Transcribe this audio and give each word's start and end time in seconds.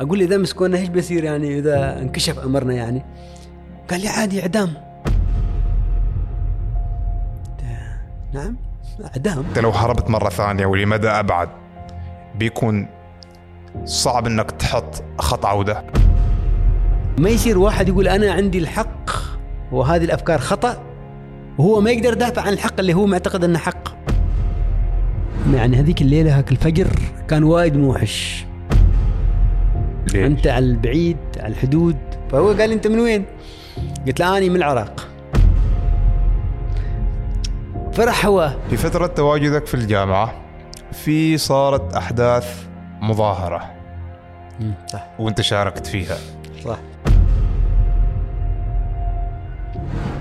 أقول 0.00 0.18
له 0.18 0.24
إذا 0.24 0.36
مسكونا 0.36 0.78
إيش 0.78 0.88
بيصير 0.88 1.24
يعني 1.24 1.58
إذا 1.58 2.00
انكشف 2.02 2.38
أمرنا 2.38 2.74
يعني؟ 2.74 3.02
قال 3.90 4.00
لي 4.00 4.08
عادي 4.08 4.42
إعدام. 4.42 4.74
نعم 8.34 8.56
إعدام. 9.04 9.44
إنت 9.48 9.58
لو 9.58 9.70
هربت 9.70 10.10
مرة 10.10 10.28
ثانية 10.28 10.66
ولمدى 10.66 11.08
أبعد؟ 11.08 11.48
بيكون 12.34 12.88
صعب 13.84 14.26
إنك 14.26 14.50
تحط 14.50 15.04
خط 15.18 15.46
عوده 15.46 15.84
ما 17.18 17.28
يصير 17.28 17.58
واحد 17.58 17.88
يقول 17.88 18.08
أنا 18.08 18.32
عندي 18.32 18.58
الحق 18.58 19.10
وهذه 19.72 20.04
الأفكار 20.04 20.38
خطأ 20.38 20.82
وهو 21.58 21.80
ما 21.80 21.90
يقدر 21.90 22.12
يدافع 22.12 22.42
عن 22.42 22.52
الحق 22.52 22.80
اللي 22.80 22.94
هو 22.94 23.06
معتقد 23.06 23.44
إنه 23.44 23.58
حق. 23.58 23.88
يعني 25.54 25.76
هذيك 25.76 26.02
الليلة 26.02 26.38
هاك 26.38 26.52
الفجر 26.52 26.88
كان 27.28 27.44
وايد 27.44 27.76
موحش. 27.76 28.49
ليش؟ 30.14 30.26
أنت 30.26 30.46
على 30.46 30.64
البعيد 30.64 31.16
على 31.36 31.52
الحدود. 31.52 31.96
فهو 32.30 32.48
قال 32.48 32.68
لي 32.68 32.74
أنت 32.74 32.86
من 32.86 32.98
وين؟ 32.98 33.24
قلت 34.06 34.20
له 34.20 34.38
اني 34.38 34.50
من 34.50 34.56
العراق. 34.56 35.08
فرح 37.92 38.26
هو. 38.26 38.56
في 38.70 38.76
فترة 38.76 39.06
تواجدك 39.06 39.66
في 39.66 39.74
الجامعة 39.74 40.32
في 40.92 41.38
صارت 41.38 41.94
أحداث 41.94 42.66
مظاهرة. 43.00 43.70
صح. 44.86 45.06
وأنت 45.18 45.40
شاركت 45.40 45.86
فيها. 45.86 46.16
صح. 46.64 46.78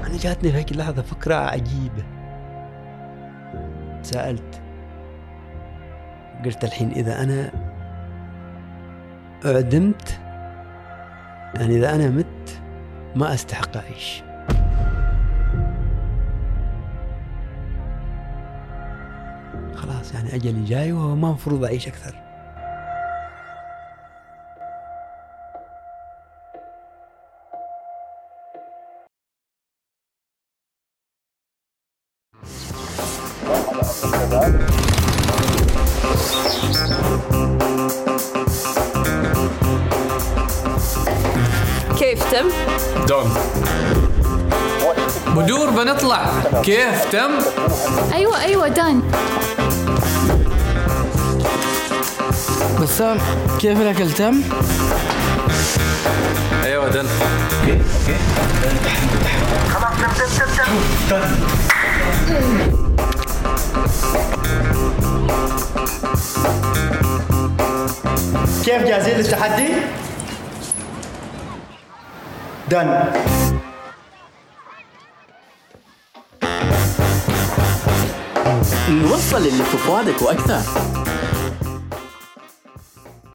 أنا 0.08 0.17
جاتني 0.17 0.52
في 0.52 0.58
هيك 0.58 0.71
اللحظة 0.71 1.02
فكرة 1.02 1.35
عجيبة. 1.35 2.03
سألت. 4.02 4.61
قلت 6.45 6.63
الحين 6.63 6.91
إذا 6.91 7.23
أنا 7.23 7.52
اعدمت 9.45 10.20
يعني 11.55 11.75
إذا 11.77 11.95
أنا 11.95 12.08
مت 12.09 12.61
ما 13.16 13.33
أستحق 13.33 13.77
أعيش. 13.77 14.23
خلاص 19.75 20.13
يعني 20.13 20.36
اجلي 20.36 20.63
جاي 20.63 20.91
وما 20.91 21.28
المفروض 21.28 21.63
أعيش 21.63 21.88
أكثر. 21.88 22.30
كيف 34.41 34.78
تم؟ 42.31 42.49
دون 43.08 43.33
بدور 45.35 45.69
بنطلع 45.69 46.25
كيف 46.63 47.05
تم 47.11 47.31
أيوه 48.13 48.41
أيوه 48.41 48.67
دان 48.67 49.02
بسام 52.81 53.17
كيف 53.59 53.81
الاكل 53.81 54.11
تم؟ 54.11 54.41
أيوه 56.63 56.89
دن 56.89 57.07
كيف 68.66 68.83
جاهزين 68.83 69.17
للتحدي؟ 69.17 69.67
دن 72.70 72.88
نوصل 78.90 79.38
اللي 79.38 79.63
في 79.63 79.78
فؤادك 79.78 80.22
وأكثر 80.22 80.62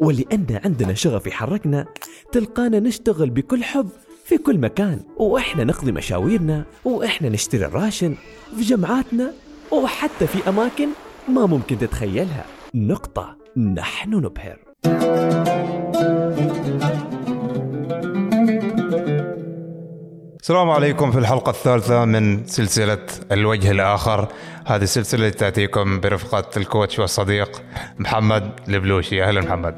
ولأن 0.00 0.60
عندنا 0.64 0.94
شغف 0.94 1.26
يحركنا 1.26 1.86
تلقانا 2.32 2.80
نشتغل 2.80 3.30
بكل 3.30 3.64
حب 3.64 3.88
في 4.24 4.38
كل 4.38 4.58
مكان 4.58 5.00
وإحنا 5.16 5.64
نقضي 5.64 5.92
مشاويرنا 5.92 6.64
وإحنا 6.84 7.28
نشتري 7.28 7.64
الراشن 7.64 8.14
في 8.56 8.62
جمعاتنا 8.62 9.32
وحتى 9.70 10.26
في 10.26 10.48
أماكن 10.48 10.88
ما 11.28 11.46
ممكن 11.46 11.78
تتخيلها. 11.78 12.44
نقطة 12.74 13.36
نحن 13.56 14.14
نبهر. 14.14 14.58
السلام 20.44 20.70
عليكم 20.70 21.10
في 21.10 21.18
الحلقة 21.18 21.50
الثالثة 21.50 22.04
من 22.04 22.46
سلسلة 22.46 23.06
الوجه 23.32 23.70
الآخر. 23.70 24.28
هذه 24.66 24.82
السلسلة 24.82 25.28
تأتيكم 25.28 26.00
برفقة 26.00 26.44
الكوتش 26.56 26.98
والصديق 26.98 27.62
محمد 27.98 28.50
البلوشي. 28.68 29.24
أهلا 29.24 29.40
محمد. 29.40 29.74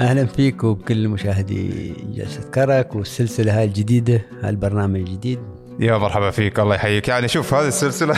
أهلا 0.00 0.26
فيك 0.26 0.64
وبكل 0.64 1.08
مشاهدي 1.08 1.92
جلسة 2.12 2.50
كرك 2.50 2.94
والسلسلة 2.94 3.58
هاي 3.58 3.64
الجديدة 3.64 4.22
هاي 4.42 4.50
البرنامج 4.50 4.96
الجديد. 4.96 5.38
يا 5.80 5.98
مرحبا 5.98 6.30
فيك 6.30 6.60
الله 6.60 6.74
يحييك. 6.74 7.08
يعني 7.08 7.28
شوف 7.28 7.54
هذه 7.54 7.68
السلسلة 7.68 8.14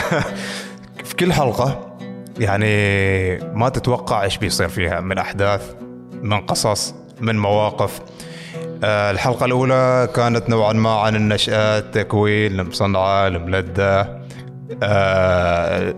في 1.07 1.15
كل 1.19 1.33
حلقة 1.33 1.97
يعني 2.39 3.37
ما 3.37 3.69
تتوقع 3.69 4.23
إيش 4.23 4.37
بيصير 4.37 4.69
فيها 4.69 5.01
من 5.01 5.17
أحداث 5.17 5.75
من 6.21 6.41
قصص 6.41 6.95
من 7.21 7.39
مواقف. 7.39 8.01
الحلقة 8.83 9.45
الأولى 9.45 10.09
كانت 10.15 10.49
نوعا 10.49 10.73
ما 10.73 10.89
عن 10.89 11.15
النشأة 11.15 11.77
التكوين 11.79 12.59
المصنعة 12.59 13.27
الملدة 13.27 14.17
آه، 14.83 15.93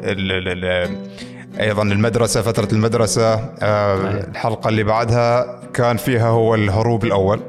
أيضا 1.60 1.84
المدرسة 1.84 2.42
فترة 2.42 2.68
المدرسة. 2.74 3.34
آه، 3.60 3.96
الحلقة 4.30 4.70
اللي 4.70 4.84
بعدها 4.84 5.62
كان 5.74 5.98
فيها 5.98 6.28
هو 6.30 6.56
الهروب 6.56 7.04
الأول. 7.04 7.40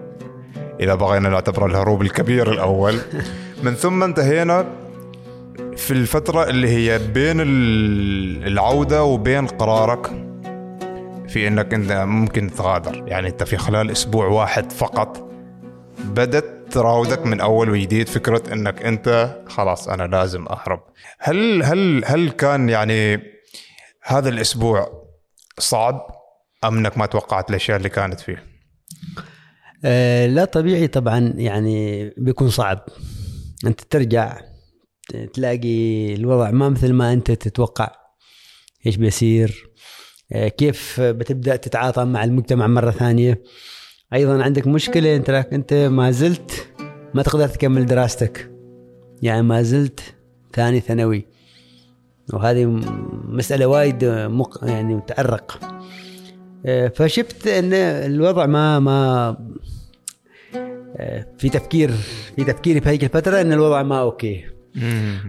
إذا 0.80 0.94
بغينا 0.94 1.28
نعتبره 1.28 1.66
الهروب 1.66 2.02
الكبير 2.02 2.52
الأول. 2.52 2.98
من 3.64 3.74
ثم 3.74 4.02
انتهينا 4.02 4.64
في 5.76 5.90
الفترة 5.90 6.44
اللي 6.44 6.68
هي 6.68 6.98
بين 6.98 7.40
ال- 7.40 8.46
العودة 8.46 9.04
وبين 9.04 9.46
قرارك. 9.46 10.29
في 11.30 11.48
إنك 11.48 11.74
أنت 11.74 11.92
ممكن 11.92 12.50
تغادر. 12.50 13.08
يعني 13.08 13.28
أنت 13.28 13.42
في 13.42 13.56
خلال 13.56 13.90
أسبوع 13.90 14.26
واحد 14.26 14.72
فقط 14.72 15.30
بدت 16.04 16.72
تراودك 16.72 17.26
من 17.26 17.40
أول 17.40 17.70
وجديد 17.70 18.08
فكرة 18.08 18.52
إنك 18.52 18.82
أنت 18.82 19.38
خلاص 19.48 19.88
أنا 19.88 20.02
لازم 20.02 20.46
أهرب. 20.46 20.80
هل 21.18 21.62
هل 21.62 22.02
هل 22.04 22.30
كان 22.30 22.68
يعني 22.68 23.22
هذا 24.02 24.28
الأسبوع 24.28 25.06
صعب 25.58 26.06
أم 26.64 26.78
إنك 26.78 26.98
ما 26.98 27.06
توقعت 27.06 27.50
الأشياء 27.50 27.76
اللي 27.76 27.88
كانت 27.88 28.20
فيه؟ 28.20 28.44
آه 29.84 30.26
لا 30.26 30.44
طبيعي 30.44 30.88
طبعا 30.88 31.34
يعني 31.36 32.08
بيكون 32.16 32.50
صعب. 32.50 32.84
أنت 33.66 33.80
ترجع 33.80 34.40
تلاقي 35.34 36.14
الوضع 36.14 36.50
ما 36.50 36.68
مثل 36.68 36.92
ما 36.92 37.12
أنت 37.12 37.30
تتوقع. 37.30 37.90
إيش 38.86 38.96
بيصير؟ 38.96 39.69
كيف 40.32 41.00
بتبدأ 41.00 41.56
تتعاطى 41.56 42.04
مع 42.04 42.24
المجتمع 42.24 42.66
مرة 42.66 42.90
ثانية. 42.90 43.42
أيضا 44.12 44.42
عندك 44.42 44.66
مشكلة 44.66 45.16
أنت 45.16 45.30
أنت 45.30 45.74
ما 45.74 46.10
زلت 46.10 46.68
ما 47.14 47.22
تقدر 47.22 47.48
تكمل 47.48 47.86
دراستك. 47.86 48.50
يعني 49.22 49.42
ما 49.42 49.62
زلت 49.62 50.00
ثاني 50.52 50.80
ثانوي. 50.80 51.26
وهذه 52.32 52.66
مسألة 53.28 53.66
وايد 53.66 54.04
مق... 54.04 54.64
يعني 54.64 54.94
متعرق 54.94 55.60
آه، 56.66 56.88
فشفت 56.88 57.46
إن 57.46 57.72
الوضع 57.74 58.46
ما 58.46 58.78
ما 58.78 59.36
آه، 60.96 61.26
في 61.38 61.48
تفكير 61.48 61.90
في 62.36 62.44
تفكيري 62.44 62.80
في 62.80 62.88
هذيك 62.88 63.04
الفترة 63.04 63.40
إن 63.40 63.52
الوضع 63.52 63.82
ما 63.82 64.00
أوكي. 64.00 64.44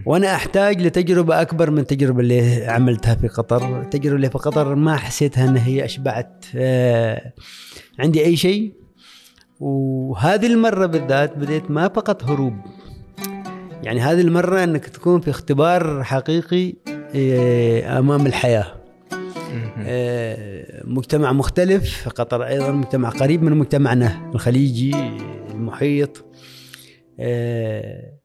وأنا 0.06 0.36
أحتاج 0.36 0.82
لتجربة 0.82 1.42
أكبر 1.42 1.72
من 1.72 1.80
التجربه 1.80 2.20
اللي 2.20 2.66
عملتها 2.66 3.16
في 3.16 3.28
قطر. 3.28 3.82
التجربه 3.82 4.16
اللي 4.16 4.30
في 4.30 4.38
قطر 4.38 4.76
ما 4.76 4.96
حسيتها 4.96 5.50
إن 5.50 5.58
هي 5.58 5.86
أشبعت. 5.86 6.46
آه، 6.56 7.34
عندي 8.00 8.26
أي 8.26 8.36
شيء؟ 8.36 8.74
وهذه 9.60 10.48
المرة 10.48 10.86
بالذات 10.86 11.38
بديت 11.38 11.72
ما 11.72 11.88
فقط 11.88 12.24
هروب. 12.24 12.54
يعني 13.84 14.00
هذه 14.00 14.22
المرة 14.22 14.64
إنك 14.64 14.86
تكون 14.86 15.22
في 15.22 15.30
اختبار 15.30 16.04
حقيقي 16.04 16.74
آه، 17.16 18.00
أمام 18.00 18.26
الحياة. 18.26 18.82
آه، 19.78 20.84
مجتمع 20.86 21.32
مختلف 21.32 22.08
قطر 22.08 22.44
أيضا 22.44 22.72
مجتمع 22.72 23.10
قريب 23.10 23.44
من 23.44 23.58
مجتمعنا 23.58 24.32
الخليجي 24.36 24.92
المحيط. 25.52 26.26
آه، 27.20 28.21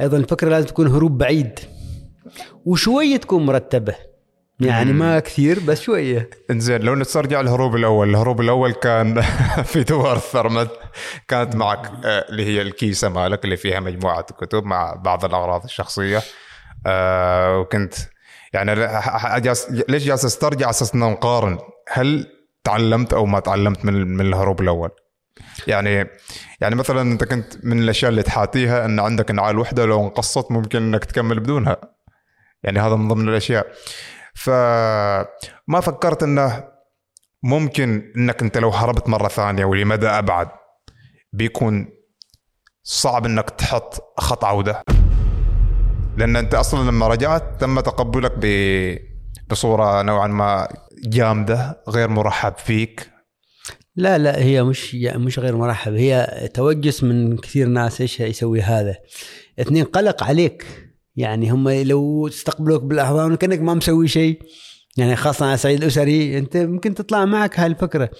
أيضا 0.00 0.16
الفكرة 0.16 0.48
لازم 0.48 0.66
تكون 0.66 0.86
هروب 0.86 1.18
بعيد 1.18 1.60
وشويه 2.64 3.16
تكون 3.16 3.46
مرتبة. 3.46 3.94
يعني 4.60 4.92
ما 4.92 5.20
كثير 5.20 5.60
بس 5.60 5.80
شوية. 5.80 6.30
إنزين 6.50 6.80
لو 6.80 6.94
نسترجع 6.94 7.40
الهروب 7.40 7.76
الأول، 7.76 8.10
الهروب 8.10 8.40
الأول 8.40 8.72
كان 8.72 9.20
في 9.70 9.82
دوار 9.82 10.16
الثرمد 10.16 10.68
كانت 11.28 11.56
معك 11.56 11.90
آه، 12.04 12.26
اللي 12.28 12.44
هي 12.44 12.62
الكيسة 12.62 13.08
مالك 13.08 13.44
اللي 13.44 13.56
فيها 13.56 13.80
مجموعة 13.80 14.22
كتب 14.22 14.64
مع 14.64 14.94
بعض 14.94 15.24
الأغراض 15.24 15.64
الشخصية. 15.64 16.22
آه، 16.86 17.58
وكنت 17.58 17.94
يعني 18.52 18.74
ليش 19.88 20.04
جالس 20.04 20.24
أسترجع 20.24 20.70
أساس 20.70 20.94
نقارن؟ 20.94 21.58
هل 21.88 22.26
تعلمت 22.64 23.12
أو 23.12 23.26
ما 23.26 23.40
تعلمت 23.40 23.84
من 23.84 24.16
من 24.16 24.26
الهروب 24.26 24.60
الأول؟ 24.60 24.90
يعني 25.66 26.06
يعني 26.60 26.74
مثلا 26.74 27.02
انت 27.02 27.24
كنت 27.24 27.64
من 27.64 27.78
الأشياء 27.78 28.10
اللي 28.10 28.22
تحاتيها 28.22 28.84
إن 28.84 29.00
عندك 29.00 29.30
نعال 29.30 29.58
وحدة 29.58 29.84
لو 29.84 30.04
انقصت 30.04 30.52
ممكن 30.52 30.82
إنك 30.82 31.04
تكمل 31.04 31.40
بدونها. 31.40 31.76
يعني 32.62 32.78
هذا 32.78 32.96
من 32.96 33.08
ضمن 33.08 33.28
الأشياء. 33.28 33.66
فما 34.34 35.80
فكرت 35.82 36.22
إنه 36.22 36.64
ممكن 37.42 38.12
إنك 38.16 38.42
أنت 38.42 38.58
لو 38.58 38.70
هربت 38.70 39.08
مرة 39.08 39.28
ثانية 39.28 39.64
ولمدى 39.64 40.06
أبعد؟ 40.06 40.48
بيكون 41.32 41.88
صعب 42.82 43.26
إنك 43.26 43.50
تحط 43.50 44.14
خط 44.18 44.44
عوده 44.44 44.82
لأن 46.16 46.36
أنت 46.36 46.54
أصلا 46.54 46.90
لما 46.90 47.08
رجعت 47.08 47.60
تم 47.60 47.80
تقبلك 47.80 48.32
بصورة 49.50 50.02
نوعا 50.02 50.26
ما 50.26 50.68
جامدة 51.04 51.82
غير 51.88 52.08
مرحب 52.08 52.56
فيك. 52.56 53.10
لا 53.98 54.18
لا 54.18 54.42
هي 54.42 54.64
مش 54.64 54.94
مش 54.94 55.38
غير 55.38 55.56
مرحب. 55.56 55.94
هي 55.94 56.48
توجس 56.54 57.04
من 57.04 57.36
كثير 57.36 57.68
ناس 57.68 58.00
إيش 58.00 58.20
يسوي 58.20 58.60
هذا. 58.60 58.96
اثنين 59.60 59.84
قلق 59.84 60.24
عليك. 60.24 60.66
يعني 61.16 61.50
هم 61.50 61.68
لو 61.68 62.28
استقبلوك 62.28 62.82
بالأحضان 62.82 63.36
كانك 63.36 63.60
ما 63.60 63.74
مسوي 63.74 64.08
شيء. 64.08 64.42
يعني 64.96 65.16
خاصة 65.16 65.46
على 65.46 65.54
الصعيد 65.54 65.82
الأسري 65.82 66.38
أنت 66.38 66.56
ممكن 66.56 66.94
تطلع 66.94 67.24
معك 67.24 67.60
هالفكرة. 67.60 68.10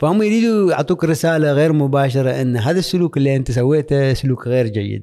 فهم 0.00 0.22
يريدوا 0.22 0.70
يعطوك 0.70 1.04
رسالة 1.04 1.52
غير 1.52 1.72
مباشرة 1.72 2.30
أن 2.30 2.56
هذا 2.56 2.78
السلوك 2.78 3.16
اللي 3.16 3.36
أنت 3.36 3.50
سويته 3.50 4.14
سلوك 4.14 4.48
غير 4.48 4.66
جيد. 4.66 5.02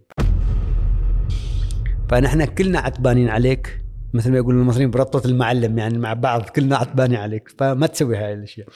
فنحن 2.10 2.45
كلنا 2.45 2.80
عتبانين 2.80 3.30
عليك. 3.30 3.81
مثل 4.13 4.31
ما 4.31 4.38
يقولون 4.38 4.62
المصريين 4.62 4.92
بربطة 4.92 5.27
المعلم 5.27 5.77
يعني 5.77 5.98
مع 5.98 6.13
بعض 6.13 6.42
كلنا 6.42 6.77
عتبانين 6.77 7.18
عليك. 7.18 7.50
فما 7.57 7.88
تسوي 7.88 8.18
هاي 8.18 8.33
الأشياء. 8.33 8.68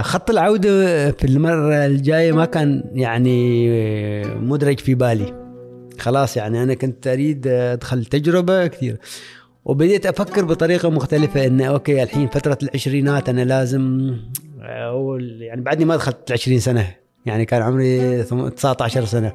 خط 0.00 0.30
العودة 0.30 1.10
في 1.12 1.24
المرة 1.24 1.86
الجاية 1.86 2.32
ما 2.32 2.44
كان 2.44 2.84
يعني 2.94 3.68
آه، 3.70 4.34
مدرج 4.34 4.80
في 4.80 4.94
بالي. 4.94 5.48
خلاص 5.98 6.36
يعني 6.36 6.62
أنا 6.62 6.74
كنت 6.74 7.06
أريد 7.06 7.46
أدخل 7.46 8.04
تجربة 8.04 8.66
كثير 8.66 8.96
وبديت 9.64 10.06
أفكر 10.06 10.44
بطريقة 10.44 10.90
مختلفة 10.90 11.46
إن 11.46 11.60
أوكي 11.60 12.02
الحين 12.02 12.28
فترة 12.28 12.58
العشرينات 12.62 13.28
أنا 13.28 13.44
لازم 13.44 14.14
أو 14.60 15.16
يعني 15.18 15.60
بعدني 15.60 15.84
ما 15.84 15.96
دخلت 15.96 16.16
العشرين 16.28 16.60
سنة. 16.60 16.94
يعني 17.26 17.44
كان 17.44 17.62
عمري 17.62 18.22
ثم- 18.22 18.48
19 18.48 19.04
سنة. 19.04 19.32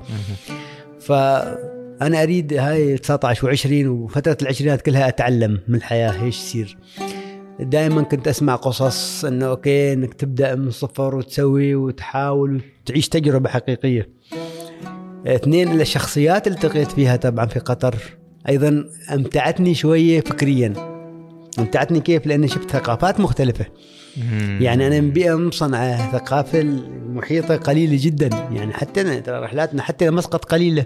فأنا 1.00 2.24
أريد 2.24 2.54
هاي 2.54 2.98
19 2.98 3.56
و20 3.56 3.72
وفترة 3.88 4.38
العشرينات 4.42 4.82
كلها 4.82 5.08
أتعلم 5.08 5.60
من 5.68 5.76
الحياة 5.76 6.24
إيش 6.24 6.38
يصير. 6.38 6.78
دائما 7.60 8.02
كنت 8.02 8.28
أسمع 8.28 8.56
قصص 8.56 9.26
إنه 9.26 9.46
أوكي 9.46 9.94
إنك 9.94 10.14
تبدأ 10.14 10.56
من 10.56 10.68
الصفر 10.68 11.16
وتسوي 11.16 11.76
وتحاول 11.76 12.62
وتعيش 12.82 13.10
تجربة 13.10 13.50
حقيقية. 13.50 14.10
اثنين 15.28 15.82
الشخصيات 15.82 16.48
اللي 16.48 16.56
التقيت 16.56 16.92
فيها 16.92 17.16
طبعا 17.16 17.46
في 17.46 17.60
قطر 17.60 17.96
أيضا 18.50 18.90
أمتعتني 19.14 19.76
شوية 19.76 20.22
فكريا. 20.22 20.74
أمتعتني 21.60 22.00
كيف؟ 22.00 22.28
لأني 22.28 22.48
شفت 22.48 22.72
ثقافات 22.72 23.20
مختلفة. 23.20 23.66
يعني 24.60 24.88
أنا 24.88 25.02
من 25.02 25.12
بيئة 25.12 25.36
مصنعة 25.36 26.12
ثقافة 26.12 26.60
المحيطة 26.60 27.56
قليلة 27.56 27.98
جدا 28.02 28.28
يعني 28.28 28.74
حتى 28.74 29.22
رحلاتنا 29.28 29.82
حتى 29.82 30.10
مسقط 30.10 30.46
قليلة 30.46 30.86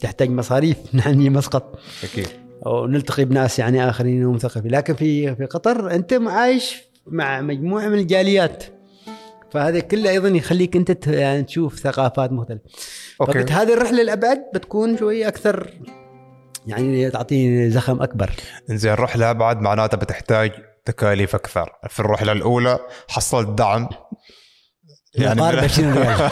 تحتاج 0.00 0.30
مصاريف 0.30 0.76
يعني 1.06 1.30
مسقط 1.30 1.78
أكيد 2.04 2.39
ونلتقي 2.66 3.24
بناس 3.24 3.58
يعني 3.58 3.90
آخرين 3.90 4.24
ومثقفين. 4.24 4.70
لكن 4.70 4.94
في 4.94 5.36
في 5.36 5.44
قطر 5.44 5.94
أنت 5.94 6.12
عايش 6.12 6.82
مع 7.06 7.40
مجموعة 7.40 7.88
من 7.88 7.98
الجاليات. 7.98 8.64
فهذا 9.50 9.80
كله 9.80 10.10
أيضا 10.10 10.28
يخليك 10.28 10.76
أنت 10.76 11.06
يعني 11.06 11.42
تشوف 11.42 11.78
ثقافات 11.78 12.32
مختلفة. 12.32 12.64
أوكي. 13.20 13.32
فقلت 13.32 13.52
هذه 13.52 13.74
الرحلة 13.74 14.02
الابعد 14.02 14.44
بتكون 14.54 14.96
شوي 14.96 15.28
أكثر 15.28 15.70
يعني 16.66 17.10
تعطيني 17.10 17.70
زخم 17.70 18.02
أكبر. 18.02 18.30
إنزين 18.70 18.92
الرحلة 18.92 19.30
أبعد 19.30 19.60
معناتها 19.60 19.96
بتحتاج 19.96 20.52
تكاليف 20.84 21.34
أكثر. 21.34 21.72
في 21.88 22.00
الرحلة 22.00 22.32
الأولى 22.32 22.78
حصلت 23.08 23.48
دعم. 23.48 23.88
مقارب 25.18 25.58
20 25.58 25.92
ريال. 25.92 26.30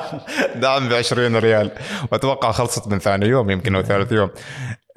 دعم 0.62 0.88
ب 0.88 0.92
20 0.92 1.36
ريال. 1.36 1.70
وأتوقع 2.12 2.52
خلصت 2.52 2.88
من 2.88 2.98
ثاني 2.98 3.26
يوم 3.26 3.50
يمكن 3.50 3.74
أو 3.74 3.82
ثالث 3.82 4.12
يوم. 4.12 4.30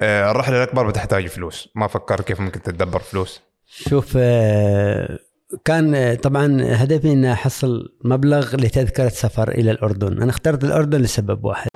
آه، 0.00 0.30
الرحلة 0.30 0.56
الأكبر 0.56 0.88
بتحتاج 0.88 1.26
فلوس. 1.26 1.68
ما 1.74 1.86
فكرت 1.86 2.26
كيف 2.26 2.40
ممكن 2.40 2.62
تتدبر 2.62 2.98
فلوس. 3.00 3.40
شوف 3.66 4.14
آه، 4.16 5.18
كان 5.64 5.94
آه، 5.94 6.14
طبعا 6.14 6.58
هدفي 6.62 7.12
ان 7.12 7.24
أحصل 7.24 7.92
مبلغ 8.04 8.56
لتذكرة 8.56 9.08
سفر 9.08 9.48
إلى 9.48 9.70
الأردن. 9.70 10.22
أنا 10.22 10.30
اخترت 10.30 10.64
الأردن 10.64 11.00
لسبب 11.00 11.44
واحد. 11.44 11.68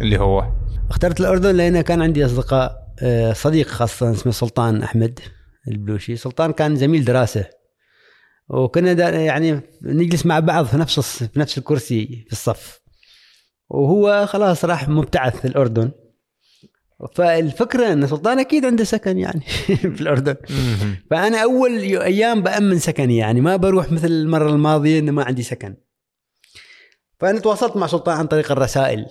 اللي 0.00 0.18
هو؟ 0.18 0.44
اخترت 0.90 1.20
الأردن 1.20 1.54
لأن 1.54 1.80
كان 1.80 2.02
عندي 2.02 2.26
أصدقاء 2.26 2.80
صديق 3.32 3.66
خاصة 3.66 4.10
اسمه 4.10 4.32
سلطان 4.32 4.82
أحمد 4.82 5.18
البلوشي. 5.68 6.16
سلطان 6.16 6.52
كان 6.52 6.76
زميل 6.76 7.04
دراسة. 7.04 7.59
وكنا 8.50 9.10
يعني 9.20 9.60
نجلس 9.82 10.26
مع 10.26 10.38
بعض 10.40 10.66
في 10.66 10.76
نفس 10.76 11.00
في 11.24 11.40
نفس 11.40 11.58
الكرسي 11.58 12.24
في 12.26 12.32
الصف. 12.32 12.80
وهو 13.68 14.26
خلاص 14.26 14.64
راح 14.64 14.88
مبتعث 14.88 15.46
الأردن. 15.46 15.90
فالفكرة 17.14 17.92
إن 17.92 18.06
سلطان 18.06 18.38
أكيد 18.38 18.64
عنده 18.64 18.84
سكن 18.84 19.18
يعني 19.18 19.40
في 19.96 20.00
الأردن. 20.00 20.36
فأنا 21.10 21.42
أول 21.42 21.70
أيام 21.80 22.42
بأمن 22.42 22.78
سكني 22.78 23.16
يعني 23.16 23.40
ما 23.40 23.56
بروح 23.56 23.92
مثل 23.92 24.06
المرة 24.06 24.50
الماضية 24.50 24.98
إنه 24.98 25.12
ما 25.12 25.24
عندي 25.24 25.42
سكن. 25.42 25.74
فأنا 27.18 27.40
تواصلت 27.40 27.76
مع 27.76 27.86
سلطان 27.86 28.16
عن 28.16 28.26
طريق 28.26 28.52
الرسائل. 28.52 29.06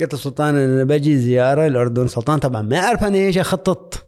قلت 0.00 0.14
لسلطان 0.14 0.56
أنا 0.56 0.84
بجي 0.84 1.18
زيارة 1.18 1.66
الأردن. 1.66 2.06
سلطان 2.08 2.38
طبعا 2.38 2.62
ما 2.62 2.76
يعرف 2.76 3.04
أنا 3.04 3.16
إيش 3.16 3.38
أخطط. 3.38 4.03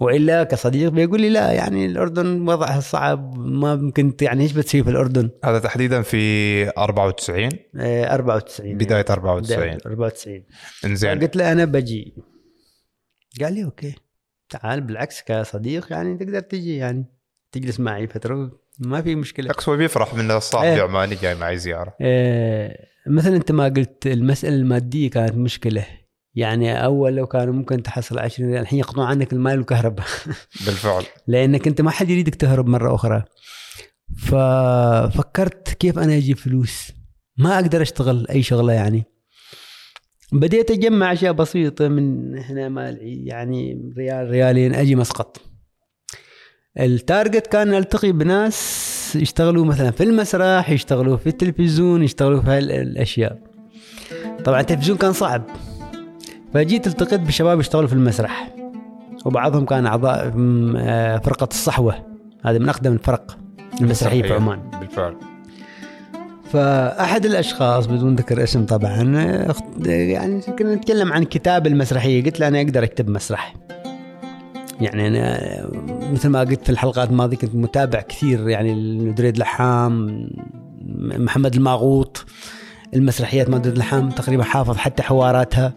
وإلا 0.00 0.44
كصديق 0.44 0.88
بيقول 0.88 1.20
لي 1.20 1.28
لا 1.28 1.52
يعني 1.52 1.86
الأردن 1.86 2.48
وضعها 2.48 2.80
صعب 2.80 3.38
ما 3.38 3.76
ممكن 3.76 4.14
يعني 4.22 4.42
إيش 4.42 4.52
بتسوي 4.52 4.84
في 4.84 4.90
الأردن؟ 4.90 5.30
هذا 5.44 5.58
تحديدا 5.58 6.02
في 6.02 6.68
94 6.78 7.48
آه، 7.76 8.14
94 8.14 8.78
بداية 8.78 9.04
94 9.10 9.56
بداية 9.60 9.78
94 9.86 10.44
إنزين. 10.84 11.20
قلت 11.20 11.36
له 11.36 11.52
أنا 11.52 11.64
بجي. 11.64 12.14
قال 13.40 13.54
لي 13.54 13.64
أوكي. 13.64 13.94
تعال 14.48 14.80
بالعكس 14.80 15.22
كصديق 15.22 15.92
يعني 15.92 16.16
تقدر 16.16 16.40
تجي 16.40 16.76
يعني 16.76 17.04
تجلس 17.52 17.80
معي 17.80 18.06
فترة 18.06 18.50
ما 18.78 19.02
في 19.02 19.14
مشكلة. 19.14 19.50
اقصى 19.50 19.76
بيفرح 19.76 20.14
من 20.14 20.40
صاحبي 20.40 20.68
إيه. 20.68 20.82
عماني 20.82 21.14
جاي 21.14 21.34
معي 21.34 21.56
زيارة. 21.56 21.94
آه، 22.00 22.86
مثلا 23.06 23.36
أنت 23.36 23.52
ما 23.52 23.64
قلت 23.64 24.06
المسألة 24.06 24.54
المادية 24.56 25.10
كانت 25.10 25.34
مشكلة. 25.34 25.86
يعني 26.34 26.84
أول 26.84 27.16
لو 27.16 27.26
كانوا 27.26 27.54
ممكن 27.54 27.82
تحصل 27.82 28.18
20 28.18 28.50
ريال 28.50 28.62
الحين 28.62 28.78
يقطعون 28.78 29.06
عنك 29.06 29.32
الماء 29.32 29.56
والكهرباء 29.56 30.06
بالفعل. 30.66 31.04
لأنك 31.26 31.66
أنت 31.66 31.80
ما 31.80 31.90
حد 31.90 32.10
يريدك 32.10 32.34
تهرب 32.34 32.66
مرة 32.66 32.94
أخرى. 32.94 33.24
ففكرت 34.18 35.68
كيف 35.68 35.98
أنا 35.98 36.16
أجيب 36.16 36.36
فلوس؟ 36.36 36.92
ما 37.38 37.54
أقدر 37.54 37.82
أشتغل 37.82 38.26
أي 38.28 38.42
شغلة 38.42 38.72
يعني. 38.72 39.04
بديت 40.32 40.70
أجمع 40.70 41.12
أشياء 41.12 41.32
بسيطة 41.32 41.88
من 41.88 42.38
هنا 42.38 42.68
ما 42.68 42.96
يعني 43.02 43.92
ريال 43.98 44.30
ريالين 44.30 44.74
أجي 44.74 44.94
مسقط. 44.94 45.40
التارجت 46.80 47.46
كان 47.46 47.74
ألتقي 47.74 48.12
بناس 48.12 49.16
يشتغلوا 49.16 49.64
مثلا 49.64 49.90
في 49.90 50.02
المسرح 50.02 50.70
يشتغلوا 50.70 51.16
في 51.16 51.26
التلفزيون 51.26 52.02
يشتغلوا 52.02 52.40
في 52.40 52.50
هالاشياء 52.50 53.38
طبعا 54.44 54.60
التلفزيون 54.60 54.98
كان 54.98 55.12
صعب. 55.12 55.42
فجيت 56.54 56.86
التقيت 56.86 57.20
بشباب 57.20 57.60
يشتغلوا 57.60 57.88
في 57.88 57.94
المسرح. 57.94 58.54
وبعضهم 59.24 59.64
كان 59.64 59.86
أعضاء 59.86 60.32
آه، 60.76 61.18
فرقة 61.18 61.48
الصحوة. 61.50 61.94
هذه 62.44 62.58
من 62.58 62.68
أقدم 62.68 62.92
الفرق 62.92 63.38
المسرحية 63.80 64.22
في 64.22 64.32
عمان. 64.32 64.60
بالفعل. 64.80 65.16
فأحد 66.52 67.26
الأشخاص 67.26 67.86
بدون 67.86 68.14
ذكر 68.14 68.42
اسم 68.42 68.66
طبعا 68.66 69.16
آه، 69.16 69.54
يعني 69.86 70.40
كنا 70.40 70.74
نتكلم 70.74 71.12
عن 71.12 71.24
كتاب 71.24 71.66
المسرحية. 71.66 72.24
قلت 72.24 72.40
له 72.40 72.48
أنا 72.48 72.60
أقدر 72.60 72.84
أكتب 72.84 73.10
مسرح. 73.10 73.54
يعني 74.80 75.06
أنا 75.06 75.18
آه، 75.18 75.68
مثل 76.12 76.28
ما 76.28 76.40
قلت 76.40 76.64
في 76.64 76.70
الحلقات 76.70 77.10
الماضية 77.10 77.36
كنت 77.36 77.54
متابع 77.54 78.00
كثير 78.00 78.48
يعني 78.48 79.12
دريد 79.12 79.38
لحام 79.38 80.28
محمد 80.98 81.54
الماغوط 81.54 82.24
المسرحيات 82.94 83.50
ما 83.50 83.58
دريد 83.58 83.78
لحام 83.78 84.10
تقريبا 84.10 84.44
حافظ 84.44 84.76
حتى 84.76 85.02
حواراتها. 85.02 85.72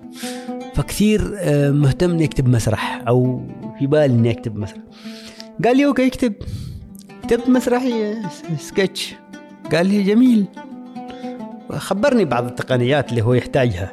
فكثير 0.75 1.35
آه، 1.39 1.71
مهتم 1.71 2.11
اني 2.11 2.25
اكتب 2.25 2.47
مسرح 2.49 3.03
أو 3.07 3.41
في 3.79 3.87
بالي 3.87 4.05
اني 4.05 4.31
اكتب 4.31 4.55
مسرح. 4.57 4.79
قال 5.65 5.77
لي 5.77 5.85
okay 5.85 6.07
اكتب. 6.07 6.33
كتبت 7.23 7.49
مسرحيه 7.49 8.13
س- 8.29 8.67
سكتش. 8.67 9.13
قال 9.71 9.85
لي 9.87 10.03
جميل. 10.03 10.45
خبرني 11.71 12.25
بعض 12.25 12.45
التقنيات 12.45 13.09
اللي 13.09 13.21
هو 13.21 13.33
يحتاجها 13.33 13.91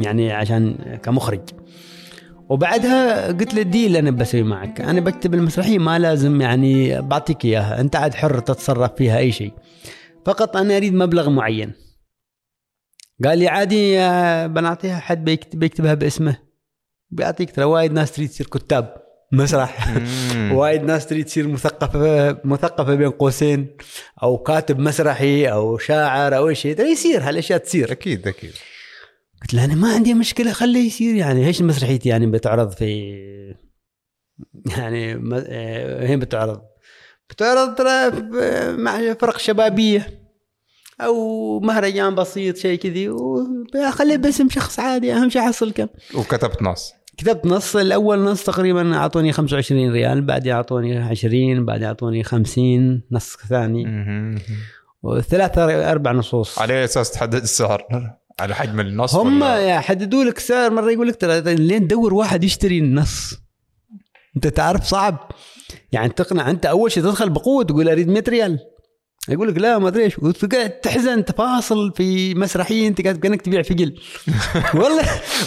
يعني 0.00 0.32
عشان 0.32 0.74
كمخرج. 1.02 1.40
وبعدها 2.48 3.26
قلت 3.26 3.54
له 3.54 3.62
الديل 3.62 3.96
أنا 3.96 4.10
بسوي 4.10 4.42
معك. 4.42 4.80
أنا 4.80 5.00
بكتب 5.00 5.34
المسرحية 5.34 5.78
ما 5.78 5.98
لازم 5.98 6.40
يعني 6.40 7.00
بعطيك 7.00 7.44
إياها. 7.44 7.80
أنت 7.80 7.96
عاد 7.96 8.14
حر 8.14 8.38
تتصرف 8.38 8.90
فيها 8.96 9.18
أي 9.18 9.32
شيء. 9.32 9.52
فقط 10.26 10.56
أنا 10.56 10.76
أريد 10.76 10.94
مبلغ 10.94 11.30
معين. 11.30 11.72
قال 13.24 13.38
لي 13.38 13.48
عادي 13.48 13.96
بنعطيها 14.48 14.98
حد 14.98 15.24
بيكتب 15.24 15.58
بيكتبها 15.58 15.94
باسمه. 15.94 16.36
بيعطيك 17.10 17.54
ترى 17.54 17.64
وايد 17.64 17.92
ناس 17.92 18.12
تريد 18.12 18.28
تصير 18.28 18.46
كتاب. 18.46 19.04
مسرح. 19.32 19.96
وايد 20.52 20.82
ناس 20.82 21.06
تريد 21.06 21.24
تصير 21.24 21.48
مثقفة 21.48 22.38
مثقفة 22.44 22.94
بين 22.94 23.10
قوسين 23.10 23.76
أو 24.22 24.38
كاتب 24.38 24.78
مسرحي 24.78 25.46
أو 25.46 25.78
شاعر 25.78 26.36
أو 26.36 26.48
أي 26.48 26.54
شيء. 26.54 26.76
ترى 26.76 26.92
يصير 26.92 27.22
هالأشياء 27.22 27.58
تصير. 27.58 27.92
أكيد 27.92 28.28
أكيد. 28.28 28.52
قلت 29.42 29.54
له 29.54 29.64
أنا 29.64 29.74
ما 29.74 29.94
عندي 29.94 30.14
مشكلة 30.14 30.52
خليه 30.52 30.86
يصير 30.86 31.14
يعني. 31.14 31.46
إيش 31.46 31.62
مسرحيتي 31.62 32.08
يعني 32.08 32.26
بتعرض 32.26 32.70
في 32.70 33.14
يعني 34.78 35.12
آه، 35.12 36.00
وين 36.00 36.18
بتعرض؟ 36.18 36.62
بتعرض 37.30 37.74
ترى 37.74 38.22
مع 38.76 39.14
فرق 39.14 39.38
شبابية. 39.38 40.23
أو 41.00 41.60
مهرجان 41.60 42.14
بسيط 42.14 42.56
شيء 42.56 42.78
كذي 42.78 43.08
وخليه 43.08 44.16
باسم 44.16 44.48
شخص 44.48 44.80
عادي 44.80 45.12
أهم 45.12 45.30
شيء 45.30 45.42
احصل 45.42 45.72
كم. 45.72 45.86
وكتبت 46.14 46.62
نص. 46.62 46.92
كتبت 47.16 47.46
نص 47.46 47.76
الأول 47.76 48.18
نص 48.18 48.44
تقريبا 48.44 48.96
أعطوني 48.96 49.32
25 49.32 49.92
ريال 49.92 50.22
بعدين 50.22 50.52
أعطوني 50.52 50.98
20 50.98 51.64
بعدين 51.64 51.86
أعطوني 51.86 52.22
50 52.22 53.02
نص 53.10 53.36
ثاني. 53.48 53.84
وثلاثة 55.02 55.90
أربع 55.90 56.12
نصوص. 56.12 56.58
على 56.58 56.84
أساس 56.84 57.10
تحدد 57.10 57.42
السعر. 57.42 57.86
على 58.40 58.54
حجم 58.54 58.80
النص 58.80 59.14
هم 59.14 59.44
يحددوا 59.44 60.24
لك 60.24 60.38
سعر 60.38 60.70
مرة 60.70 60.90
يقول 60.90 61.08
لك 61.08 61.16
ترى 61.16 61.54
لين 61.54 61.88
تدور 61.88 62.14
واحد 62.14 62.44
يشتري 62.44 62.78
النص. 62.78 63.34
أنت 64.36 64.46
تعرف 64.46 64.84
صعب. 64.84 65.30
يعني 65.92 66.08
تقنع 66.08 66.50
أنت 66.50 66.66
أول 66.66 66.92
شيء 66.92 67.02
تدخل 67.02 67.30
بقوة 67.30 67.64
تقول 67.64 67.88
أريد 67.88 68.08
100 68.08 68.24
ريال. 68.28 68.58
يقول 69.28 69.48
لك 69.48 69.58
لا 69.58 69.78
ما 69.78 69.88
أدري 69.88 70.04
إيش. 70.04 70.18
وتقعد 70.18 70.70
تحزن 70.70 71.24
تفاصل 71.24 71.92
في 71.96 72.34
مسرحية 72.34 72.88
أنت 72.88 73.02
قاعد 73.02 73.16
كانك 73.16 73.42
تبيع 73.42 73.62
فقل. 73.62 73.94
والله. 74.80 75.02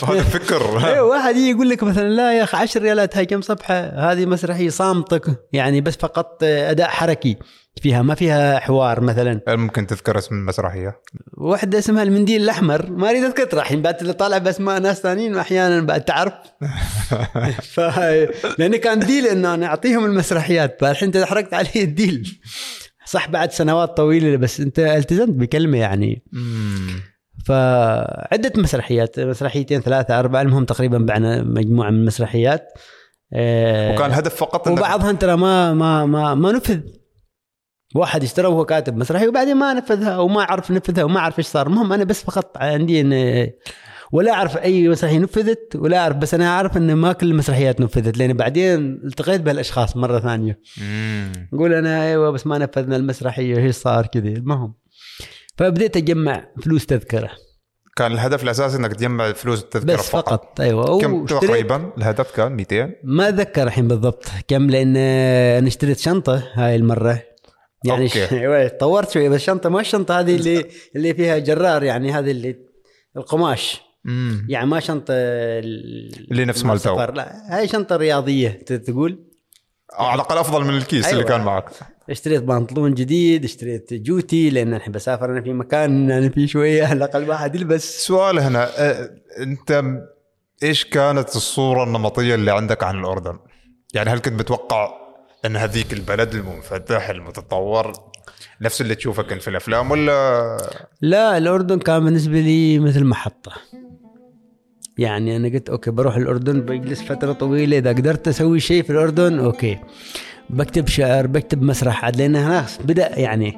هذا 0.08 0.24
فكر. 0.24 0.78
أيوه 0.88 1.08
واحد 1.08 1.36
يقول 1.36 1.70
لك 1.70 1.84
مثلا 1.84 2.10
لا 2.10 2.38
يا 2.38 2.44
أخي 2.44 2.58
10 2.58 2.82
ريالات 2.82 3.18
هاي 3.18 3.26
كم 3.26 3.42
صفحة؟ 3.42 4.12
هذه 4.12 4.26
مسرحية 4.26 4.70
صامتك 4.70 5.40
يعني 5.54 5.82
بس 5.82 5.96
فقط 5.96 6.44
أداء 6.44 6.88
حركي. 6.88 7.38
فيها 7.82 8.02
ما 8.02 8.16
فيها 8.16 8.60
حوار 8.60 9.02
مثلا. 9.02 9.42
ممكن 9.48 9.88
تذكر 9.88 10.18
اسم 10.18 10.36
المسرحية؟ 10.36 11.02
واحدة 11.38 11.80
اسمها 11.80 12.04
المنديل 12.04 12.42
الأحمر. 12.42 12.92
ما 12.92 13.10
أريد 13.10 13.24
أذكر 13.24 13.60
الحين 13.60 13.82
بعد 13.82 14.14
طالع 14.14 14.38
بأسماء 14.38 14.80
ناس 14.80 15.02
ثانيين 15.02 15.38
أحيانا 15.38 15.82
بعد 15.82 16.02
تعرف. 16.02 16.34
ف... 17.74 17.80
لأن 18.60 18.76
كان 18.76 19.00
ديل 19.00 19.28
إنه 19.28 19.54
أنا 19.54 19.66
أعطيهم 19.66 20.06
المسرحيات 20.06 20.78
فالحين 20.82 21.08
أنت 21.08 21.18
حركت 21.18 21.54
علي 21.54 21.70
الديل. 21.76 22.40
صح 23.08 23.30
بعد 23.30 23.52
سنوات 23.52 23.98
طويلة 23.98 24.38
بس 24.38 24.60
أنت 24.60 24.80
التزمت 24.80 25.36
بكلمة 25.36 25.78
يعني. 25.78 26.24
فعدة 27.46 28.54
مسرحيات 28.56 29.20
مسرحيتين 29.20 29.82
ثلاثة 29.82 30.20
أربعة 30.20 30.42
المهم 30.42 30.66
تقريبا 30.66 30.98
بعنا 30.98 31.44
مجموعة 31.44 31.90
من 31.90 32.00
المسرحيات. 32.00 32.74
آه، 33.34 33.94
وكان 33.94 34.10
الهدف 34.10 34.36
فقط 34.36 34.68
وبعضها 34.68 35.12
ترى 35.12 35.38
ما 35.38 35.74
ما 35.74 36.06
ما 36.06 36.36
ما 36.36 36.52
نفذ. 36.52 36.80
واحد 37.96 38.24
اشترى 38.24 38.48
وهو 38.48 38.66
كاتب 38.66 38.98
مسرحي 38.98 39.28
وبعدين 39.28 39.56
ما 39.56 39.74
نفذها 39.74 40.18
وما 40.18 40.44
عرف 40.44 40.72
نفذها 40.72 41.04
وما 41.04 41.20
عرف 41.20 41.40
إيش 41.40 41.48
صار. 41.48 41.68
المهم 41.68 41.94
أنا 41.94 42.04
بس 42.04 42.24
فقط 42.24 42.58
عندي 42.58 43.02
إن 43.02 43.14
ولا 44.12 44.32
أعرف 44.32 44.58
أي 44.58 44.90
مسرحية 44.90 45.20
نفذت 45.20 45.76
ولا 45.76 45.98
أعرف 45.98 46.18
بس 46.18 46.34
أنا 46.34 46.48
أعرف 46.48 46.78
إن 46.78 46.94
ما 46.94 47.14
كل 47.14 47.28
المسرحيات 47.28 47.82
نفذت 47.82 48.18
لأن 48.18 48.34
بعدين 48.34 49.02
التقيت 49.06 49.42
بهالأشخاص 49.42 49.98
مرة 49.98 50.20
ثانية. 50.20 50.60
نقول 51.54 51.74
أنا 51.74 52.04
أيوه 52.04 52.32
بس 52.32 52.48
ما 52.48 52.58
نفذنا 52.58 52.96
المسرحية 52.96 53.58
إيش 53.58 53.76
صار 53.76 54.06
كذا 54.06 54.28
المهم 54.28 54.74
فبديت 55.58 55.98
أجمع 55.98 56.44
فلوس 56.64 56.86
تذكرة. 56.86 57.30
كان 57.96 58.12
الهدف 58.12 58.44
الأساسي 58.44 58.78
إنك 58.78 58.94
تجمع 58.94 59.32
فلوس 59.32 59.64
التذكره 59.64 59.96
بس 59.96 60.10
فقط. 60.10 60.62
أيوه. 60.62 61.00
كم 61.00 61.26
تقريبا؟ 61.26 61.92
الهدف 61.98 62.32
كان 62.32 62.52
200 62.52 62.90
ما 63.04 63.30
أتذكر 63.30 63.64
الحين 63.64 63.88
بالضبط 63.88 64.26
كم 64.48 64.70
لأن 64.70 64.98
أنا 65.58 65.68
اشتريت 65.68 66.00
شنطة 66.00 66.44
هاي 66.54 66.76
المرة. 66.76 67.24
يعني 67.86 68.04
okay. 68.04 68.28
ش... 68.28 68.34
أيوة، 68.34 68.68
طورت 68.68 69.12
شوي 69.12 69.30
بس 69.30 69.36
الشنطه 69.36 69.70
ما 69.70 69.80
الشنطة 69.80 70.20
هذه 70.20 70.36
اللي 70.36 70.66
اللي 70.96 71.14
فيها 71.14 71.38
جرار 71.38 71.84
يعني 71.84 72.12
هذه 72.12 72.32
اللي 72.32 72.56
القماش. 73.18 73.87
يعني 74.50 74.66
ما 74.66 74.80
شنطة 74.80 75.14
ال- 75.14 76.32
اللي 76.32 76.46
نفس 76.46 76.66
مال 76.66 76.80
تو. 76.80 76.96
لا 77.02 77.58
هاي 77.58 77.68
شنطة 77.68 77.96
رياضية 77.96 78.50
تقول 78.50 79.24
على 79.94 80.16
الأقل 80.16 80.38
أفضل 80.38 80.66
من 80.66 80.78
الكيس 80.78 81.06
أيوة. 81.06 81.20
اللي 81.20 81.30
كان 81.30 81.42
معك 81.42 81.70
اشتريت 82.10 82.44
بنطلون 82.44 82.94
جديد 82.94 83.44
اشتريت 83.44 83.94
جوتي 83.94 84.50
لأن 84.50 84.74
الحين 84.74 84.94
بسافر 84.94 85.26
أنا 85.26 85.42
في 85.42 85.54
مكان 85.54 86.12
أنا 86.12 86.30
في 86.30 86.48
شوية 86.48 86.84
على 86.88 86.94
الأقل 86.94 87.30
واحد 87.30 87.56
يلبس 87.56 88.06
سؤال 88.06 88.40
هنا 88.40 88.70
أنت 89.40 89.84
إيش 90.64 90.86
كانت 90.86 91.36
الصورة 91.36 91.84
النمطية 91.84 92.36
اللي 92.36 92.52
عندك 92.52 92.84
عن 92.84 93.00
الأردن؟ 93.00 93.40
يعني 93.94 94.10
هل 94.10 94.20
كنت 94.20 94.34
متوقع 94.40 94.94
أن 95.46 95.56
هذيك 95.56 95.94
البلد 95.94 96.34
المنفتح 96.36 97.10
المتطور 97.10 97.94
نفس 98.62 98.82
اللي 98.82 98.96
تشوفه 98.96 99.24
كنت 99.24 99.42
في 99.42 99.48
الأفلام 99.48 99.92
ولا 99.92 100.58
لا 101.02 101.38
الأردن 101.38 101.80
كان 101.80 102.06
بالنسبة 102.06 102.40
لي 102.40 102.80
مثل 102.80 103.04
محطة 103.04 103.52
يعني 104.98 105.36
أنا 105.36 105.48
قلت 105.48 105.70
okay 105.70 105.92
بروح 105.92 106.16
الأردن 106.16 106.62
بجلس 106.62 107.02
فترة 107.02 107.34
طويلة. 107.34 107.78
إذا 107.78 107.90
قدرت 107.90 108.28
أسوي 108.28 108.60
شيء 108.60 108.84
في 108.84 108.90
الأردن 108.90 109.40
okay. 109.40 109.78
بكتب 110.50 110.88
شعر 110.88 111.28
بكتب 111.28 111.62
مسرح 111.62 112.06
عاد 112.06 112.16
لأن 112.16 112.46
خلاص 112.46 112.80
بدأ 112.82 113.20
يعني. 113.20 113.58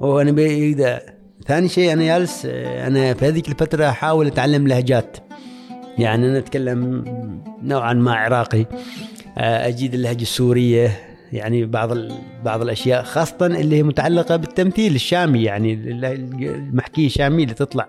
وأنا 0.00 0.30
بيبدا 0.32 1.00
ثاني 1.46 1.68
شيء 1.68 1.92
أنا 1.92 2.04
جالس 2.04 2.46
أنا 2.46 3.14
في 3.14 3.26
هذيك 3.26 3.48
الفترة 3.48 3.84
أحاول 3.88 4.26
أتعلم 4.26 4.68
لهجات. 4.68 5.16
يعني 5.98 6.26
أنا 6.26 6.38
أتكلم 6.38 7.04
نوعا 7.62 7.92
ما 7.92 8.14
عراقي. 8.14 8.66
أجيد 9.38 9.94
اللهجة 9.94 10.22
السورية. 10.22 10.96
يعني 11.32 11.64
بعض 11.64 11.90
بعض 12.44 12.62
الأشياء 12.62 13.02
خاصة 13.02 13.46
اللي 13.46 13.76
هي 13.76 13.82
متعلقة 13.82 14.36
بالتمثيل 14.36 14.94
الشامي. 14.94 15.42
يعني 15.42 15.72
ال- 15.74 16.04
المحكيه 16.44 17.06
الشامي 17.06 17.42
اللي 17.42 17.54
تطلع. 17.54 17.88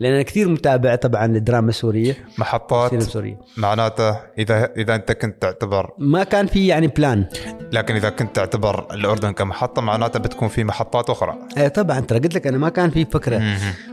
لأن 0.00 0.12
أنا 0.12 0.22
كثير 0.22 0.48
متابع 0.48 0.94
طبعا 0.94 1.26
للدراما 1.26 1.68
السورية. 1.68 2.16
محطات 2.38 2.92
السورية. 2.92 3.38
معناته 3.56 4.16
إذا 4.38 4.72
إذا 4.76 4.94
أنت 4.94 5.12
كنت 5.12 5.42
تعتبر 5.42 5.90
ما 5.98 6.24
كان 6.24 6.46
في 6.46 6.66
يعني 6.66 6.86
بلان 6.86 7.26
لكن 7.72 7.94
إذا 7.94 8.10
كنت 8.10 8.36
تعتبر 8.36 8.94
الأردن 8.94 9.30
كمحطة 9.30 9.82
معناته 9.82 10.18
بتكون 10.18 10.48
في 10.48 10.64
محطات 10.64 11.10
أخرى. 11.10 11.38
آه 11.58 11.68
طبعا 11.68 12.00
ترى 12.00 12.18
قلت 12.18 12.34
لك 12.34 12.46
أنا 12.46 12.58
ما 12.58 12.68
كان 12.68 12.90
في 12.90 13.04
فكرة. 13.04 13.42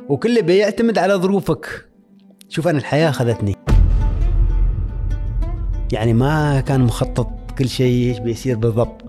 وكله 0.09 0.41
بيعتمد 0.41 0.97
على 0.97 1.13
ظروفك. 1.13 1.87
شوف 2.49 2.67
أنا 2.67 2.77
الحياة 2.77 3.09
أخذتني. 3.09 3.55
يعني 5.91 6.13
ما 6.13 6.59
كان 6.59 6.81
مخطط 6.81 7.29
كل 7.57 7.69
شيء 7.69 8.09
إيش 8.09 8.19
بيصير 8.19 8.57
بالضبط. 8.57 9.01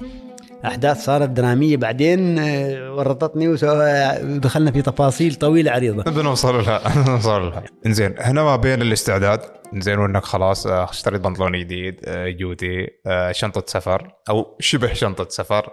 أحداث 0.65 1.05
صارت 1.05 1.29
درامية. 1.29 1.77
بعدين 1.77 2.39
آه، 2.39 2.95
ورطتني 2.95 3.49
ودخلنا 3.49 4.71
في 4.71 4.83
تفاصيل 4.83 5.35
طويلة 5.35 5.71
عريضة. 5.71 6.05
نبدا 6.11 6.23
نوصل 6.23 6.55
لها 6.59 7.09
نوصل 7.09 7.43
لها. 7.43 7.63
إنزين 7.87 8.15
هنا 8.19 8.43
ما 8.43 8.57
بين 8.57 8.83
الاستعداد. 8.83 9.41
إنزين 9.75 9.99
وإنك 9.99 10.25
خلاص 10.25 10.67
آه، 10.67 10.91
اشتريت 10.91 11.21
بنطلون 11.21 11.59
جديد 11.59 12.01
آه، 12.05 12.31
جوتي 12.31 12.87
آه، 13.07 13.33
شنطة 13.33 13.65
سفر 13.67 14.11
أو 14.29 14.57
شبه 14.61 14.93
شنطة 14.93 15.27
سفر. 15.29 15.71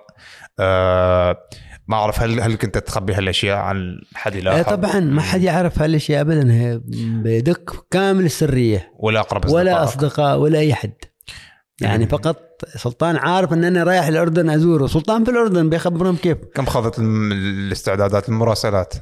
آه، 0.60 1.38
ما 1.88 1.96
أعرف 1.98 2.22
هل 2.22 2.42
هل 2.42 2.56
كنت 2.56 2.78
تخبي 2.78 3.14
هالأشياء 3.14 3.58
عن 3.58 4.00
حد 4.16 4.36
آه 4.36 4.40
لاحظ 4.40 4.64
طبعا 4.64 5.00
ما 5.00 5.22
حد 5.22 5.42
يعرف 5.42 5.82
هالأشياء 5.82 6.22
ابدا. 6.22 6.54
هي 6.54 6.82
بدق 7.24 7.86
كامل 7.92 8.26
السرية. 8.26 8.92
ولا 9.00 9.20
أقرب 9.20 9.50
ولا 9.50 9.84
أصدقائك؟ 9.84 10.12
أصدقاء 10.12 10.38
ولا 10.38 10.60
أي 10.60 10.74
حد. 10.74 10.94
يعني 11.82 12.08
فقط 12.08 12.45
سلطان 12.76 13.16
عارف 13.16 13.54
إن 13.54 13.64
أنا 13.64 13.84
رايح 13.84 14.08
الأردن 14.08 14.50
أزوره. 14.50 14.88
سلطان 14.88 15.24
في 15.24 15.32
الأردن 15.32 15.70
بيخبرهم 15.70 16.16
كيف؟ 16.16 16.38
كم 16.54 16.66
خذت 16.66 17.00
الاستعدادات 17.00 18.30
المراسلات 18.30 18.94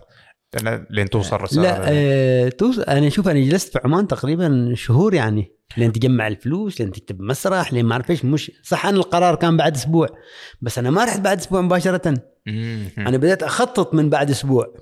لين 0.89 1.09
توصل 1.09 1.41
رسالة. 1.41 1.61
لا 1.61 1.85
آه 1.87 2.49
توص... 2.49 2.79
أنا 2.79 3.09
شوف 3.09 3.27
أنا 3.27 3.39
جلست 3.39 3.73
في 3.73 3.79
عمان 3.83 4.07
تقريبا 4.07 4.73
شهور 4.75 5.13
يعني 5.13 5.51
لين 5.77 5.91
تجمع 5.91 6.27
الفلوس 6.27 6.81
لين 6.81 6.91
تكتب 6.91 7.21
مسرح 7.21 7.73
لين 7.73 7.85
ما 7.85 7.93
اعرف 7.93 8.11
إيش 8.11 8.25
مش 8.25 8.51
صح 8.63 8.85
ان 8.85 8.95
القرار 8.95 9.35
كان 9.35 9.57
بعد 9.57 9.75
أسبوع. 9.75 10.07
بس 10.61 10.77
أنا 10.77 10.89
ما 10.89 11.03
رحت 11.03 11.19
بعد 11.19 11.37
أسبوع 11.37 11.61
مباشرة. 11.61 12.13
أنا 12.97 13.17
بديت 13.17 13.43
أخطط 13.43 13.93
من 13.93 14.09
بعد 14.09 14.29
أسبوع. 14.29 14.73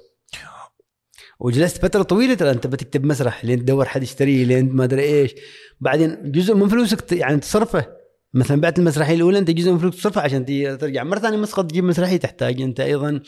وجلست 1.40 1.78
فترة 1.78 2.04
طويلة 2.04 2.34
ترى 2.34 2.52
أنت 2.52 2.68
بتكتب 2.68 3.06
مسرح 3.06 3.46
لين 3.46 3.60
تدور 3.60 3.86
حد 3.86 4.04
يشتريه 4.04 4.46
لين 4.46 4.76
ما 4.76 4.84
أدري 4.84 5.04
إيش. 5.04 5.32
بعدين 5.80 6.32
جزء 6.32 6.56
من 6.56 6.68
فلوسك 6.68 7.12
يعني 7.12 7.40
تصرفه. 7.40 8.01
مثلا 8.34 8.62
بعت 8.62 8.80
المسرحية 8.80 9.16
الأولى 9.16 9.38
أنت 9.40 9.52
جزء 9.52 9.72
من 9.72 9.78
فلوسك 9.78 10.00
تصرفه 10.00 10.22
عشان 10.22 10.46
ترجع. 10.78 11.04
مرة 11.04 11.20
ثانية 11.20 11.38
مسقط 11.38 11.70
تجيب 11.70 11.84
مسرحية 11.84 12.18
تحتاج 12.18 12.62
أنت 12.62 12.80
أيضا 12.80 13.20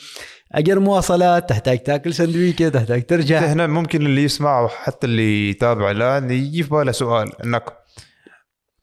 أجر 0.52 0.78
مواصلات 0.78 1.48
تحتاج 1.48 1.78
تاكل 1.78 2.14
سندويكه 2.14 2.68
تحتاج 2.68 3.06
ترجع. 3.06 3.38
هنا 3.38 3.66
ممكن 3.66 4.06
اللي 4.06 4.24
يسمع 4.24 4.60
وحتى 4.60 5.06
اللي 5.06 5.50
يتابع 5.50 5.90
الآن 5.90 6.30
يجي 6.30 6.62
في 6.62 6.70
باله 6.70 6.92
سؤال 6.92 7.42
إنك 7.42 7.64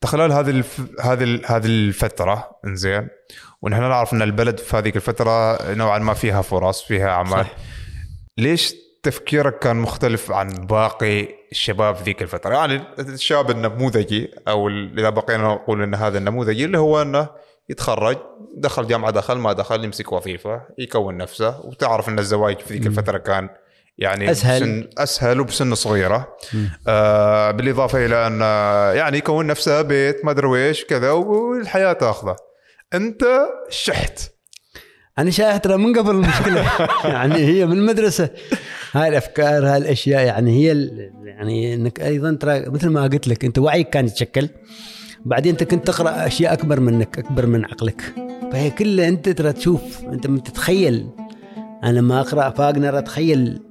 خلال 0.05 0.31
هذه 0.31 0.49
الف... 0.49 0.81
هذه 1.01 1.23
ال- 1.23 1.41
هذه 1.45 1.65
الفترة 1.65 2.49
إنزين 2.67 3.07
ونحن 3.61 3.81
نعرف 3.81 4.13
إن 4.13 4.21
البلد 4.21 4.59
في 4.59 4.77
هذيك 4.77 4.95
الفترة 4.95 5.57
نوعا 5.73 5.99
ما 5.99 6.13
فيها 6.13 6.41
فرص 6.41 6.83
فيها 6.83 7.09
أعمال. 7.09 7.45
صح. 7.45 7.55
ليش 8.37 8.73
تفكيرك 9.03 9.59
كان 9.59 9.75
مختلف 9.75 10.31
عن 10.31 10.47
باقي 10.49 11.27
الشباب 11.51 11.96
في 11.96 12.03
ذيك 12.03 12.22
الفترة. 12.22 12.53
يعني 12.53 12.81
الشاب 13.00 13.51
النموذجي 13.51 14.31
أو 14.48 14.70
إذا 14.70 15.10
بقينا 15.10 15.43
نقول 15.43 15.81
إن 15.81 15.96
هذا 15.96 16.17
النموذجي 16.17 16.65
اللي 16.65 16.77
هو 16.77 17.01
إنه 17.01 17.29
يتخرج 17.70 18.17
دخل 18.58 18.88
جامعة 18.88 19.12
دخل 19.12 19.36
ما 19.36 19.53
دخل 19.53 19.84
يمسك 19.84 20.12
وظيفة 20.12 20.62
يكون 20.77 21.17
نفسه. 21.17 21.65
وتعرف 21.65 22.10
إن 22.10 22.20
الزواج 22.20 22.60
في 22.60 22.74
ذيك 22.74 22.88
الفترة 22.88 23.17
كان 23.17 23.50
يعني 23.98 24.31
أسهل. 24.31 24.62
بسن 24.62 24.89
أسهل 24.98 25.39
وبسن 25.39 25.75
صغيرة. 25.75 26.38
آه 26.88 27.51
بالإضافة 27.51 28.05
إلى 28.05 28.27
إن 28.27 28.41
يعني 28.98 29.17
يكون 29.17 29.48
نفسه 29.48 29.81
بيت 29.81 30.25
ما 30.25 30.31
أدري 30.31 30.67
إيش 30.67 30.86
كذا 30.86 31.12
والحياة 31.12 31.93
تأخذه. 31.93 32.36
أنت 32.93 33.24
شحت. 33.70 34.20
أنا 35.20 35.30
شايح 35.30 35.58
ترى 35.58 35.77
من 35.77 36.00
قبل 36.00 36.12
المشكلة. 36.12 36.65
يعني 37.13 37.36
هي 37.36 37.65
من 37.65 37.77
المدرسة. 37.77 38.30
هاي 38.91 39.10
الأفكار 39.10 39.68
هاي 39.68 39.77
الأشياء 39.77 40.25
يعني 40.25 40.51
هي 40.51 40.89
يعني 41.24 41.74
إنك 41.74 42.01
أيضا 42.01 42.34
ترى 42.34 42.70
مثل 42.70 42.89
ما 42.89 43.03
قلت 43.03 43.27
لك 43.27 43.46
أنت 43.46 43.60
وعيك 43.60 43.89
كان 43.89 44.06
يتشكل. 44.06 44.50
بعدين 45.25 45.51
أنت 45.51 45.63
كنت 45.63 45.88
تقرأ 45.88 46.27
أشياء 46.27 46.53
أكبر 46.53 46.80
منك 46.80 47.20
أكبر 47.20 47.46
من 47.46 47.65
عقلك. 47.65 48.01
فهي 48.51 48.70
كلها 48.70 49.08
أنت 49.08 49.30
ترى 49.30 49.53
تشوف 49.53 50.06
أنت 50.06 50.27
تتخيل. 50.48 51.10
أنا 51.84 52.00
لما 52.00 52.20
أقرأ 52.20 52.50
فاغنر 52.50 52.98
أتخيل 52.98 53.62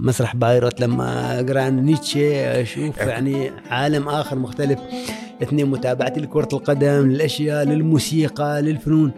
مسرح 0.00 0.36
بايرت 0.36 0.80
لما 0.80 1.40
أقرأ 1.40 1.70
نيتشه 1.70 2.60
أشوف 2.62 2.98
يعني 2.98 3.50
عالم 3.70 4.08
آخر 4.08 4.38
مختلف. 4.38 4.78
اثنين 5.42 5.66
متابعتي 5.66 6.20
لكرة 6.20 6.48
القدم 6.52 7.08
للأشياء 7.08 7.64
للموسيقى 7.64 8.62
للفنون. 8.62 9.12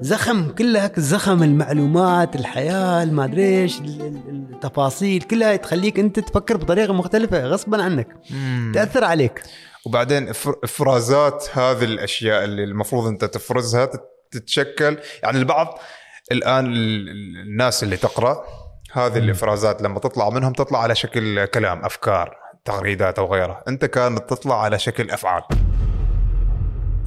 زخم 0.00 0.48
كلها 0.48 0.90
زخم 0.96 1.42
المعلومات 1.42 2.36
الحياة 2.36 3.04
ما 3.04 3.24
أدري 3.24 3.62
إيش 3.62 3.80
ال- 3.80 4.00
ال- 4.00 4.46
التفاصيل 4.54 5.22
كلها 5.22 5.56
تخليك 5.56 5.98
أنت 5.98 6.20
تفكر 6.20 6.56
بطريقة 6.56 6.92
مختلفة 6.92 7.44
غصبا 7.46 7.82
عنك. 7.82 8.06
تأثر 8.74 9.04
عليك. 9.04 9.42
وبعدين 9.86 10.28
إفرازات 10.64 11.46
هذه 11.52 11.84
الأشياء 11.84 12.44
اللي 12.44 12.64
المفروض 12.64 13.06
أنت 13.06 13.24
تفرزها 13.24 13.84
تت- 13.86 14.00
تتشكل. 14.30 14.98
يعني 15.22 15.38
البعض 15.38 15.78
الآن 16.32 16.66
ال- 16.66 17.08
ال- 17.08 17.36
الناس 17.48 17.82
اللي 17.82 17.96
تقرأ 17.96 18.44
هذه 18.92 19.18
الإفرازات 19.18 19.82
لما 19.82 19.98
تطلع 20.00 20.30
منهم 20.30 20.52
تطلع 20.52 20.82
على 20.82 20.94
شكل 20.94 21.44
كلام 21.44 21.84
أفكار 21.84 22.36
تغريدات 22.64 23.18
أو 23.18 23.34
غيرها. 23.34 23.64
أنت 23.68 23.84
كانت 23.84 24.30
تطلع 24.30 24.62
على 24.62 24.78
شكل 24.78 25.10
أفعال. 25.10 25.42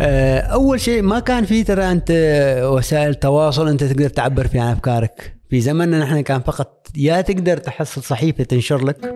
أول 0.02 0.82
شيء 0.82 1.02
ما 1.02 1.20
كان 1.20 1.46
في 1.46 1.64
ترى 1.64 1.92
أنت 1.92 2.12
وسائل 2.64 3.16
تواصل 3.16 3.68
أنت 3.68 3.84
تقدر 3.84 4.10
تعبر 4.10 4.48
فيها 4.48 4.62
عن 4.62 4.72
أفكارك. 4.72 5.36
في 5.50 5.62
زمننا 5.62 6.00
نحن 6.00 6.22
كان 6.22 6.42
فقط 6.42 6.88
يا 6.98 7.22
تقدر 7.22 7.58
تحصل 7.58 8.04
صحيفة 8.04 8.44
تنشر 8.44 8.86
لك 8.86 9.16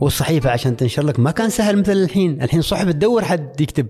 والصحيفة 0.00 0.50
عشان 0.50 0.76
تنشر 0.76 1.02
لك 1.02 1.20
ما 1.20 1.30
كان 1.30 1.50
سهل 1.50 1.78
مثل 1.78 1.92
الحين. 1.92 2.42
الحين 2.42 2.62
صحف 2.62 2.88
تدور 2.88 3.24
حد 3.24 3.60
يكتب. 3.60 3.86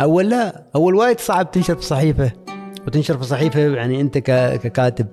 أول 0.00 0.30
لا 0.30 0.66
أول 0.74 0.94
وايد 0.94 1.20
صعب 1.20 1.50
تنشر 1.50 1.76
في 1.76 1.84
صحيفة 1.84 2.32
وتنشر 2.86 3.18
في 3.18 3.24
صحيفة 3.24 3.60
يعني 3.60 4.00
أنت 4.00 4.18
ككاتب. 4.18 5.06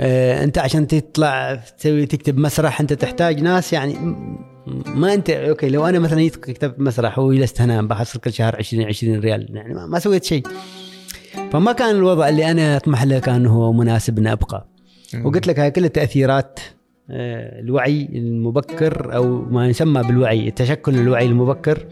آه، 0.00 0.44
أنت 0.44 0.58
عشان 0.58 0.86
تطلع 0.86 1.54
تسوي 1.54 2.06
تكتب 2.06 2.38
مسرح 2.38 2.80
أنت 2.80 2.92
تحتاج 2.92 3.40
ناس 3.40 3.72
يعني 3.72 3.96
ما 4.66 5.14
أنت 5.14 5.30
أوكي 5.30 5.68
لو 5.68 5.86
أنا 5.86 5.98
مثلا 5.98 6.28
كتبت 6.28 6.80
مسرح 6.80 7.18
وجلست 7.18 7.60
هنا 7.60 7.82
بحصل 7.82 8.20
كل 8.20 8.32
شهر 8.32 8.56
20 8.56 8.84
20 8.84 9.20
ريال 9.20 9.46
يعني 9.56 9.74
ما, 9.74 9.86
ما 9.86 9.98
سويت 9.98 10.24
شيء. 10.24 10.42
فما 11.52 11.72
كان 11.72 11.96
الوضع 11.96 12.28
اللي 12.28 12.50
أنا 12.50 12.76
أطمح 12.76 13.02
له 13.02 13.18
كان 13.18 13.46
هو 13.46 13.72
مناسب 13.72 14.18
اني 14.18 14.32
أبقى. 14.32 14.68
وقلت 15.24 15.46
لك 15.46 15.58
هاي 15.58 15.70
كلها 15.70 15.88
تاثيرات 15.88 16.60
آه، 17.10 17.60
الوعي 17.60 18.08
المبكر 18.12 19.16
أو 19.16 19.42
ما 19.42 19.68
يسمى 19.68 20.02
بالوعي 20.02 20.50
تشكل 20.50 20.94
الوعي 20.94 21.26
المبكر 21.26 21.86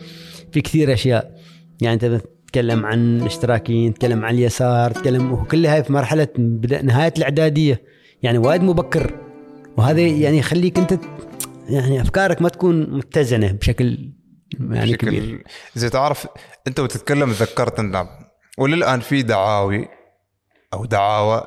في 0.52 0.60
كثير 0.60 0.92
أشياء. 0.92 1.40
يعني 1.80 1.94
أنت 1.94 2.20
تتكلم 2.44 2.86
عن 2.86 3.20
الاشتراكيين 3.20 3.94
تتكلم 3.94 4.24
عن 4.24 4.34
اليسار 4.34 4.90
تتكلم 4.90 5.32
وكلها 5.32 5.74
هاي 5.74 5.84
في 5.84 5.92
مرحلة 5.92 6.28
نهاية 6.82 7.12
الإعدادية. 7.18 7.82
يعني 8.22 8.38
وايد 8.38 8.62
مبكر. 8.62 9.14
وهذا 9.76 10.00
يعني 10.00 10.38
يخليك 10.38 10.78
أنت 10.78 10.98
يعني 11.68 12.02
أفكارك 12.02 12.42
ما 12.42 12.48
تكون 12.48 12.90
متزنة 12.90 13.52
بشكل 13.52 14.12
يعني 14.70 14.96
كبير. 14.96 15.36
بشكل 15.36 15.44
زي 15.74 15.90
تعرف 15.90 16.26
أنت 16.66 16.80
وتتكلم 16.80 17.32
تذكرت 17.32 17.78
ان 17.78 18.08
وللآن 18.58 19.00
في 19.00 19.22
دعاوي 19.22 19.88
أو 20.74 20.84
دعاوى 20.84 21.46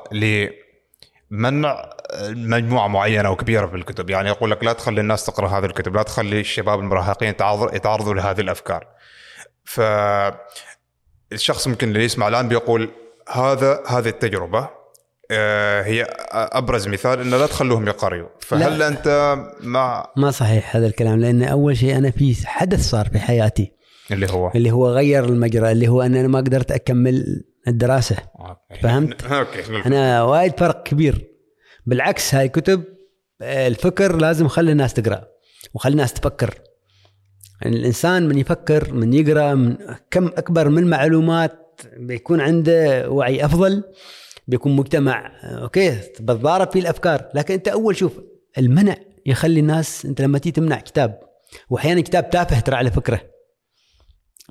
لمنع 1.30 1.90
مجموعة 2.30 2.88
معينة 2.88 3.30
وكبيره 3.30 3.66
في 3.66 3.76
الكتب. 3.76 4.10
يعني 4.10 4.28
يقول 4.28 4.50
لك 4.50 4.64
لا 4.64 4.72
تخلي 4.72 5.00
الناس 5.00 5.26
تقرأ 5.26 5.48
هذه 5.48 5.64
الكتب 5.64 5.96
لا 5.96 6.02
تخلي 6.02 6.40
الشباب 6.40 6.80
المراهقين 6.80 7.28
يتعرض- 7.28 7.74
يتعرضوا 7.74 8.14
لهذه 8.14 8.40
الأفكار. 8.40 8.86
ف 9.64 9.80
الشخص 11.32 11.68
ممكن 11.68 11.88
اللي 11.88 12.04
يسمع 12.04 12.28
الآن 12.28 12.48
بيقول 12.48 12.90
هذا 13.32 13.82
هذه 13.86 14.08
التجربة 14.08 14.68
هي 15.30 16.06
أبرز 16.32 16.88
مثال 16.88 17.20
إنه 17.20 17.36
لا 17.36 17.46
تخلوهم 17.46 17.88
يقريوا 17.88 18.28
فهل 18.40 18.78
لا. 18.78 18.88
أنت 18.88 19.36
مع 19.60 20.12
ما 20.16 20.30
صحيح 20.30 20.76
هذا 20.76 20.86
الكلام 20.86 21.20
لأن 21.20 21.42
أول 21.42 21.76
شيء 21.76 21.98
أنا 21.98 22.10
في 22.10 22.46
حدث 22.46 22.90
صار 22.90 23.08
في 23.08 23.18
حياتي. 23.18 23.72
اللي 24.10 24.26
هو؟ 24.30 24.50
اللي 24.54 24.70
هو 24.70 24.88
غير 24.88 25.24
المجرى 25.24 25.72
اللي 25.72 25.88
هو 25.88 26.02
ان 26.02 26.14
أنا 26.14 26.28
ما 26.28 26.38
قدرت 26.38 26.72
أكمل 26.72 27.44
الدراسة. 27.68 28.16
أوكي. 28.38 28.82
فهمت؟ 28.82 29.24
أوكي 29.32 29.86
أنا 29.86 30.22
وايد 30.22 30.58
فرق 30.58 30.82
كبير. 30.82 31.30
بالعكس 31.86 32.34
هاي 32.34 32.48
كتب 32.48 32.84
آه، 33.42 33.66
الفكر 33.66 34.16
لازم 34.16 34.48
خلي 34.48 34.72
الناس 34.72 34.94
تقرأ 34.94 35.24
وخلي 35.74 35.92
الناس 35.92 36.12
تفكر. 36.12 36.54
يعني 37.62 37.76
الإنسان 37.76 38.28
من 38.28 38.38
يفكر 38.38 38.92
من 38.92 39.12
يقرأ 39.12 39.54
من 39.54 39.76
كم 40.10 40.26
أكبر 40.26 40.68
من 40.68 40.86
معلومات 40.86 41.80
بيكون 41.96 42.40
عنده 42.40 43.10
وعي 43.10 43.44
أفضل. 43.44 43.82
بيكون 44.46 44.76
مجتمع 44.76 45.32
أوكي 45.42 45.90
بتضارب 46.20 46.72
فيه 46.72 46.80
الأفكار. 46.80 47.28
لكن 47.34 47.54
أنت 47.54 47.68
أول 47.68 47.96
شوف 47.96 48.20
المنع 48.58 48.96
يخلي 49.26 49.60
الناس 49.60 50.06
أنت 50.06 50.20
لما 50.20 50.38
تيجي 50.38 50.52
تمنع 50.52 50.80
كتاب 50.80 51.20
وأحيانا 51.70 52.00
كتاب 52.00 52.30
تافه 52.30 52.60
ترى 52.60 52.76
على 52.76 52.90
فكرة. 52.90 53.20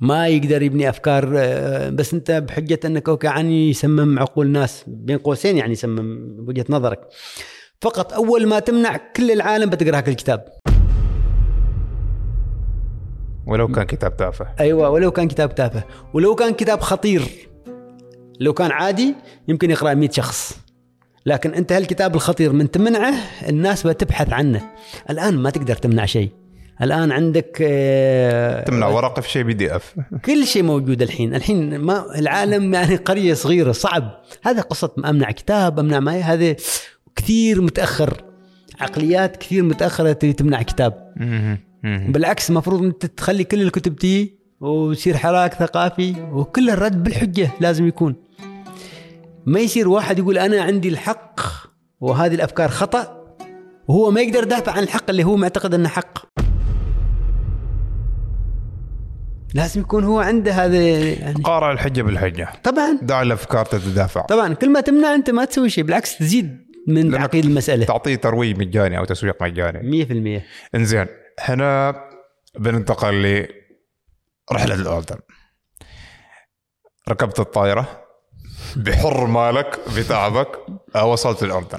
ما 0.00 0.28
يقدر 0.28 0.62
يبني 0.62 0.88
أفكار 0.88 1.32
آه، 1.36 1.90
بس 1.90 2.14
أنت 2.14 2.30
بحجة 2.30 2.80
أنك 2.84 3.08
أوكي 3.08 3.28
عني 3.28 3.70
يسمم 3.70 4.18
عقول 4.18 4.50
ناس 4.50 4.84
بين 4.86 5.18
قوسين 5.18 5.56
يعني 5.56 5.72
يسمم 5.72 6.36
بوجهه 6.44 6.64
نظرك. 6.68 7.08
فقط 7.80 8.12
أول 8.12 8.46
ما 8.46 8.58
تمنع 8.58 8.96
كل 9.16 9.30
العالم 9.30 9.70
بتقرأ 9.70 9.96
هذا 9.96 10.10
الكتاب. 10.10 10.44
ولو 13.46 13.68
كان 13.68 13.84
كتاب 13.84 14.16
تافه. 14.16 14.46
أيوه 14.60 14.90
ولو 14.90 15.10
كان 15.10 15.28
كتاب 15.28 15.54
تافه 15.54 15.84
ولو 16.14 16.34
كان 16.34 16.54
كتاب 16.54 16.80
خطير. 16.80 17.22
لو 18.40 18.52
كان 18.52 18.70
عادي 18.70 19.14
يمكن 19.48 19.70
يقرأ 19.70 19.94
100 19.94 20.10
شخص. 20.10 20.58
لكن 21.26 21.54
أنت 21.54 21.72
هالكتاب 21.72 22.14
الخطير 22.14 22.52
من 22.52 22.70
تمنعه 22.70 23.14
الناس 23.48 23.86
بتبحث 23.86 24.32
عنه. 24.32 24.70
الآن 25.10 25.38
ما 25.38 25.50
تقدر 25.50 25.74
تمنع 25.74 26.04
شيء. 26.04 26.30
الآن 26.82 27.12
عندك 27.12 27.58
آه، 27.62 28.64
تمنع 28.64 28.86
ورقة 28.86 29.22
في 29.22 29.30
شيء 29.30 29.42
PDF. 29.42 29.94
كل 30.24 30.46
شيء 30.46 30.62
موجود 30.62 31.02
الحين. 31.02 31.34
الحين 31.34 31.78
ما 31.78 32.18
العالم 32.18 32.74
يعني 32.74 32.96
قرية 32.96 33.34
صغيرة 33.34 33.72
صعب. 33.72 34.20
هذا 34.42 34.60
قصة 34.62 34.92
أمنع 35.04 35.30
كتاب 35.30 35.78
أمنع 35.78 36.00
ما 36.00 36.12
هذا 36.12 36.56
كثير 37.16 37.62
متأخر. 37.62 38.24
عقليات 38.80 39.36
كثير 39.36 39.62
متأخرة 39.62 40.12
تمنع 40.12 40.62
كتاب. 40.62 41.12
بالعكس 41.84 42.50
المفروض 42.50 42.82
أنت 42.82 43.06
تخلي 43.06 43.44
كل 43.44 43.62
الكتب 43.62 43.96
تي 43.96 44.36
ويصير 44.60 45.16
حراك 45.16 45.54
ثقافي 45.54 46.14
وكل 46.32 46.70
الرد 46.70 47.02
بالحجة 47.02 47.50
لازم 47.60 47.88
يكون. 47.88 48.25
ما 49.46 49.60
يصير 49.60 49.88
واحد 49.88 50.18
يقول 50.18 50.38
أنا 50.38 50.62
عندي 50.62 50.88
الحق 50.88 51.40
وهذه 52.00 52.34
الأفكار 52.34 52.68
خطأ 52.68 53.26
وهو 53.88 54.10
ما 54.10 54.20
يقدر 54.20 54.42
يدافع 54.42 54.72
عن 54.72 54.82
الحق 54.82 55.10
اللي 55.10 55.24
هو 55.24 55.36
معتقد 55.36 55.74
أنه 55.74 55.88
حق. 55.88 56.18
لازم 59.54 59.80
يكون 59.80 60.04
هو 60.04 60.20
عنده 60.20 60.52
هذا 60.52 60.78
يعني. 60.78 61.42
قارع 61.42 61.72
الحجة 61.72 62.02
بالحجة. 62.02 62.48
طبعا. 62.64 62.98
دع 63.02 63.22
الافكار 63.22 63.66
تتدافع. 63.66 64.20
طبعا. 64.20 64.54
كل 64.54 64.70
ما 64.70 64.80
تمنع 64.80 65.14
أنت 65.14 65.30
ما 65.30 65.44
تسوي 65.44 65.70
شيء 65.70 65.84
بالعكس 65.84 66.18
تزيد 66.18 66.66
من 66.88 67.12
تعقيد 67.12 67.44
المسألة. 67.44 67.84
تعطيه 67.84 68.14
ترويج 68.14 68.58
مجاني 68.58 68.98
أو 68.98 69.04
تسويق 69.04 69.42
مجاني. 69.42 70.04
100% 70.40 70.42
إنزين 70.74 71.06
هنا 71.40 71.94
بننتقل 72.58 73.46
لرحلة 74.50 74.74
الأردن. 74.74 75.16
ركبت 77.08 77.40
الطائرة. 77.40 78.05
بحر 78.76 79.26
مالك 79.26 79.78
بتعبك 79.96 80.48
آه، 80.96 81.06
وصلت 81.06 81.42
الاردن 81.42 81.78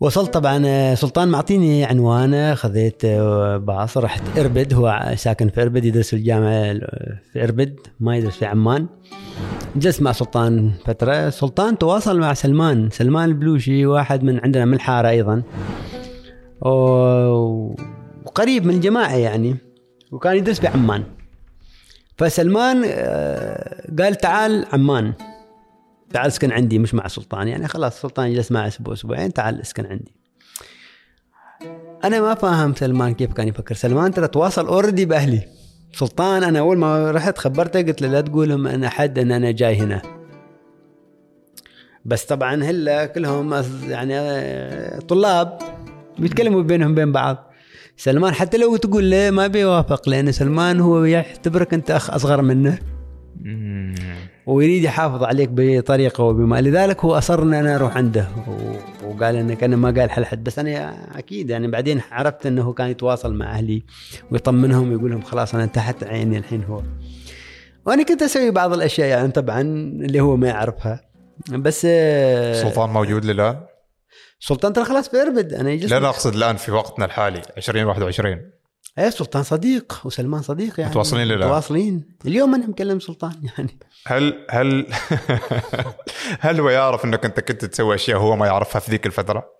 وصلت 0.00 0.34
طبعا 0.34 0.62
آه، 0.66 0.94
سلطان 0.94 1.28
معطيني 1.28 1.84
عنوانه 1.84 2.54
خذيت 2.54 3.04
آه، 3.04 3.56
باص 3.56 3.98
رحت 3.98 4.38
إربد. 4.38 4.74
هو 4.74 5.12
ساكن 5.16 5.48
في 5.48 5.62
إربد 5.62 5.84
يدرس 5.84 6.10
في 6.10 6.16
الجامعة 6.16 6.72
في 7.32 7.44
إربد 7.44 7.80
ما 8.00 8.16
يدرس 8.16 8.36
في 8.36 8.46
عمان. 8.46 8.86
جلست 9.76 10.02
مع 10.02 10.12
سلطان 10.12 10.72
فترة. 10.84 11.30
سلطان 11.30 11.78
تواصل 11.78 12.20
مع 12.20 12.34
سلمان. 12.34 12.90
سلمان 12.90 13.28
البلوشي 13.28 13.86
واحد 13.86 14.22
من 14.24 14.40
عندنا 14.44 14.64
من 14.64 14.74
الحارة 14.74 15.08
أيضا. 15.08 15.42
وقريب 18.24 18.66
من 18.66 18.74
الجماعة 18.74 19.16
يعني. 19.16 19.56
وكان 20.12 20.36
يدرس 20.36 20.60
في 20.60 20.66
عمان 20.66 21.04
فسلمان 22.18 22.84
قال 23.98 24.14
تعال 24.14 24.66
عمان. 24.72 25.12
تعال 26.12 26.26
اسكن 26.26 26.52
عندي 26.52 26.78
مش 26.78 26.94
مع 26.94 27.08
سلطان. 27.08 27.48
يعني 27.48 27.68
خلاص 27.68 28.00
سلطان 28.00 28.34
جلس 28.34 28.52
معي 28.52 28.68
أسبوع 28.68 28.94
أسبوعين 28.94 29.32
تعال 29.32 29.60
اسكن 29.60 29.86
عندي. 29.86 30.14
أنا 32.04 32.20
ما 32.20 32.34
فاهم 32.34 32.74
سلمان 32.74 33.14
كيف 33.14 33.32
كان 33.32 33.48
يفكر. 33.48 33.74
سلمان 33.74 34.10
ترى 34.14 34.28
تواصل 34.28 34.66
اوريدي 34.66 35.04
بأهلي. 35.04 35.48
سلطان 35.92 36.42
أنا 36.42 36.58
أول 36.58 36.78
ما 36.78 37.10
رحت 37.10 37.38
خبرته 37.38 37.82
قلت 37.82 38.02
له 38.02 38.08
لا 38.08 38.20
تقول 38.20 38.48
لهم 38.48 38.66
أنا 38.66 38.88
حد 38.88 39.18
ان 39.18 39.32
أنا 39.32 39.50
جاي 39.50 39.76
هنا. 39.76 40.02
بس 42.04 42.24
طبعا 42.24 42.64
هلا 42.64 43.06
كلهم 43.06 43.54
يعني 43.88 44.18
آه، 44.18 44.98
طلاب 44.98 45.58
بيتكلموا 46.18 46.62
بينهم 46.62 46.94
بين 46.94 47.12
بعض. 47.12 47.52
سلمان 47.96 48.34
حتى 48.34 48.56
لو 48.56 48.76
تقول 48.76 49.10
له 49.10 49.30
ما 49.30 49.46
بيوافق 49.46 50.08
لأن 50.08 50.32
سلمان 50.32 50.80
هو 50.80 51.04
يعتبرك 51.04 51.74
أنت 51.74 51.90
اخ 51.90 52.10
أصغر 52.10 52.42
منه. 52.42 52.78
ويريد 54.46 54.84
يحافظ 54.84 55.22
عليك 55.22 55.48
بطريقة 55.52 56.24
وبما. 56.24 56.60
لذلك 56.60 57.04
هو 57.04 57.18
أصر 57.18 57.42
ان 57.42 57.54
أنا 57.54 57.76
أروح 57.76 57.96
عنده. 57.96 58.28
وقال 59.04 59.36
إنك 59.36 59.64
أنا 59.64 59.76
ما 59.76 60.00
قال 60.00 60.10
حل 60.10 60.24
حد 60.24 60.44
بس 60.44 60.58
أنا 60.58 60.96
أكيد 61.18 61.50
يعني 61.50 61.68
بعدين 61.68 62.00
عرفت 62.10 62.46
إنه 62.46 62.72
كان 62.72 62.90
يتواصل 62.90 63.34
مع 63.34 63.50
أهلي 63.50 63.82
ويطمنهم 64.30 64.90
ويقول 64.90 65.10
لهم 65.10 65.22
خلاص 65.22 65.54
أنا 65.54 65.66
تحت 65.66 66.04
عيني 66.04 66.38
الحين 66.38 66.64
هو. 66.64 66.82
وأنا 67.86 68.02
كنت 68.02 68.22
أسوي 68.22 68.50
بعض 68.50 68.72
الأشياء 68.72 69.08
يعني 69.08 69.28
طبعا 69.28 69.60
اللي 69.60 70.20
هو 70.20 70.36
ما 70.36 70.48
يعرفها. 70.48 71.00
بس 71.50 71.86
آه، 71.90 72.62
سلطان 72.62 72.90
موجود 72.90 73.24
للان 73.24 73.60
سلطان 74.40 74.72
ترى 74.72 74.84
خلاص 74.84 75.08
في 75.08 75.22
أربد. 75.22 75.52
أنا 75.52 75.70
يجلس 75.70 75.90
لا 75.90 75.98
أنا 75.98 76.08
أقصد 76.08 76.34
الآن 76.34 76.56
في 76.56 76.72
وقتنا 76.72 77.04
الحالي 77.04 77.42
2021 77.58 78.55
إيه 78.98 79.10
سلطان 79.10 79.42
صديق 79.42 80.00
وسلمان 80.04 80.42
صديق 80.42 80.80
يعني. 80.80 80.90
متواصلين 80.90 81.26
للآن؟ 81.26 81.48
متواصلين. 81.48 82.04
اليوم 82.26 82.54
أنا 82.54 82.66
مكلم 82.66 83.00
سلطان 83.00 83.32
يعني. 83.58 83.78
هل 84.06 84.46
هل 84.50 84.86
هل 86.40 86.60
هو 86.60 86.68
يعرف 86.68 87.04
إنك 87.04 87.24
أنت 87.24 87.40
كنت 87.40 87.64
تسوي 87.64 87.94
أشياء 87.94 88.18
هو 88.18 88.36
ما 88.36 88.46
يعرفها 88.46 88.80
في 88.80 88.90
ذيك 88.90 89.06
الفترة؟ 89.06 89.56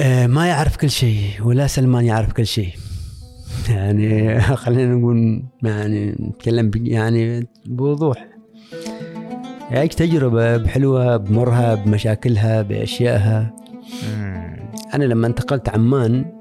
آه، 0.00 0.26
ما 0.26 0.48
يعرف 0.48 0.76
كل 0.76 0.90
شيء 0.90 1.30
ولا 1.42 1.66
سلمان 1.66 2.04
يعرف 2.04 2.32
كل 2.32 2.46
شيء. 2.46 2.72
يعني 3.68 4.40
خلينا 4.64 4.94
نقول 4.94 5.42
يعني 5.62 6.10
نتكلم 6.10 6.70
يعني 6.74 7.48
بوضوح. 7.66 8.28
يعيش 9.70 9.94
تجربة 9.94 10.56
بحلوها 10.56 11.16
بمرها 11.16 11.74
بمشاكلها 11.74 12.62
بأشيائها. 12.62 13.56
أنا 14.94 15.04
لما 15.04 15.26
انتقلت 15.26 15.68
عمان 15.68 16.37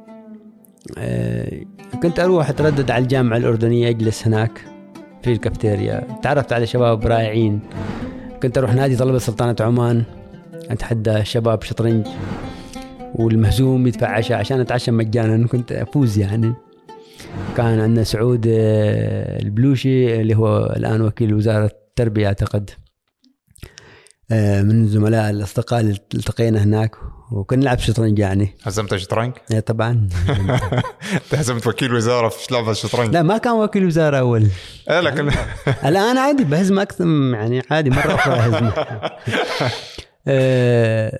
كنت 2.03 2.19
أروح 2.19 2.49
أتردد 2.49 2.91
على 2.91 3.03
الجامعة 3.03 3.37
الأردنية 3.37 3.89
أجلس 3.89 4.27
هناك 4.27 4.61
في 5.23 5.31
الكافتيريا. 5.31 6.07
تعرفت 6.23 6.53
على 6.53 6.65
شباب 6.65 7.07
رائعين. 7.07 7.59
كنت 8.43 8.57
أروح 8.57 8.73
نادي 8.73 8.95
طلبة 8.95 9.17
سلطنة 9.17 9.55
عمان 9.59 10.03
أتحدى 10.69 11.25
شباب 11.25 11.63
شطرنج 11.63 12.07
والمهزوم 13.15 13.87
يدفع 13.87 14.07
عشاء 14.07 14.39
عشان 14.39 14.59
أتعشى 14.59 14.91
مجانا. 14.91 15.47
كنت 15.47 15.71
أفوز 15.71 16.17
يعني. 16.17 16.53
كان 17.57 17.79
عندنا 17.79 18.03
سعود 18.03 18.45
آه، 18.49 19.39
البلوشي 19.41 20.21
اللي 20.21 20.35
هو 20.35 20.73
الآن 20.77 21.01
وكيل 21.01 21.33
وزارة 21.33 21.65
التربية 21.65 22.27
أعتقد. 22.27 22.69
آه، 24.31 24.61
من 24.61 24.81
الزملاء 24.81 25.29
الأصدقاء 25.29 25.79
اللي 25.79 25.91
التقينا 25.91 26.63
هناك. 26.63 26.95
وكنا 27.31 27.59
نلعب 27.61 27.79
شطرنج 27.79 28.19
يعني. 28.19 28.53
هزمت 28.63 28.93
الشطرنج؟ 28.93 29.33
إيه 29.51 29.59
طبعا. 29.59 29.91
أنت 31.13 31.35
هزمت 31.35 31.67
وكيل 31.67 31.93
وزارة 31.93 32.29
في 32.29 32.53
لعبه 32.53 32.71
الشطرنج. 32.71 33.13
لا 33.13 33.21
ما 33.23 33.37
كان 33.37 33.53
وكيل 33.53 33.85
وزارة 33.85 34.17
أول. 34.17 34.47
إيه 34.89 34.99
لكن 34.99 35.29
الآن 35.89 36.17
عادي 36.17 36.43
بهزم 36.43 36.79
أكثر 36.79 37.05
يعني 37.33 37.61
عادي 37.71 37.89
مرة 37.89 38.15
أخرى 38.15 38.33
اهزمه 38.33 38.73
آه، 40.27 41.19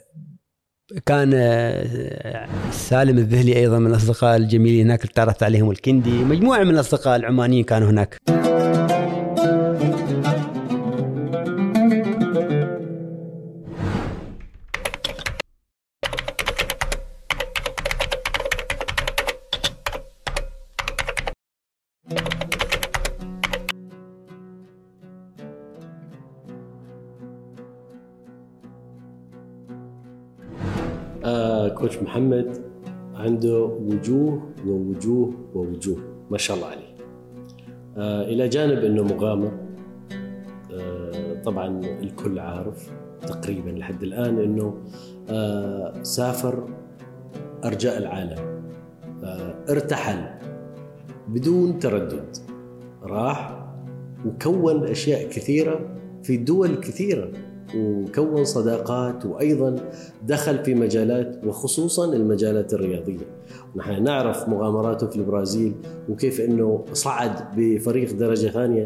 كان 1.05 1.31
آه، 1.35 2.47
سالم 2.71 3.17
الذهلي 3.17 3.55
أيضا 3.55 3.79
من 3.79 3.87
الأصدقاء 3.87 4.37
الجميلين 4.37 4.85
هناك 4.85 5.01
تعرفت 5.01 5.43
عليهم 5.43 5.71
الكندي. 5.71 6.11
مجموعة 6.23 6.63
من 6.63 6.69
الأصدقاء 6.69 7.15
العمانيين 7.15 7.63
كانوا 7.63 7.89
هناك. 7.89 8.17
آه 31.87 31.89
كوتش 31.89 32.03
محمد 32.03 32.61
عنده 33.15 33.63
وجوه 33.63 34.41
ووجوه 34.67 35.33
ووجوه. 35.53 35.97
ما 36.31 36.37
شاء 36.37 36.57
الله 36.57 36.67
عليه. 36.67 36.95
آه 37.97 38.23
إلى 38.23 38.47
جانب 38.47 38.83
إنه 38.83 39.03
مغامر. 39.03 39.51
آه 40.73 41.41
طبعا 41.41 41.79
الكل 41.79 42.39
عارف 42.39 42.91
تقريبا 43.27 43.69
لحد 43.69 44.03
الآن 44.03 44.39
إنه 44.39 44.77
آه 45.29 46.03
سافر 46.03 46.67
أرجاء 47.65 47.97
العالم. 47.97 48.63
آه 49.23 49.55
ارتحل 49.69 50.25
بدون 51.27 51.79
تردد. 51.79 52.37
راح 53.03 53.67
وكون 54.25 54.83
أشياء 54.83 55.29
كثيرة 55.29 55.95
في 56.23 56.37
دول 56.37 56.75
كثيرة. 56.75 57.31
وكون 57.75 58.45
صداقات 58.45 59.25
وأيضا 59.25 59.75
دخل 60.23 60.65
في 60.65 60.75
مجالات 60.75 61.45
وخصوصا 61.45 62.13
المجالات 62.13 62.73
الرياضية. 62.73 63.25
نحن 63.75 64.03
نعرف 64.03 64.49
مغامراته 64.49 65.07
في 65.07 65.15
البرازيل 65.15 65.73
وكيف 66.09 66.41
إنه 66.41 66.85
صعد 66.93 67.55
بفريق 67.57 68.13
درجة 68.13 68.47
ثانية 68.47 68.85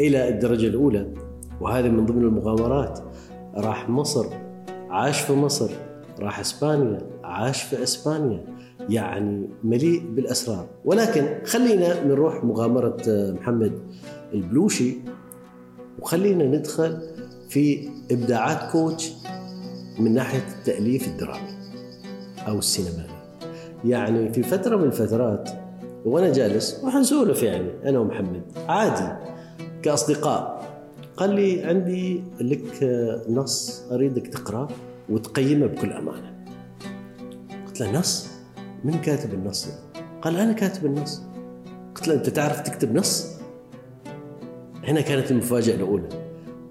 إلى 0.00 0.28
الدرجة 0.28 0.66
الأولى 0.66 1.06
وهذه 1.60 1.88
من 1.88 2.06
ضمن 2.06 2.22
المغامرات. 2.22 3.00
راح 3.56 3.88
مصر 3.88 4.26
عاش 4.90 5.20
في 5.20 5.32
مصر، 5.32 5.70
راح 6.20 6.40
إسبانيا، 6.40 6.98
عاش 7.24 7.62
في 7.62 7.82
إسبانيا، 7.82 8.44
يعني 8.88 9.50
مليء 9.64 10.02
بالأسرار، 10.10 10.66
ولكن 10.84 11.26
خلينا 11.44 12.04
نروح 12.04 12.44
مغامرة 12.44 12.96
محمد 13.08 13.72
البلوشي 14.34 14.96
وخلينا 16.00 16.44
ندخل 16.44 16.98
في 17.48 17.88
إبداعات 18.10 18.72
كوتش 18.72 19.12
من 19.98 20.14
ناحية 20.14 20.44
التأليف 20.58 21.08
الدرامي 21.08 21.54
أو 22.48 22.58
السينمائي. 22.58 23.14
يعني 23.84 24.32
في 24.32 24.42
فترة 24.42 24.76
من 24.76 24.84
الفترات 24.84 25.50
وأنا 26.04 26.32
جالس 26.32 26.80
وحنسولف 26.84 27.42
يعني 27.42 27.70
أنا 27.84 27.98
ومحمد 27.98 28.42
عادي 28.68 29.12
كأصدقاء 29.82 30.64
قال 31.16 31.30
لي 31.34 31.64
عندي 31.64 32.24
لك 32.40 32.82
نص 33.28 33.82
أريدك 33.92 34.26
تقراه 34.26 34.68
وتقيمه 35.08 35.66
بكل 35.66 35.92
أمانة. 35.92 36.34
قلت 37.66 37.80
له 37.80 37.98
نص؟ 37.98 38.28
من 38.84 39.00
كاتب 39.00 39.34
النص؟ 39.34 39.68
قال 40.22 40.36
أنا 40.36 40.52
كاتب 40.52 40.86
النص. 40.86 41.22
قلت 41.94 42.08
له 42.08 42.14
أنت 42.14 42.28
تعرف 42.28 42.60
تكتب 42.60 42.94
نص؟ 42.94 43.26
هنا 44.84 45.00
كانت 45.00 45.30
المفاجأة 45.30 45.74
الأولى. 45.74 46.23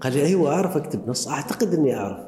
قال 0.04 0.12
لي 0.12 0.26
أيوه 0.26 0.54
أعرف 0.54 0.76
أكتب 0.76 1.08
نص. 1.08 1.28
أعتقد 1.28 1.74
إني 1.74 1.96
أعرف. 1.96 2.26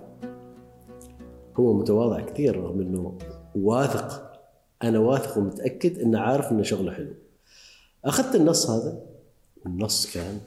هو 1.56 1.72
متواضع 1.72 2.20
كثير 2.20 2.56
رغم 2.60 2.80
إنه 2.80 3.18
واثق. 3.54 4.32
أنا 4.82 4.98
واثق 4.98 5.38
ومتأكد 5.38 5.98
انه 5.98 6.20
عارف 6.20 6.52
إنه 6.52 6.62
شغله 6.62 6.92
حلو. 6.92 7.14
أخذت 8.04 8.34
النص 8.34 8.70
هذا 8.70 9.02
النص 9.66 10.14
كان 10.14 10.40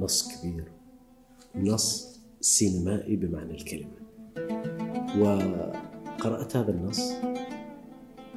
نص 0.00 0.28
كبير. 0.28 0.64
نص 1.56 2.18
سينمائي 2.40 3.16
بمعنى 3.16 3.54
الكلمة. 3.54 3.98
وقرأت 5.18 6.56
هذا 6.56 6.70
النص 6.70 7.12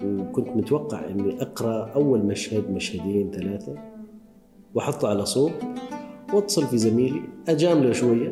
وكنت 0.06 0.48
متوقع 0.48 1.08
إني 1.08 1.42
أقرأ 1.42 1.94
أول 1.96 2.20
مشهد 2.20 2.70
مشهدين 2.70 3.32
ثلاثة 3.32 3.76
وأحطه 4.74 5.08
على 5.08 5.26
صوت 5.26 5.52
واتصل 6.34 6.68
في 6.68 6.78
زميلي 6.78 7.22
اجامله 7.50 7.92
شوية 7.92 8.32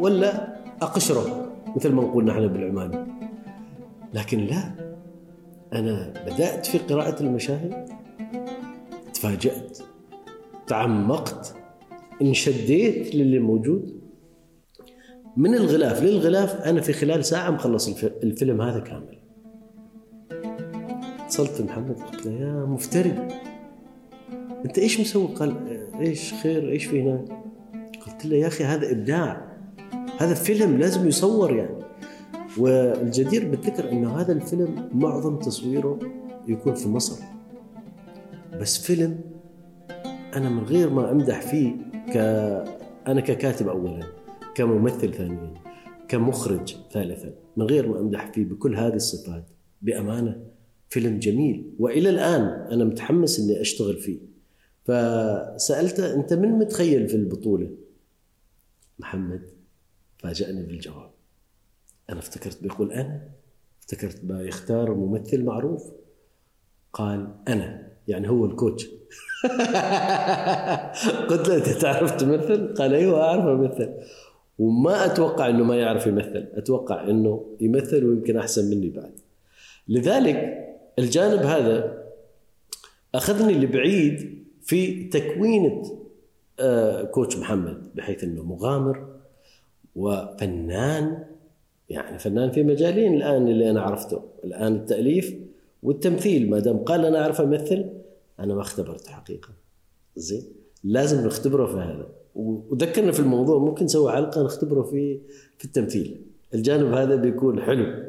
ولا 0.00 0.56
أقشره 0.82 1.52
مثل 1.76 1.92
ما 1.92 2.02
نقول 2.02 2.24
نحن 2.24 2.46
بالعماني. 2.48 3.06
لكن 4.14 4.38
لا 4.38 4.74
أنا 5.72 6.12
بدأت 6.26 6.66
في 6.66 6.78
قراءة 6.78 7.22
المشاهد 7.22 7.88
تفاجأت 9.14 9.78
تعمقت 10.66 11.54
انشديت 12.22 13.14
للي 13.14 13.38
موجود. 13.38 13.98
من 15.36 15.54
الغلاف 15.54 16.02
للغلاف 16.02 16.54
أنا 16.56 16.80
في 16.80 16.92
خلال 16.92 17.24
ساعة 17.24 17.50
مخلص 17.50 17.88
الف- 17.88 18.12
الفيلم 18.22 18.60
هذا 18.60 18.78
كامل. 18.80 19.18
اتصلت 21.24 21.62
محمد 21.62 22.00
قلت 22.00 22.26
له 22.26 22.32
يا 22.32 22.64
مفتري 22.64 23.28
أنت 24.64 24.78
إيش 24.78 25.00
مسوي؟ 25.00 25.26
قال 25.26 25.56
إيش 26.00 26.34
خير؟ 26.34 26.70
إيش 26.70 26.84
في 26.84 27.02
هناك؟ 27.02 27.28
قلت 28.06 28.26
له 28.26 28.36
يا 28.36 28.46
أخي 28.46 28.64
هذا 28.64 28.90
إبداع. 28.90 29.58
هذا 30.18 30.34
فيلم 30.34 30.78
لازم 30.78 31.08
يصور 31.08 31.56
يعني. 31.56 31.78
والجدير 32.58 33.48
بالذكر 33.48 33.92
إنه 33.92 34.20
هذا 34.20 34.32
الفيلم 34.32 34.88
معظم 34.94 35.38
تصويره 35.38 35.98
يكون 36.48 36.74
في 36.74 36.88
مصر. 36.88 37.22
بس 38.60 38.78
فيلم 38.78 39.20
أنا 40.34 40.48
من 40.48 40.64
غير 40.64 40.90
ما 40.90 41.10
أمدح 41.12 41.40
فيه 41.40 41.72
ك 42.12 42.16
أنا 43.06 43.20
ككاتب 43.20 43.68
اولا 43.68 44.06
كممثل 44.54 45.14
ثانيا 45.14 45.54
كمخرج 46.08 46.76
ثالثا 46.92 47.34
من 47.56 47.66
غير 47.66 47.88
ما 47.88 48.00
أمدح 48.00 48.32
فيه 48.32 48.44
بكل 48.44 48.76
هذه 48.76 48.94
الصفات. 48.94 49.44
بأمانة 49.82 50.36
فيلم 50.88 51.18
جميل. 51.18 51.70
وإلى 51.78 52.10
الآن 52.10 52.42
أنا 52.72 52.84
متحمس 52.84 53.40
إني 53.40 53.60
أشتغل 53.60 53.96
فيه. 53.96 54.27
فسالته 54.88 56.14
أنت 56.14 56.32
من 56.32 56.48
متخيل 56.48 57.08
في 57.08 57.16
البطولة؟ 57.16 57.70
محمد 58.98 59.42
فاجأني 60.18 60.62
بالجواب. 60.62 61.10
أنا 62.10 62.18
افتكرت 62.18 62.62
بيقول 62.62 62.92
أنا 62.92 63.28
افتكرت 63.80 64.24
بيختار 64.24 64.94
ممثل 64.94 65.44
معروف. 65.44 65.92
قال 66.92 67.34
أنا 67.48 67.92
يعني 68.08 68.28
هو 68.28 68.44
الكوتش. 68.44 68.84
قلت 71.28 71.48
له 71.48 71.56
أنت 71.56 71.68
تعرف 71.68 72.16
تمثل؟ 72.16 72.74
قال 72.74 72.94
أيوه 72.94 73.22
أعرف 73.22 73.44
أمثل. 73.44 73.94
وما 74.58 75.06
أتوقع 75.06 75.48
إنه 75.48 75.64
ما 75.64 75.76
يعرف 75.76 76.06
يمثل. 76.06 76.48
أتوقع 76.52 77.10
إنه 77.10 77.56
يمثل 77.60 78.04
ويمكن 78.04 78.36
أحسن 78.36 78.70
مني 78.70 78.90
بعد. 78.90 79.12
لذلك 79.88 80.58
الجانب 80.98 81.40
هذا 81.40 82.04
أخذني 83.14 83.54
لبعيد 83.54 84.37
في 84.68 85.04
تكوينه 85.04 85.82
آه، 86.60 87.02
كوتش 87.02 87.36
محمد 87.36 87.94
بحيث 87.94 88.24
إنه 88.24 88.42
مغامر 88.42 89.06
وفنان. 89.96 91.24
يعني 91.88 92.18
فنان 92.18 92.50
في 92.50 92.62
مجالين 92.62 93.14
الآن 93.14 93.48
اللي 93.48 93.70
أنا 93.70 93.80
عرفته. 93.80 94.22
الآن 94.44 94.74
التأليف 94.76 95.34
والتمثيل 95.82 96.50
ما 96.50 96.58
دام 96.58 96.78
قال 96.78 97.04
أنا 97.04 97.22
أعرف 97.22 97.40
أمثل 97.40 97.90
أنا 98.40 98.54
ما 98.54 98.60
اختبرت 98.60 99.06
حقيقة. 99.06 99.48
زين؟ 100.16 100.42
لازم 100.84 101.26
نختبره 101.26 101.66
في 101.66 101.76
هذا. 101.76 102.06
وذكرنا 102.34 103.12
في 103.12 103.20
الموضوع 103.20 103.58
ممكن 103.58 103.84
نسوي 103.84 104.12
حلقة 104.12 104.42
نختبره 104.44 104.82
في 104.82 105.20
في 105.58 105.64
التمثيل. 105.64 106.20
الجانب 106.54 106.92
هذا 106.92 107.16
بيكون 107.16 107.62
حلو. 107.62 108.04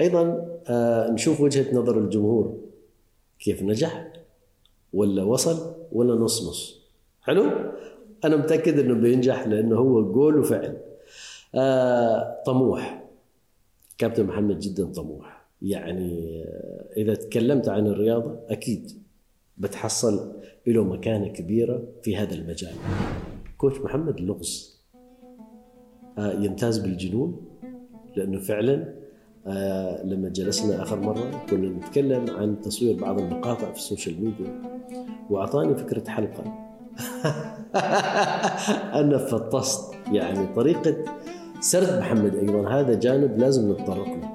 أيضا 0.00 0.46
آه 0.66 1.10
نشوف 1.10 1.40
وجهة 1.40 1.74
نظر 1.74 1.98
الجمهور. 1.98 2.58
كيف 3.38 3.62
نجح؟ 3.62 4.19
ولا 4.92 5.22
وصل 5.22 5.74
ولا 5.92 6.14
نص 6.14 6.48
نص. 6.48 6.80
حلو؟ 7.22 7.44
أنا 8.24 8.36
متأكد 8.36 8.78
إنه 8.78 8.94
بينجح 8.94 9.46
لأنه 9.46 9.76
هو 9.76 10.12
قول 10.12 10.38
وفعل. 10.38 10.76
آه 11.54 12.42
طموح. 12.46 13.04
كابتن 13.98 14.26
محمد 14.26 14.58
جدا 14.58 14.92
طموح. 14.92 15.46
يعني 15.62 16.42
آه، 16.44 16.88
إذا 16.96 17.14
تكلمت 17.14 17.68
عن 17.68 17.86
الرياضة 17.86 18.40
أكيد 18.48 18.90
بتحصل 19.58 20.32
له 20.66 20.84
مكانة 20.84 21.28
كبيرة 21.28 21.82
في 22.02 22.16
هذا 22.16 22.34
المجال. 22.34 22.72
coach 23.58 23.78
محمد 23.78 24.20
لغز. 24.20 24.80
آه 26.18 26.32
يمتاز 26.32 26.78
بالجنون 26.78 27.44
لأنه 28.16 28.38
فعلا 28.38 28.99
آه 29.46 30.02
لما 30.04 30.28
جلسنا 30.28 30.82
آخر 30.82 31.00
مرة 31.00 31.44
كنا 31.50 31.68
نتكلم 31.68 32.24
عن 32.30 32.60
تصوير 32.60 32.96
بعض 33.00 33.18
المقاطع 33.20 33.72
في 33.72 33.78
السوشيال 33.78 34.24
ميديا. 34.24 34.62
وأعطاني 35.30 35.74
فكرة 35.74 36.10
حلقة. 36.10 36.44
أنا 39.00 39.18
فطست. 39.18 39.94
يعني 40.12 40.46
طريقة 40.56 40.96
سرد 41.60 41.98
محمد 41.98 42.34
أيضا 42.34 42.68
هذا 42.68 42.94
جانب 42.94 43.38
لازم 43.38 43.72
نتطرق 43.72 44.06
له. 44.08 44.32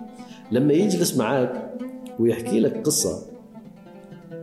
لما 0.51 0.73
يجلس 0.73 1.17
معك 1.17 1.73
ويحكي 2.19 2.59
لك 2.59 2.85
قصة 2.85 3.25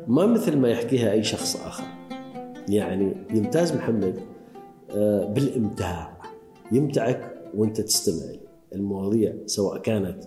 ما 0.09 0.27
مثل 0.27 0.59
ما 0.59 0.68
يحكيها 0.68 1.12
أي 1.12 1.22
شخص 1.22 1.57
آخر. 1.66 1.85
يعني 2.68 3.12
يمتاز 3.35 3.77
محمد 3.77 4.20
آه، 4.90 5.25
بالإمتاع. 5.25 6.12
يمتعك 6.72 7.35
وأنت 7.55 7.81
تستمع 7.81 8.33
المواضيع 8.75 9.33
سواء 9.46 9.79
كانت 9.79 10.25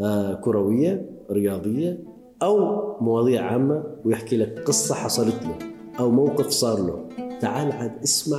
آه، 0.00 0.34
كروية 0.34 1.10
رياضية 1.30 1.98
أو 2.42 2.56
مواضيع 3.00 3.44
عامة 3.44 3.82
ويحكي 4.04 4.36
لك 4.36 4.58
قصة 4.58 4.94
حصلت 4.94 5.42
له 5.44 5.58
أو 6.00 6.10
موقف 6.10 6.48
صار 6.48 6.78
له. 6.78 7.04
تعال 7.40 7.72
عاد 7.72 7.92
اسمع 8.04 8.38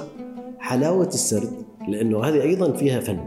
حلاوة 0.59 1.07
السرد 1.07 1.51
لأنه 1.87 2.23
هذه 2.23 2.41
أيضا 2.41 2.71
فيها 2.71 2.99
فن. 2.99 3.19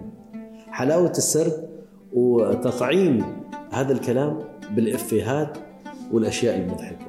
حلاوة 0.71 1.11
السرد 1.11 1.69
وتطعيم 2.13 3.25
هذا 3.71 3.93
الكلام 3.93 4.39
بالإفيهات 4.77 5.59
والأشياء 6.13 6.57
المضحكة. 6.57 7.07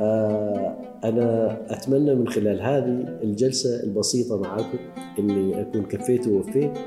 آه، 0.00 0.76
أنا 1.04 1.58
أتمنى 1.70 2.14
من 2.14 2.28
خلال 2.28 2.60
هذه 2.60 3.18
الجلسة 3.22 3.82
البسيطة 3.82 4.40
معاكم 4.40 4.78
إني 5.18 5.60
أكون 5.60 5.82
كفيت 5.82 6.28
ووفيت 6.28 6.78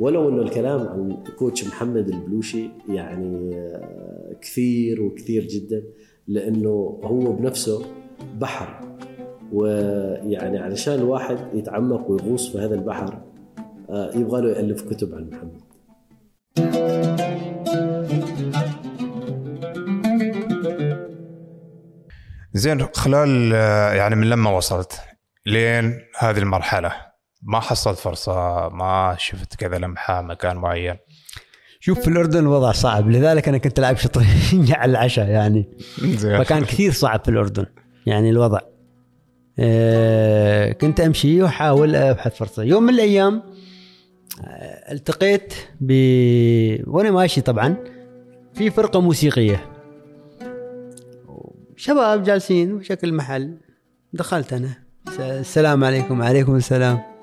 ولو 0.00 0.28
إنه 0.28 0.42
الكلام 0.42 0.80
عن 0.80 1.16
كوتش 1.38 1.66
محمد 1.66 2.08
البلوشي 2.08 2.70
يعني 2.88 3.50
آه، 3.54 4.36
كثير 4.40 5.02
وكثير 5.02 5.44
جدا 5.44 5.82
لأنه 6.26 7.00
هو 7.04 7.32
بنفسه 7.32 7.82
بحر. 8.40 8.80
ويعني 9.52 10.58
علشان 10.58 10.94
الواحد 10.94 11.38
يتعمق 11.54 12.10
ويغوص 12.10 12.52
في 12.52 12.58
هذا 12.58 12.74
البحر 12.74 13.22
آه، 13.90 14.16
يبغى 14.16 14.40
له 14.40 14.48
يألف 14.48 14.82
كتب 14.82 15.14
عن 15.14 15.30
محمد. 15.30 15.66
زين 22.54 22.82
خلال 22.82 23.52
آه، 23.54 23.92
يعني 23.92 24.16
من 24.16 24.30
لما 24.30 24.50
وصلت 24.50 25.00
لين 25.46 25.98
هذه 26.18 26.38
المرحلة 26.38 27.05
ما 27.46 27.60
حصلت 27.60 27.98
فرصة 27.98 28.68
ما 28.68 29.16
شفت 29.18 29.54
كذا 29.54 29.78
لمحة 29.78 30.22
مكان 30.22 30.56
معين. 30.56 30.96
شوف 31.80 32.00
في 32.00 32.08
الأردن 32.08 32.38
الوضع 32.38 32.72
صعب 32.72 33.10
لذلك 33.10 33.48
أنا 33.48 33.58
كنت 33.58 33.78
ألعب 33.78 33.96
شطرنج 33.96 34.72
على 34.72 34.90
العشاء 34.90 35.28
يعني 35.28 35.68
فكان 36.18 36.64
كثير 36.64 36.92
صعب 36.92 37.24
في 37.24 37.30
الأردن 37.30 37.66
يعني 38.06 38.30
الوضع. 38.30 38.60
آه، 39.58 40.72
كنت 40.72 41.00
أمشي 41.00 41.42
وأحاول 41.42 41.96
أبحث 41.96 42.36
فرصة. 42.36 42.62
يوم 42.62 42.82
من 42.82 42.94
الأيام 42.94 43.42
آه، 44.44 44.92
التقيت 44.92 45.54
ب 45.80 45.92
وأنا 46.86 47.10
ماشي 47.10 47.40
طبعا 47.40 47.76
في 48.54 48.70
فرقة 48.70 49.00
موسيقية. 49.00 49.64
شباب 51.76 52.22
جالسين 52.22 52.78
بشكل 52.78 53.12
محل. 53.12 53.56
دخلت 54.12 54.52
أنا. 54.52 54.74
السلام 55.18 55.84
عليكم. 55.84 56.22
عليكم 56.22 56.56
السلام. 56.56 57.15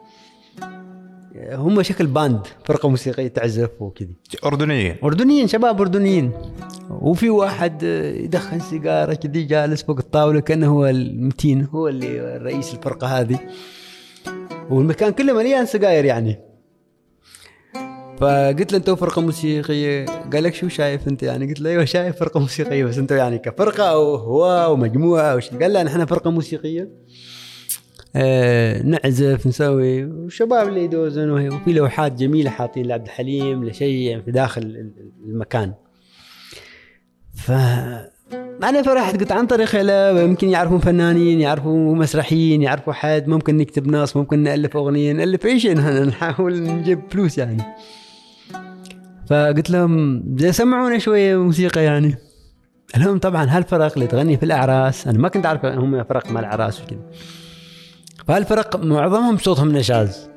هم 1.36 1.82
شكل 1.82 2.08
باند 2.08 2.48
فرقة 2.66 2.90
موسيقية 2.90 3.28
تعزف 3.28 3.70
وكذي. 3.80 4.16
اردنيين 4.46 4.96
أردنيين 5.04 5.48
شباب 5.48 5.82
أردنيين. 5.82 6.32
وفي 6.90 7.30
واحد 7.30 7.84
يدخن 8.24 8.60
سيجارة 8.60 9.14
كذي 9.14 9.44
جالس 9.44 9.84
فوق 9.84 9.98
الطاولة 9.98 10.40
كأنه 10.40 10.68
هو 10.68 10.86
المتين 10.88 11.68
هو 11.72 11.88
اللي 11.88 12.38
رئيس 12.38 12.74
الفرقة 12.74 13.08
هذه. 13.08 13.40
والمكان 14.70 15.12
كله 15.12 15.34
مليان 15.34 15.66
سجاير 15.66 16.06
يعني. 16.06 16.40
فقلت 18.18 18.72
له 18.72 18.78
أنتوا 18.78 18.96
فرقة 18.96 19.22
موسيقية؟ 19.22 20.06
قال 20.06 20.44
لك 20.44 20.54
شو 20.54 20.68
شايف 20.68 21.08
أنت 21.08 21.24
يعني؟ 21.24 21.48
قلت 21.48 21.62
له 21.62 21.70
أيوه 21.70 21.86
شايف 21.86 22.16
فرقة 22.16 22.40
موسيقية 22.40 22.86
بس 22.86 22.98
أنتوا 22.98 23.18
يعني 23.18 23.38
كفرقة 23.38 23.84
أو 23.84 24.16
هو 24.16 24.74
ومجموعه 24.74 25.36
وش 25.36 25.50
قال 25.50 25.74
لا 25.74 25.84
نحن 25.84 26.06
فرقة 26.06 26.32
موسيقية. 26.32 26.90
نعزف 28.86 29.48
نسوي. 29.48 30.06
والشباب 30.06 30.68
اللي 30.68 30.84
يدوزن 30.84 31.30
وفي 31.30 31.74
لوحات 31.74 32.12
جميلة 32.12 32.50
حاطين 32.50 32.86
لعبد 32.86 33.06
الحليم 33.06 33.64
لشيء 33.66 34.22
في 34.22 34.32
داخل 34.32 34.62
ال- 34.62 34.92
المكان. 35.26 35.74
ف 37.36 37.52
أنا 38.64 38.82
فرحت 38.82 39.20
قلت 39.20 39.32
عن 39.32 39.48
طريق 39.48 39.76
يمكن 40.24 40.50
يعرفون 40.50 40.80
فنانين 40.80 41.42
يعرفوا 41.42 41.96
مسرحيين 41.96 42.62
يعرفوا 42.62 42.94
حد 42.94 43.28
ممكن 43.28 43.58
نكتب 43.58 43.88
نص 43.88 44.18
ممكن 44.18 44.40
نألف 44.40 44.78
أغنية 44.78 45.12
نألف 45.14 45.46
أي 45.46 45.60
شيء. 45.60 45.78
نحاول 46.08 46.64
نجيب 46.64 47.02
فلوس 47.12 47.38
يعني. 47.38 47.64
فقلت 49.30 49.70
لهم 49.70 50.24
سمعونا 50.52 50.98
شوية 51.00 51.38
موسيقى 51.44 51.84
يعني. 51.84 52.16
لهم 52.98 53.20
طبعا 53.20 53.46
هالفرق 53.46 53.94
اللي 53.94 54.08
تغني 54.08 54.38
في 54.38 54.44
الأعراس 54.44 55.08
أنا 55.08 55.18
ما 55.20 55.30
كنت 55.30 55.46
أعرف 55.46 55.66
هم 55.66 56.04
فرق 56.04 56.32
مال 56.32 56.40
الأعراس 56.40 56.82
وكذا. 56.82 57.00
فهالفرق 58.28 58.76
معظمهم 58.76 59.38
صوتهم 59.38 59.72
نشاز. 59.72 60.30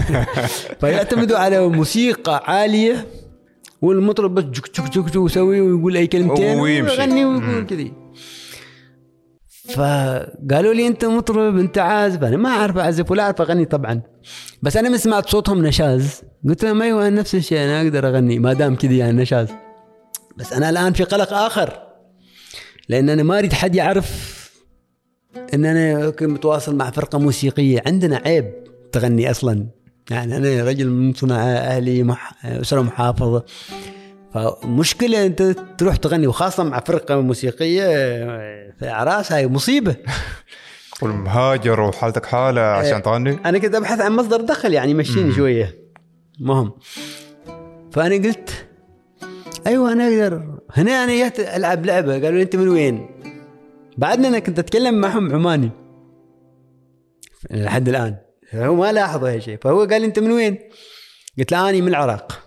فيعتمدوا 0.80 1.38
على 1.38 1.68
موسيقى 1.68 2.42
عالية 2.46 3.06
والمطرب 3.82 4.34
بس 4.34 4.44
جك 4.44 4.80
جك 4.80 4.90
جك 4.90 5.04
جك 5.04 5.16
يسوي 5.16 5.60
ويقول 5.60 5.96
أي 5.96 6.06
كلمتين. 6.06 6.60
ويغني 6.60 7.24
ويقول. 7.24 7.66
كذي. 7.66 7.92
فقالوا 9.74 10.74
لي 10.74 10.86
أنت 10.86 11.04
مطرب 11.04 11.58
أنت 11.58 11.78
عازف 11.78 12.24
أنا 12.24 12.36
ما 12.36 12.48
أعرف 12.48 12.76
أعزف 12.76 13.10
ولا 13.10 13.22
أعرف 13.22 13.40
أغني 13.40 13.64
طبعا. 13.64 14.00
بس 14.62 14.76
أنا 14.76 14.88
من 14.88 14.96
سمعت 14.96 15.28
صوتهم 15.28 15.66
نشاز. 15.66 16.22
قلت 16.48 16.64
لهم 16.64 16.82
أيوه 16.82 17.08
نفس 17.08 17.34
الشيء 17.34 17.58
أنا 17.58 17.82
أقدر 17.82 18.08
أغني 18.08 18.38
ما 18.38 18.52
دام 18.52 18.76
كذي 18.76 18.98
يعني 18.98 19.22
نشاز. 19.22 19.48
بس 20.36 20.52
أنا 20.52 20.70
الآن 20.70 20.92
في 20.92 21.04
قلق 21.04 21.32
آخر 21.32 21.82
لأن 22.88 23.10
أنا 23.10 23.22
ما 23.22 23.38
أريد 23.38 23.52
حد 23.52 23.74
يعرف 23.74 24.43
ان 25.54 25.64
أنا 25.64 26.12
متواصل 26.20 26.76
مع 26.76 26.90
فرقة 26.90 27.18
موسيقية. 27.18 27.82
عندنا 27.86 28.16
عيب 28.26 28.52
تغني 28.92 29.30
أصلا. 29.30 29.66
يعني 30.10 30.36
أنا 30.36 30.64
رجل 30.64 30.88
من 30.90 31.14
صنع 31.14 31.36
أهلي 31.36 32.02
مح... 32.02 32.44
أسرة 32.44 32.80
محافظة. 32.80 33.44
فمشكلة 34.34 35.26
أنت 35.26 35.42
تروح 35.78 35.96
تغني 35.96 36.26
وخاصة 36.26 36.64
مع 36.64 36.80
فرقة 36.80 37.20
موسيقية 37.20 37.86
في 38.78 38.88
أعراس 38.88 39.32
هاي 39.32 39.46
مصيبة. 39.46 39.96
والمهاجر 41.02 41.80
وحالتك 41.80 42.26
حالة 42.26 42.60
عشان 42.60 43.02
تغني؟ 43.02 43.38
أنا 43.44 43.58
كنت 43.58 43.74
أبحث 43.74 44.00
عن 44.00 44.12
مصدر 44.12 44.40
دخل 44.40 44.72
يعني 44.72 44.90
يمشيني 44.90 45.32
شوية. 45.32 45.78
مهم. 46.40 46.72
فأنا 47.92 48.14
قلت 48.14 48.50
أيوه 49.66 49.92
أنا 49.92 50.08
أقدر. 50.08 50.58
هنا 50.70 51.04
أنا 51.04 51.12
جيت 51.12 51.40
ألعب 51.40 51.86
لعبة 51.86 52.12
قالوا 52.12 52.42
أنت 52.42 52.56
من 52.56 52.68
وين؟ 52.68 53.06
بعدنا 53.98 54.28
أنا 54.28 54.38
كنت 54.38 54.58
اتكلم 54.58 55.00
معهم 55.00 55.32
عماني. 55.34 55.70
لحد 57.50 57.88
الآن. 57.88 58.16
هو 58.54 58.74
ما 58.74 58.92
لاحظوا 58.92 59.34
هالشيء 59.34 59.58
فهو 59.62 59.78
قال 59.80 60.00
لي 60.00 60.06
أنت 60.06 60.18
من 60.18 60.30
وين؟ 60.30 60.58
قلت 61.38 61.52
له 61.52 61.70
اني 61.70 61.80
من 61.82 61.88
العراق. 61.88 62.40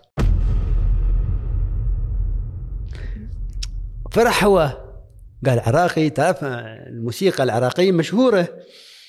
فرح 4.12 4.43
هو. 4.43 4.77
قال 5.45 5.60
عراقي. 5.60 6.10
تعرف 6.10 6.38
الموسيقى 6.43 7.43
العراقية 7.43 7.91
مشهورة. 7.91 8.47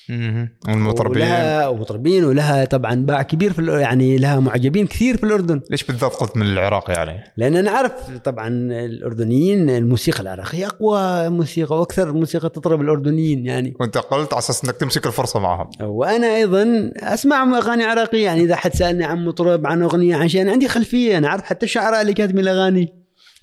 مهم. 0.09 0.49
والمطربين. 0.67 1.21
ولها 1.21 1.67
ومطربين 1.67 2.23
ولها 2.23 2.65
طبعا 2.65 2.95
باع 2.95 3.21
كبير 3.21 3.53
في 3.53 3.65
يعني 3.65 4.17
لها 4.17 4.39
معجبين 4.39 4.87
كثير 4.87 5.17
في 5.17 5.23
الأردن. 5.23 5.61
ليش 5.71 5.83
بالذات 5.83 6.13
قلت 6.13 6.37
من 6.37 6.45
العراق 6.45 6.91
يعني؟ 6.91 7.23
لأن 7.37 7.55
أنا 7.55 7.69
أعرف 7.69 7.91
طبعا 8.23 8.47
الأردنيين 8.71 9.69
الموسيقى 9.69 10.19
العراقية 10.19 10.67
أقوى 10.67 11.29
موسيقى 11.29 11.79
وأكثر 11.79 12.13
موسيقى 12.13 12.49
تطرب 12.49 12.81
الأردنيين 12.81 13.45
يعني. 13.45 13.73
وأنت 13.79 13.97
قلت 13.97 14.33
على 14.33 14.39
أساس 14.39 14.63
إنك 14.65 14.75
تمسك 14.75 15.07
الفرصة 15.07 15.39
معهم. 15.39 15.69
وأنا 15.81 16.35
أيضا 16.35 16.91
أسمع 16.97 17.57
أغاني 17.57 17.83
عراقية 17.83 18.25
يعني 18.25 18.41
إذا 18.41 18.55
حد 18.55 18.73
سألني 18.73 19.03
عن 19.03 19.25
مطرب 19.25 19.67
عن 19.67 19.81
أغنية 19.81 20.15
عن 20.15 20.27
شيء 20.27 20.41
أنا 20.41 20.51
عندي 20.51 20.67
خلفية. 20.67 21.17
أنا 21.17 21.27
أعرف 21.27 21.43
حتى 21.43 21.65
الشعراء 21.65 22.01
اللي 22.01 22.13
كاتبين 22.13 22.39
الأغاني. 22.39 22.93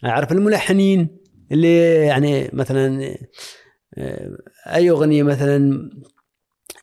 أعرف 0.04 0.32
الملحنين 0.32 1.08
اللي 1.52 1.94
يعني 1.94 2.50
مثلا 2.52 3.16
آه، 3.98 4.30
أي 4.66 4.90
أغنية 4.90 5.22
مثلا 5.22 5.90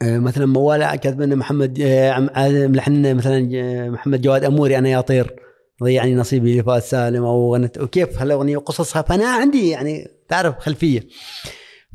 مثلا 0.04 0.46
موال 0.46 0.96
كاتب 0.96 1.22
لنا 1.22 1.36
محمد 1.36 1.82
آه، 1.82 2.30
آه، 2.36 2.68
ملحن 2.68 3.16
مثلا 3.16 3.50
آه، 3.56 3.90
محمد 3.90 4.22
جواد 4.22 4.44
أموري 4.44 4.78
أنا 4.78 4.90
يا 4.90 5.02
طير. 5.02 5.36
ضيعني 5.84 6.16
نصيبي 6.16 6.60
لفؤاد 6.60 6.82
سالم 6.82 7.24
أو 7.24 7.56
غنت 7.56 7.78
وكيف 7.78 8.22
هالاغنيه 8.22 8.58
وقصصها؟ 8.58 9.02
فأنا 9.02 9.26
عندي 9.26 9.70
يعني 9.70 10.08
تعرف 10.30 10.60
خلفية. 10.60 11.08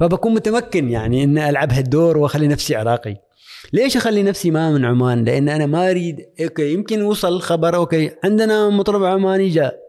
فبكون 0.01 0.35
متمكن 0.35 0.90
يعني 0.90 1.24
إن 1.24 1.38
ألعب 1.38 1.72
هالدور 1.72 2.18
وأخلي 2.18 2.48
نفسي 2.48 2.77
عراقي. 2.77 3.16
ليش 3.72 3.96
أخلي 3.96 4.22
نفسي 4.22 4.51
ما 4.51 4.70
من 4.70 4.85
عمان؟ 4.85 5.24
لأن 5.24 5.48
أنا 5.48 5.66
ما 5.66 5.90
أريد 5.90 6.16
أوكي 6.42 6.72
يمكن 6.72 7.03
وصل 7.03 7.33
الخبر 7.33 7.77
أوكي 7.77 8.11
عندنا 8.24 8.68
مطرب 8.68 9.05
عماني 9.05 9.48
جاء. 9.48 9.88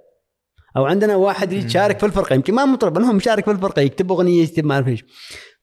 أو 0.78 0.86
عندنا 0.86 1.16
واحد 1.16 1.54
يشارك 1.54 2.00
في 2.00 2.06
الفرقة 2.06 2.34
يمكن 2.34 2.54
ما 2.54 2.66
مطرب 2.66 2.98
المهم 2.98 3.16
مشارك 3.16 3.46
في 3.46 3.52
الفرقة 3.52 3.82
يكتب 3.82 4.12
أغنية 4.12 4.44
يكتب 4.44 4.66
ما 4.66 4.74
أعرف 4.74 4.88
إيش. 4.88 5.06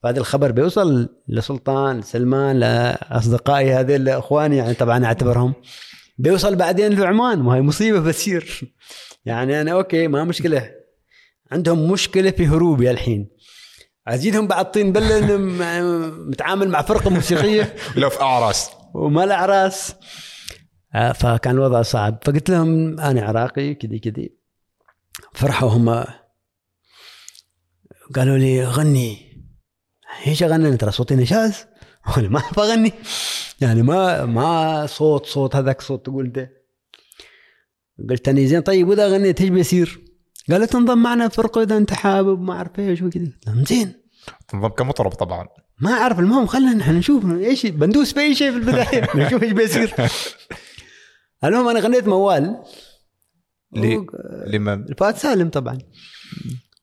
فهذا 0.07 0.21
الخبر 0.21 0.51
بيوصل 0.51 1.09
لسلطان 1.29 1.99
لسلمان 1.99 2.59
لأصدقائي 2.59 3.73
هذول 3.73 4.09
اخواني 4.09 4.57
يعني 4.57 4.75
طبعا 4.75 5.05
أعتبرهم. 5.05 5.55
بيوصل 6.19 6.57
بعدين 6.57 7.01
لعمان 7.01 7.39
ما 7.39 7.57
هي 7.57 7.63
مصيبة 7.63 8.01
بتصير. 8.01 8.75
يعني 9.25 9.61
أنا 9.61 9.73
أوكي 9.73 10.09
ما 10.09 10.25
مشكلة. 10.25 10.71
عندهم 11.53 11.91
مشكلة 11.91 12.31
في 12.31 12.47
هروبي 12.47 12.91
الحين. 12.91 13.29
أزيدهم 14.09 14.47
بعد 14.47 14.71
طين 14.71 14.93
بله 14.93 15.37
متعامل 16.31 16.69
مع 16.69 16.83
فرقة 16.83 17.11
موسيقية. 17.11 17.75
لو 17.97 18.11
في 18.11 18.21
أعراس. 18.21 18.71
وما 18.95 19.27
له 19.27 19.35
أعراس. 19.35 19.95
آه، 20.95 21.13
فكان 21.13 21.55
الوضع 21.55 21.83
صعب. 21.83 22.19
فقلت 22.25 22.51
لهم 22.51 23.01
أنا 23.01 23.23
عراقي 23.23 23.75
كذي 23.75 23.99
كذي. 23.99 24.37
فرحوا 25.33 25.71
هم. 25.71 26.05
قالوا 28.15 28.39
لي 28.39 28.65
غني. 28.65 29.26
إيش 30.27 30.43
اغني 30.43 30.77
ترى 30.77 30.91
صوتي 30.91 31.15
نشاز؟ 31.17 31.65
وأنا 32.17 32.29
ما 32.29 32.43
أغني. 32.59 32.93
يعني 33.61 33.83
ما 33.83 34.25
ما 34.25 34.87
صوت 34.87 35.27
صوت 35.27 35.57
هذاك 35.57 35.81
صوت 35.81 36.05
تقول 36.07 36.33
ده 36.33 36.51
قلت 38.11 38.29
اني 38.29 38.47
زين 38.47 38.61
طيب 38.61 38.89
وإذا 38.89 39.09
غنيت 39.09 39.41
إيش 39.41 39.51
بيصير؟ 39.51 40.01
قالت 40.51 40.75
انضم 40.75 40.99
معنا 40.99 41.29
فرقة 41.29 41.63
إذا 41.63 41.77
أنت 41.77 41.93
حابب 41.93 42.41
ما 42.43 42.53
أعرف 42.53 42.79
إيش 42.79 43.03
وكذا 43.03 43.25
قلت 43.25 43.47
لهم 43.47 43.65
زين. 43.65 43.93
تنضم 44.49 44.69
كمطرب 44.69 45.11
طبعا. 45.11 45.49
ما 45.81 45.91
أعرف 45.93 46.19
المهم 46.21 46.47
خلينا 46.47 46.75
نحن 46.75 46.95
نشوف 46.97 47.25
إيش 47.33 47.67
بندوس 47.67 48.13
في 48.13 48.21
أي 48.21 48.35
شيء 48.35 48.51
في 48.51 48.57
البداية 48.57 49.09
نشوف 49.27 49.43
إيش 49.43 49.53
بيصير. 49.53 49.95
المهم 51.45 51.69
أنا 51.69 51.81
غنيت 51.81 52.09
موال. 52.09 52.57
لي- 53.73 53.97
و- 53.97 54.07
لمن؟ 54.47 54.87
فؤاد 54.99 55.17
سالم 55.17 55.49
طبعا. 55.49 55.79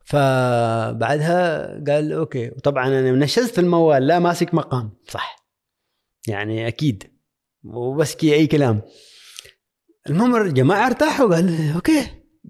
فبعدها 0.03 1.67
قال 1.87 2.13
أوكي. 2.13 2.49
وطبعا 2.49 2.87
أنا 2.87 3.11
نشزت 3.11 3.59
الموال 3.59 4.07
لا 4.07 4.19
ماسك 4.19 4.53
مقام. 4.53 4.91
صح. 5.07 5.35
يعني 6.27 6.67
أكيد. 6.67 7.03
وبس 7.63 8.15
كي 8.15 8.33
أي 8.33 8.47
كلام. 8.47 8.81
المهم 10.09 10.35
الجماعة 10.35 10.87
ارتاحوا 10.87 11.35
قال 11.35 11.73
أوكي. 11.75 12.05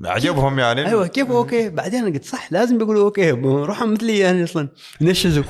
عجبهم 0.06 0.60
يعني؟ 0.60 0.88
أيوه 0.88 1.08
كيف؟ 1.08 1.32
أوكي. 1.32 1.70
بعدين 1.70 2.14
قلت 2.14 2.26
صح 2.26 2.52
لازم 2.52 2.78
بيقولوا 2.78 3.04
أوكي. 3.04 3.32
روحوا 3.42 3.88
مثلي 3.88 4.20
يعني 4.20 4.44
أصلا 4.44 4.70
ينشزوا 5.02 5.44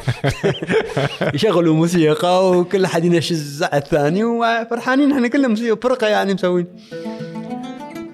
يشغلوا 1.34 1.76
موسيقى 1.76 2.52
وكل 2.52 2.88
حد 2.88 3.06
ينشز 3.06 3.64
على 3.64 3.82
الثاني 3.82 4.24
وفرحانين 4.24 5.12
إحنا 5.12 5.28
كلنا 5.28 5.48
موسيقى 5.48 5.78
فرقة 5.82 6.08
يعني 6.08 6.34
مسوين. 6.34 6.68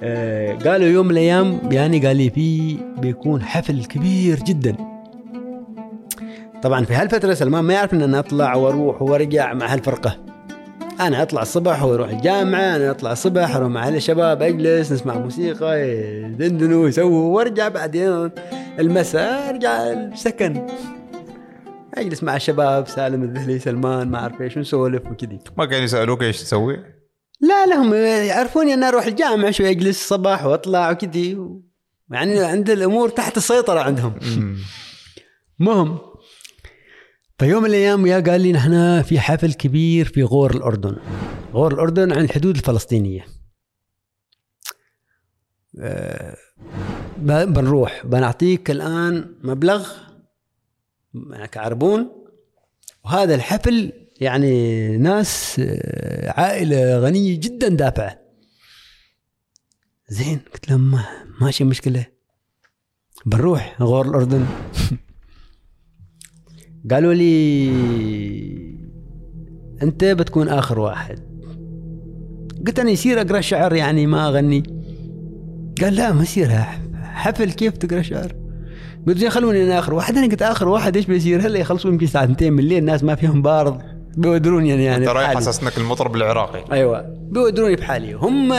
آه 0.03 0.53
قالوا 0.53 0.87
يوم 0.87 1.05
من 1.05 1.11
الأيام 1.11 1.59
يعني 1.71 2.07
قال 2.07 2.17
لي 2.17 2.29
في 2.29 2.77
بيكون 2.97 3.41
حفل 3.41 3.85
كبير 3.85 4.39
جدا. 4.39 4.75
طبعا 6.63 6.85
في 6.85 6.93
هالفترة 6.93 7.33
سلمان 7.33 7.63
ما 7.63 7.73
يعرف 7.73 7.93
إن 7.93 8.01
أنا 8.01 8.19
أطلع 8.19 8.55
وأروح 8.55 9.01
وأرجع 9.01 9.53
مع 9.53 9.73
هالفرقة. 9.73 10.17
أنا 10.99 11.21
أطلع 11.21 11.41
الصبح 11.41 11.83
وأروح 11.83 12.09
الجامعة 12.09 12.75
أنا 12.75 12.91
أطلع 12.91 13.11
الصبح 13.11 13.55
أروح 13.55 13.69
مع 13.69 13.87
الشباب 13.89 14.41
أجلس 14.41 14.91
نسمع 14.91 15.17
موسيقى 15.17 15.89
يدندنوا 15.89 16.87
يسووا 16.87 17.35
وأرجع 17.35 17.67
بعدين 17.67 18.29
المساء 18.79 19.49
أرجع 19.49 19.71
السكن. 19.71 20.67
أجلس 21.93 22.23
مع 22.23 22.35
الشباب 22.35 22.87
سالم 22.87 23.23
الذهلي 23.23 23.59
سلمان 23.59 24.07
ما 24.07 24.19
أعرف 24.19 24.41
إيش 24.41 24.57
ونسولف 24.57 25.11
وكذي. 25.11 25.39
ما 25.57 25.65
كانوا 25.65 25.83
يسألوك 25.83 26.23
إيش 26.23 26.43
تسوي؟ 26.43 26.98
لا 27.41 27.65
لا 27.65 27.75
هم 27.75 27.93
يعرفوني 28.27 28.73
أنا 28.73 28.87
أروح 28.87 29.05
الجامعة 29.05 29.51
شوي 29.51 29.69
أجلس 29.69 30.01
الصباح 30.01 30.45
وأطلع 30.45 30.91
وكذي 30.91 31.37
يعني 32.11 32.39
عند 32.39 32.69
الأمور 32.69 33.09
تحت 33.09 33.37
السيطرة 33.37 33.79
عندهم. 33.79 34.19
مهم. 35.59 35.99
فيوم 37.39 37.63
من 37.63 37.69
الأيام 37.69 38.05
يا 38.07 38.19
قال 38.19 38.41
لي 38.41 38.51
نحن 38.51 39.01
في 39.01 39.19
حفل 39.19 39.53
كبير 39.53 40.05
في 40.05 40.23
غور 40.23 40.55
الأردن. 40.55 40.97
غور 41.53 41.73
الأردن 41.73 42.11
عن 42.11 42.23
الحدود 42.23 42.55
الفلسطينية. 42.55 43.25
ب- 47.17 47.53
بنروح. 47.53 48.05
بنعطيك 48.05 48.71
الآن 48.71 49.35
مبلغ 49.43 49.89
كعربون. 51.51 52.09
وهذا 53.05 53.35
الحفل 53.35 53.93
يعني 54.19 54.97
ناس 54.97 55.55
آه، 55.59 56.33
عائلة 56.39 56.99
غنية 56.99 57.39
جدا 57.39 57.67
دافعة. 57.67 58.19
زين 60.09 60.39
قلت 60.53 60.69
لهم 60.69 60.91
ما 60.91 61.05
ماشي 61.41 61.63
مشكلة. 61.63 62.05
بنروح 63.25 63.81
غور 63.81 64.07
الأردن. 64.07 64.45
قالوا 66.91 67.13
لي 67.13 67.69
أنت 69.83 70.05
بتكون 70.05 70.49
آخر 70.49 70.79
واحد. 70.79 71.19
قلت 72.67 72.79
أنا 72.79 72.91
يصير 72.91 73.21
أقرأ 73.21 73.41
شعر 73.41 73.73
يعني 73.73 74.07
ما 74.07 74.27
أغني. 74.27 74.63
قال 75.81 75.95
لا 75.95 76.13
ما 76.13 76.23
يصير 76.23 76.49
حفل 77.01 77.51
كيف 77.51 77.77
تقرأ 77.77 78.01
شعر؟ 78.01 78.35
قلت 79.07 79.17
زين 79.17 79.29
خلوني 79.29 79.63
أنا 79.63 79.79
آخر 79.79 79.93
واحد. 79.93 80.17
أنا 80.17 80.27
قلت 80.27 80.41
آخر 80.41 80.67
واحد 80.67 80.95
إيش 80.95 81.05
بيصير؟ 81.05 81.41
هلا 81.41 81.59
يخلصوا 81.59 81.91
يمكن 81.91 82.05
الساعة 82.05 82.23
2 82.23 82.53
من 82.53 82.59
الليل 82.59 82.77
الناس 82.77 83.03
ما 83.03 83.15
فيهم 83.15 83.41
بارض 83.41 83.81
بيودروني 84.17 84.69
يعني 84.69 84.83
يعني 84.85 84.97
أنت 84.97 85.07
رايح. 85.15 85.37
أساس 85.37 85.63
انك 85.63 85.77
المطرب 85.77 86.15
العراقي. 86.15 86.63
أيوه. 86.71 87.05
بيودروني 87.31 87.75
بحالي. 87.75 88.13
هم 88.13 88.53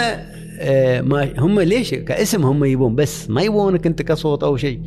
آه، 0.62 1.00
ما 1.00 1.32
هم 1.38 1.60
ليش؟ 1.60 1.94
كاسم 1.94 2.44
هم 2.46 2.64
يبون 2.64 2.94
بس 2.94 3.30
ما 3.30 3.42
يبونك 3.42 3.86
أنت 3.86 4.02
كصوت 4.02 4.42
أو 4.42 4.56
شيء. 4.56 4.80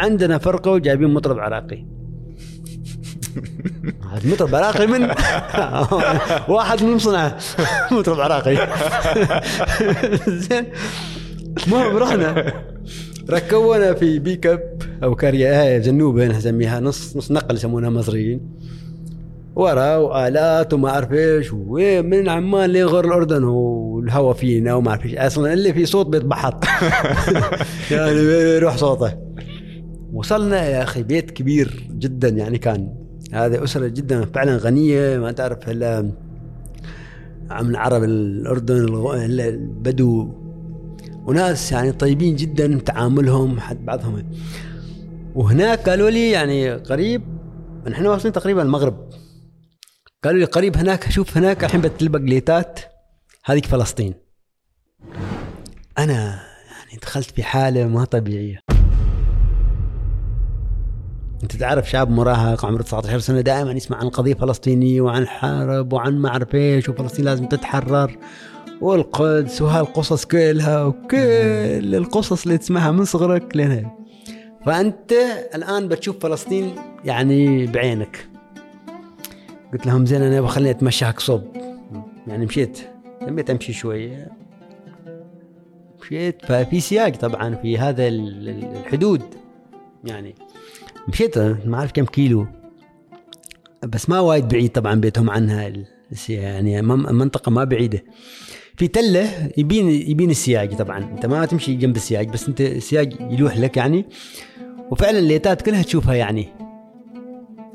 عندنا 0.00 0.38
فرقة 0.38 0.70
وجايبين 0.70 1.10
مطرب 1.10 1.38
عراقي. 1.38 1.84
هذا 4.12 4.32
مطرب 4.32 4.54
عراقي 4.54 4.86
من؟ 4.86 5.02
واحد 6.54 6.82
من 6.82 6.98
صنعاء 6.98 7.38
مطرب 7.92 8.20
عراقي. 8.20 8.56
زين. 10.28 10.64
المهم 11.66 11.96
رحنا 11.96 12.52
ركبونا 13.30 13.94
في 13.94 14.18
بيك 14.18 14.46
أب 14.46 14.60
أو 15.02 15.14
كاريا 15.14 15.62
هاي 15.62 15.80
جنوبه 15.80 16.26
نسميها 16.26 16.80
نص 16.80 17.16
نص 17.16 17.30
نقل 17.30 17.54
يسمونها 17.54 17.90
مصريين. 17.90 18.40
ورا 19.56 19.96
والات 19.96 20.74
وما 20.74 20.88
اعرف 20.88 21.12
إيش 21.12 21.52
ومن 21.52 22.28
عمان 22.28 22.70
لغير 22.70 23.04
الأردن 23.04 23.44
والهوا 23.44 24.32
فينا 24.32 24.74
وما 24.74 24.90
اعرف 24.90 25.04
إيش 25.04 25.14
أصلا 25.14 25.52
اللي 25.52 25.72
في 25.72 25.86
صوت 25.86 26.06
بيتبحط. 26.06 26.64
يعني 27.90 28.18
يروح 28.56 28.76
صوته. 28.76 29.12
وصلنا 30.12 30.64
يا 30.64 30.82
أخي 30.82 31.02
بيت 31.02 31.30
كبير 31.30 31.88
جدا 31.90 32.28
يعني 32.28 32.58
كان 32.58 32.94
هذه 33.32 33.64
أسرة 33.64 33.86
جدا 33.86 34.24
فعلا 34.24 34.56
غنية. 34.56 35.18
ما 35.18 35.32
تعرف 35.32 35.70
إلا 35.70 36.12
من 37.62 37.76
عرب 37.76 38.04
الأردن 38.04 38.74
البدو. 39.40 40.28
وناس 41.26 41.72
يعني 41.72 41.92
طيبين 41.92 42.36
جدا 42.36 42.78
تعاملهم 42.78 43.60
حد 43.60 43.84
بعضهم. 43.84 44.22
وهناك 45.34 45.88
قالوا 45.88 46.10
لي 46.10 46.30
يعني 46.30 46.72
قريب 46.72 47.22
نحن 47.88 48.06
واصلين 48.06 48.32
تقريبا 48.32 48.62
المغرب. 48.62 49.12
قالوا 50.24 50.40
لي 50.40 50.44
قريب 50.44 50.76
هناك 50.76 51.10
شوف 51.10 51.36
هناك 51.36 51.64
الحين 51.64 51.80
بتلبق 51.80 52.18
ليتات. 52.18 52.80
هذيك 53.44 53.66
فلسطين. 53.66 54.14
أنا 55.98 56.42
يعني 56.70 56.98
دخلت 57.02 57.30
في 57.30 57.42
حالة 57.42 57.86
ما 57.86 58.04
طبيعية. 58.04 58.58
أنت 61.42 61.56
تعرف 61.56 61.90
شاب 61.90 62.10
مراهق 62.10 62.66
عمره 62.66 62.82
19 62.82 63.18
سنة 63.18 63.40
دائما 63.40 63.72
يسمع 63.72 63.96
عن 63.96 64.08
قضية 64.08 64.34
فلسطينية 64.34 65.00
وعن 65.00 65.26
حرب 65.26 65.92
وعن 65.92 66.18
ما 66.18 66.28
أعرف 66.28 66.54
إيش 66.54 66.88
وفلسطين 66.88 67.24
لازم 67.24 67.46
تتحرر. 67.46 68.16
والقدس 68.80 69.62
وهالقصص 69.62 70.24
كلها 70.24 70.84
وكل 70.84 71.94
القصص 71.94 72.42
اللي 72.42 72.58
تسمعها 72.58 72.90
من 72.90 73.04
صغرك 73.04 73.56
لين 73.56 73.90
فأنت 74.66 75.12
الآن 75.54 75.88
بتشوف 75.88 76.18
فلسطين 76.18 76.74
يعني 77.04 77.66
بعينك. 77.66 78.31
قلت 79.72 79.86
لهم 79.86 80.06
زين 80.06 80.22
أنا 80.22 80.40
بخليني 80.40 80.70
أتمشى 80.70 81.04
هيك 81.04 81.20
صوب. 81.20 81.42
يعني 82.26 82.46
مشيت. 82.46 82.78
حبيت 83.20 83.50
أمشي 83.50 83.72
شوية. 83.72 84.30
مشيت. 86.02 86.44
ففي 86.46 86.80
سياق 86.80 87.08
طبعا 87.08 87.54
في 87.54 87.78
هذا 87.78 88.08
ال- 88.08 88.48
ال- 88.48 88.76
الحدود. 88.76 89.22
يعني 90.04 90.34
مشيت 91.08 91.38
ما 91.38 91.74
أعرف 91.78 91.92
كم 91.92 92.04
كيلو. 92.04 92.46
بس 93.82 94.08
ما 94.08 94.20
وايد 94.20 94.48
بعيد 94.48 94.70
طبعا 94.72 94.94
بيتهم 94.94 95.30
عنها 95.30 95.72
يعني 96.28 96.82
منطقة 96.82 97.50
ما 97.50 97.64
بعيدة. 97.64 98.04
في 98.76 98.88
تلة 98.88 99.50
يبين 99.56 99.88
يبين 99.88 100.30
السياج 100.30 100.76
طبعا. 100.76 100.98
أنت 100.98 101.26
ما 101.26 101.46
تمشي 101.46 101.74
جنب 101.74 101.96
السياج 101.96 102.28
بس 102.28 102.48
أنت 102.48 102.60
السياج 102.60 103.14
يلوح 103.20 103.56
لك 103.58 103.76
يعني. 103.76 104.04
وفعلا 104.90 105.18
الليتات 105.18 105.62
كلها 105.62 105.82
تشوفها 105.82 106.14
يعني. 106.14 106.48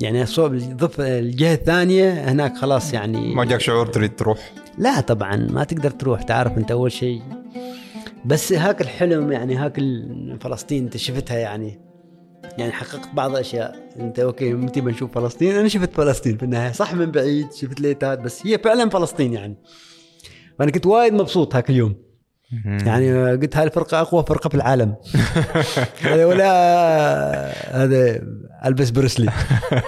يعني 0.00 0.26
صوب 0.26 0.54
الضف 0.54 1.00
الجهة 1.00 1.54
الثانية 1.54 2.30
هناك 2.30 2.56
خلاص 2.56 2.92
يعني 2.92 3.34
ما 3.34 3.44
جاك 3.44 3.60
شعور 3.60 3.86
تريد 3.86 4.16
تروح؟ 4.16 4.52
لا 4.78 5.00
طبعا 5.00 5.36
ما 5.36 5.64
تقدر 5.64 5.90
تروح 5.90 6.22
تعرف 6.22 6.58
أنت 6.58 6.70
أول 6.70 6.92
شيء. 6.92 7.22
بس 8.24 8.52
هاك 8.52 8.80
الحلم 8.80 9.32
يعني 9.32 9.56
هاك 9.56 9.80
فلسطين 10.40 10.84
أنت 10.84 10.96
شفتها 10.96 11.38
يعني. 11.38 11.80
يعني 12.58 12.72
حققت 12.72 13.08
بعض 13.14 13.30
الاشياء 13.30 13.90
أنت 14.00 14.18
أوكي 14.18 14.52
متى 14.52 14.80
بنشوف 14.80 15.14
فلسطين؟ 15.14 15.56
أنا 15.56 15.68
شفت 15.68 15.94
فلسطين 15.94 16.36
في 16.36 16.42
النهاية 16.42 16.72
صح 16.72 16.94
من 16.94 17.10
بعيد 17.10 17.52
شفت 17.52 17.80
ليتات 17.80 18.18
بس 18.18 18.46
هي 18.46 18.58
فعلا 18.58 18.90
فلسطين 18.90 19.32
يعني. 19.32 19.56
فانا 20.58 20.70
كنت 20.70 20.86
وايد 20.86 21.12
مبسوط 21.12 21.56
هاك 21.56 21.70
اليوم. 21.70 22.07
يعني 22.62 23.30
قلت 23.30 23.56
هاي 23.56 23.66
الفرقة 23.66 24.00
أقوى 24.00 24.24
فرقة 24.28 24.48
في 24.48 24.54
العالم. 24.54 24.94
هذا 26.00 26.24
ولا 26.24 27.84
هذا 27.84 28.22
ألبس 28.64 28.90
بروسلي. 28.90 29.30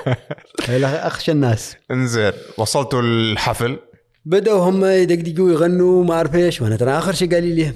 هذا 0.68 1.06
أخشى 1.06 1.32
الناس. 1.32 1.76
انزين 1.90 2.32
وصلتوا 2.58 3.02
الحفل؟ 3.02 3.78
بدأوا 4.24 4.70
هم 4.70 4.84
يدقدقوا 4.84 5.50
يغنوا 5.50 6.04
ما 6.04 6.14
أعرف 6.14 6.34
إيش. 6.34 6.62
وأنا 6.62 6.76
ترى 6.76 6.90
آخر 6.90 7.12
شيء 7.12 7.34
قال 7.34 7.44
لي 7.44 7.72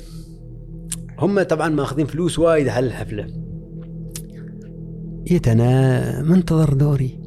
هم 1.19 1.43
طبعا 1.43 1.69
ماخذين 1.69 2.07
فلوس 2.07 2.39
وايد 2.39 2.69
على 2.69 2.87
الحفلة. 2.87 3.27
جيت 5.25 5.49
أنا 5.49 6.23
منتظر 6.23 6.73
دوري. 6.73 7.19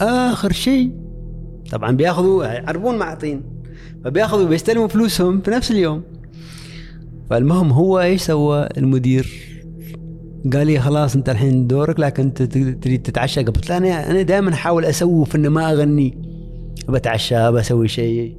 آخر 0.00 0.52
شيء. 0.52 0.92
طبعا 1.72 1.96
بياخذوا 1.96 2.68
عربون 2.68 2.98
معطين 2.98 3.42
فبياخذوا 4.04 4.48
بيستلموا 4.48 4.88
فلوسهم 4.88 5.40
في 5.40 5.50
نفس 5.50 5.70
اليوم. 5.70 6.17
فالمهم 7.30 7.70
هو 7.70 8.00
إيش 8.00 8.22
سوى 8.22 8.68
المدير؟ 8.78 9.28
قال 10.52 10.66
لي 10.66 10.80
خلاص 10.80 11.16
أنت 11.16 11.28
الحين 11.28 11.66
دورك 11.66 12.00
لكن 12.00 12.22
أنت 12.22 12.42
تريد 12.82 13.02
تتعشى 13.02 13.40
قبل. 13.40 13.52
قلت 13.52 13.70
له 13.70 13.76
أنا 13.76 14.10
أنا 14.10 14.22
دائما 14.22 14.52
أحاول 14.52 14.84
اسوف 14.84 15.36
انه 15.36 15.48
ما 15.48 15.72
أغني. 15.72 16.18
بتعشى 16.88 17.50
بسوي 17.50 17.88
شيء 17.88 18.36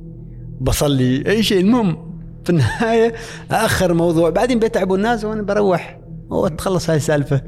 بصلي 0.62 1.28
أي 1.28 1.44
شيء. 1.44 1.62
المهم 1.62 1.98
في 2.44 2.50
النهاية 2.50 3.14
آخر 3.52 3.92
الموضوع 3.92 4.30
بعدين 4.30 4.60
بيتعبوا 4.60 4.98
الناس 4.98 5.26
وأنا 5.26 5.42
بروح. 5.42 6.00
وتخلص 6.30 6.90
هاي 6.90 6.98
السالفة. 6.98 7.42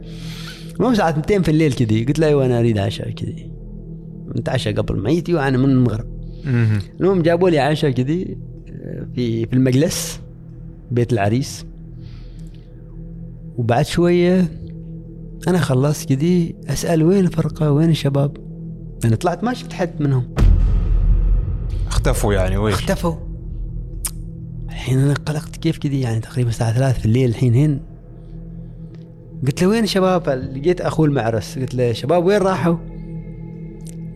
المهم 0.75 0.95
ساعة 0.95 1.09
2 1.09 1.41
في 1.41 1.51
الليل 1.51 1.73
كذي. 1.73 2.03
قلت 2.03 2.19
له 2.19 2.27
أيوه 2.27 2.45
أنا 2.45 2.59
أريد 2.59 2.77
عشاء 2.77 3.09
كذي. 3.09 3.51
نتعشى 4.37 4.71
قبل 4.71 5.03
ميتي 5.03 5.33
وأنا 5.33 5.57
من 5.57 5.69
المغرب. 5.69 6.07
المهم 6.99 7.21
جابوا 7.21 7.49
لي 7.49 7.59
عشاء 7.59 7.91
كذي 7.91 8.37
في 9.15 9.45
في 9.45 9.53
المجلس. 9.53 10.21
بيت 10.91 11.13
العريس. 11.13 11.65
وبعد 13.57 13.85
شوية 13.85 14.51
أنا 15.47 15.57
خلصت 15.57 16.09
كذي 16.09 16.55
أسأل 16.67 17.03
وين 17.03 17.25
الفرقة؟ 17.25 17.71
وين 17.71 17.89
الشباب؟ 17.89 18.37
أنا 19.05 19.15
طلعت 19.15 19.43
ما 19.43 19.53
شفت 19.53 19.73
حد 19.73 19.91
منهم. 19.99 20.23
اختفوا 21.87 22.33
يعني 22.33 22.57
وين؟ 22.57 22.73
اختفوا. 22.73 23.15
الحين 24.69 24.99
أنا 24.99 25.13
قلقت 25.13 25.55
كيف 25.55 25.77
كذي 25.77 26.01
يعني 26.01 26.19
تقريبا 26.19 26.49
الساعة 26.49 26.73
3 26.73 26.99
في 26.99 27.05
الليل 27.05 27.29
الحين 27.29 27.53
هين 27.53 27.79
قلت 29.45 29.61
له 29.61 29.67
وين 29.67 29.83
الشباب؟ 29.83 30.29
لقيت 30.29 30.81
أخوه 30.81 31.05
المعرس. 31.05 31.59
قلت 31.59 31.75
له 31.75 31.93
شباب 31.93 32.25
وين 32.25 32.41
راحوا؟ 32.41 32.77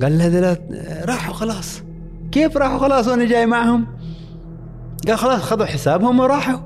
قال 0.01 0.17
له 0.17 0.57
راحوا 1.05 1.34
خلاص. 1.34 1.82
كيف 2.32 2.57
راحوا 2.57 2.80
خلاص 2.80 3.07
وأنا 3.07 3.26
جاي 3.26 3.45
معهم؟ 3.45 3.86
قال 5.07 5.17
خلاص 5.17 5.41
خذوا 5.41 5.65
حسابهم 5.65 6.19
وراحوا. 6.19 6.59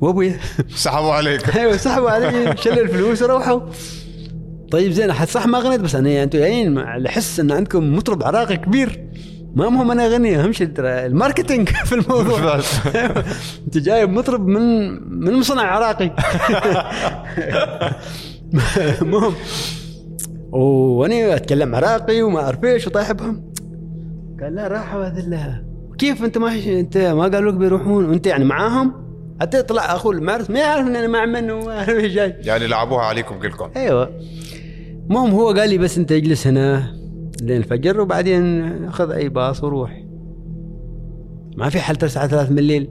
وابويا 0.00 0.38
سحبوا 0.74 1.12
عليك. 1.12 1.48
أيوه 1.56 1.76
سحبوا 1.76 2.10
علي 2.10 2.56
شلوا 2.56 2.82
الفلوس 2.82 3.22
وروحوا. 3.22 3.60
طيب 4.70 4.92
زين 4.92 5.26
صح 5.26 5.46
ما 5.46 5.58
غنيت 5.58 5.80
بس 5.80 5.94
أنا 5.94 6.22
أنتم 6.22 6.38
جايين 6.38 6.74
مع 6.74 6.96
الحس 6.96 7.40
إن 7.40 7.52
عندكم 7.52 7.96
مطرب 7.96 8.22
عراقي 8.22 8.56
كبير. 8.56 9.08
ما 9.54 9.68
مهم 9.68 9.90
أنا 9.90 10.06
أغني 10.06 10.40
أهم 10.40 10.52
شيء 10.52 10.66
ترى 10.66 11.06
الماركتينج 11.06 11.68
في 11.88 11.94
الموضوع. 11.94 12.60
أنت 13.66 13.78
جايب 13.78 14.10
مطرب 14.10 14.46
من 14.46 14.90
من 15.24 15.34
مصنع 15.34 15.62
عراقي. 15.62 16.10
المهم 19.02 19.34
وأنا 20.52 21.36
أتكلم 21.36 21.74
عراقي 21.74 22.22
وما 22.22 22.40
أعرف 22.40 22.64
إيش 22.64 22.86
وطايح 22.86 23.12
بهم. 23.12 23.52
قال 24.40 24.54
لا 24.54 24.68
راحوا 24.68 25.04
هذول 25.04 25.71
كيف 26.02 26.24
انت 26.24 26.38
ما 26.38 26.54
انت 26.66 26.98
ما 26.98 27.22
قالوا 27.22 27.52
لك 27.52 27.58
بيروحون؟ 27.58 28.04
وانت 28.04 28.26
يعني 28.26 28.44
معاهم؟ 28.44 28.92
حتى 29.40 29.62
طلع 29.62 29.94
أخوه 29.94 30.12
المعرس 30.12 30.50
ما 30.50 30.58
يعرف 30.58 30.86
ان 30.86 30.96
أنا 30.96 31.06
مع 31.06 31.26
من 31.26 31.50
وما 31.50 31.78
اعرف 31.78 31.88
إيش 31.88 32.12
جاي. 32.12 32.36
يعني 32.40 32.66
لعبوها 32.66 33.02
عليكم 33.02 33.38
كلكم. 33.38 33.70
أيوه. 33.76 34.20
المهم 35.10 35.30
هو 35.30 35.50
قال 35.50 35.70
لي 35.70 35.78
بس 35.78 35.98
انت 35.98 36.12
اجلس 36.12 36.46
هنا 36.46 36.94
لين 37.42 37.56
الفجر 37.56 38.00
وبعدين 38.00 38.64
اخذ 38.84 39.10
أي 39.10 39.28
باص 39.28 39.64
وروح. 39.64 40.04
ما 41.56 41.68
في 41.68 41.80
حل 41.80 41.96
تسعة 41.96 42.26
ثلاث 42.26 42.50
من 42.50 42.58
الليل. 42.58 42.90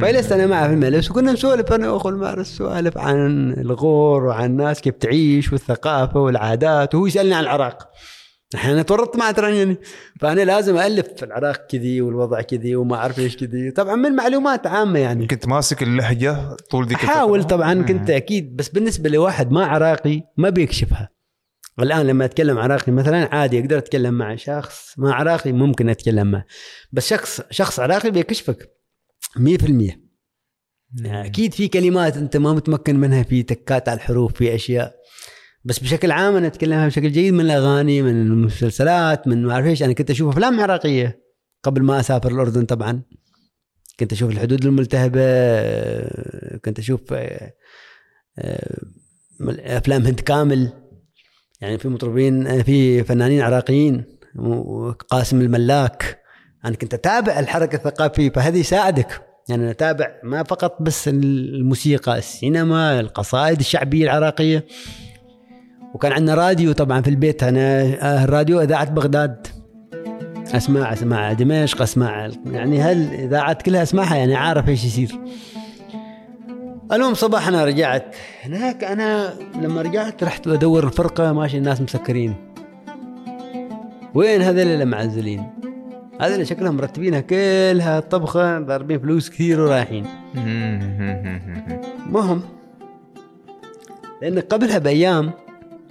فجلست 0.00 0.32
أنا 0.32 0.46
معه 0.46 0.68
في 0.68 0.74
المجلس 0.74 1.10
وكنا 1.10 1.32
نسولف 1.32 1.72
أنا 1.72 1.90
وأخو 1.90 2.08
المارس 2.08 2.46
سوالف 2.46 2.98
عن 2.98 3.52
الغور 3.52 4.24
وعن 4.24 4.50
الناس 4.50 4.80
كيف 4.80 4.94
تعيش 4.94 5.52
والثقافة 5.52 6.20
والعادات 6.20 6.94
وهو 6.94 7.06
يسألني 7.06 7.34
عن 7.34 7.42
العراق. 7.42 7.90
إحنا 8.54 8.82
تورطت 8.82 9.16
معه 9.16 9.30
ترى 9.30 9.58
يعني. 9.58 9.76
فأنا 10.20 10.40
لازم 10.40 10.78
ألف 10.78 11.06
في 11.16 11.24
العراق 11.24 11.66
كذي 11.66 12.00
والوضع 12.00 12.40
كذي 12.40 12.76
وما 12.76 12.96
أعرف 12.96 13.18
إيش 13.18 13.36
كذي. 13.36 13.70
طبعا 13.70 13.94
من 13.94 14.12
معلومات 14.12 14.66
عامة 14.66 14.98
يعني. 14.98 15.26
كنت 15.26 15.46
ماسك 15.46 15.82
اللهجة 15.82 16.56
طول 16.70 16.86
ذيك 16.86 17.04
أحاول؟ 17.04 17.44
طبعا. 17.44 17.82
كنت 17.82 18.10
أكيد 18.10 18.56
بس 18.56 18.68
بالنسبة 18.68 19.10
لواحد 19.10 19.50
ما 19.50 19.64
عراقي 19.66 20.22
ما 20.36 20.50
بيكشفها. 20.50 21.14
الآن 21.80 22.06
لما 22.06 22.24
أتكلم 22.24 22.58
عراقي 22.58 22.92
مثلا 22.92 23.34
عادي 23.34 23.60
أقدر 23.60 23.78
أتكلم 23.78 24.14
مع 24.14 24.36
شخص 24.36 24.94
ما 24.98 25.14
عراقي 25.14 25.52
ممكن 25.52 25.88
أتكلم 25.88 26.30
معه. 26.30 26.44
بس 26.92 27.08
شخص 27.08 27.40
شخص 27.50 27.80
عراقي 27.80 28.10
بيكشفك 28.10 28.70
100% 29.38 30.04
يعني 31.02 31.26
أكيد 31.26 31.54
في 31.54 31.68
كلمات 31.68 32.16
أنت 32.16 32.36
ما 32.36 32.52
متمكن 32.52 32.96
منها 32.96 33.22
في 33.22 33.42
تكات 33.42 33.88
على 33.88 33.96
الحروف 33.96 34.32
في 34.32 34.54
أشياء. 34.54 34.94
بس 35.64 35.78
بشكل 35.78 36.10
عام 36.10 36.36
أنا 36.36 36.46
اتكلمها 36.46 36.86
بشكل 36.86 37.12
جيد 37.12 37.34
من 37.34 37.40
الأغاني 37.40 38.02
من 38.02 38.10
المسلسلات 38.10 39.28
من 39.28 39.46
ما 39.46 39.52
أعرف 39.52 39.66
إيش. 39.66 39.82
أنا 39.82 39.92
كنت 39.92 40.10
أشوف 40.10 40.32
أفلام 40.32 40.60
عراقية 40.60 41.20
قبل 41.62 41.82
ما 41.82 42.00
أسافر 42.00 42.30
الأردن 42.30 42.64
طبعا. 42.64 43.02
كنت 44.00 44.12
أشوف 44.12 44.30
الحدود 44.30 44.64
الملتهبة 44.64 45.20
كنت 46.58 46.78
أشوف 46.78 47.00
آه، 47.12 47.52
آه، 48.38 48.80
أفلام 49.50 50.02
هند 50.02 50.20
كامل. 50.20 50.72
يعني 51.60 51.78
في 51.78 51.88
مطربين 51.88 52.46
آه، 52.46 52.62
في 52.62 53.04
فنانين 53.04 53.40
عراقيين 53.40 54.04
وقاسم 54.36 55.40
الملاك. 55.40 56.20
أنا 56.64 56.76
كنت 56.76 56.94
أتابع 56.94 57.38
الحركة 57.38 57.76
الثقافية 57.76 58.30
فهذا 58.30 58.58
يساعدك. 58.58 59.22
يعني 59.48 59.70
أتابع 59.70 60.20
ما 60.22 60.42
فقط 60.42 60.82
بس 60.82 61.08
الموسيقى 61.08 62.18
السينما 62.18 63.00
القصائد 63.00 63.60
الشعبية 63.60 64.04
العراقية. 64.04 64.66
وكان 65.94 66.12
عندنا 66.12 66.34
راديو 66.34 66.72
طبعا 66.72 67.00
في 67.00 67.10
البيت. 67.10 67.42
أنا 67.42 67.82
آه، 67.82 68.24
الراديو 68.24 68.60
إذاعة 68.60 68.90
بغداد. 68.90 69.46
اسمع 70.46 70.92
اسمع 70.92 71.32
دمشق 71.32 71.82
اسمع 71.82 72.30
يعني 72.46 72.80
هالاذاعات 72.80 73.62
كلها 73.62 73.82
اسمعها 73.82 74.16
يعني 74.16 74.34
عارف 74.34 74.68
إيش 74.68 74.84
يصير. 74.84 75.18
المهم 76.92 77.14
صباح 77.14 77.48
أنا 77.48 77.64
رجعت. 77.64 78.16
هناك 78.42 78.84
أنا 78.84 79.34
لما 79.62 79.82
رجعت 79.82 80.24
رحت 80.24 80.46
أدور 80.46 80.84
الفرقه 80.84 81.32
ماشي 81.32 81.58
الناس 81.58 81.80
مسكرين. 81.80 82.34
وين 84.14 84.42
هذول 84.42 84.66
اللي 84.66 84.84
معزلين 84.84 85.46
هذول 86.20 86.46
شكلهم 86.46 86.76
مرتبينها 86.76 87.20
كلها 87.20 88.00
طبخة 88.00 88.58
ضاربين 88.58 88.98
فلوس 88.98 89.30
كثير 89.30 89.60
ورايحين. 89.60 90.06
مهم 92.14 92.42
لأن 94.22 94.38
قبلها 94.38 94.78
بأيام 94.78 95.32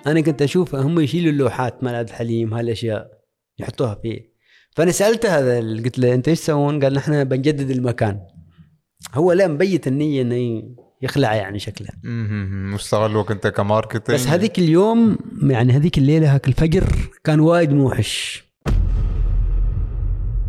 أنا 0.08 0.22
كنت 0.22 0.42
أشوف 0.42 0.76
هم 0.76 1.00
يشيلوا 1.00 1.32
اللوحات 1.32 1.84
مال 1.84 1.96
عبد 1.96 2.10
الحليم 2.10 2.54
هالأشياء 2.54 3.12
يحطوها 3.60 3.96
فيه 3.96 4.34
فأنا 4.76 4.92
سألته 4.92 5.40
هذا 5.40 5.60
قلت 5.60 6.00
له 6.00 6.14
أنت 6.14 6.28
إيش 6.28 6.40
تسوون؟ 6.40 6.84
قال 6.84 6.94
نحن 6.94 7.24
بنجدد 7.24 7.70
المكان 7.70 8.20
هو 9.14 9.32
لا 9.32 9.48
مبيت 9.48 9.88
النية 9.88 10.22
إنه 10.22 10.64
يخلع 11.02 11.36
يعني 11.36 11.60
شكله 11.60 11.88
مم. 12.04 12.70
واستغلوك 12.74 13.32
أنت 13.32 13.48
كماركتينج 13.48 14.20
بس 14.20 14.28
هذيك 14.28 14.60
اليوم 14.60 15.18
يعني 15.44 15.74
هذيك 15.74 15.98
الليلة 15.98 16.36
هاك 16.36 16.48
الفجر 16.48 16.84
كان 17.24 17.40
وايد 17.40 17.74
موحش 17.74 18.44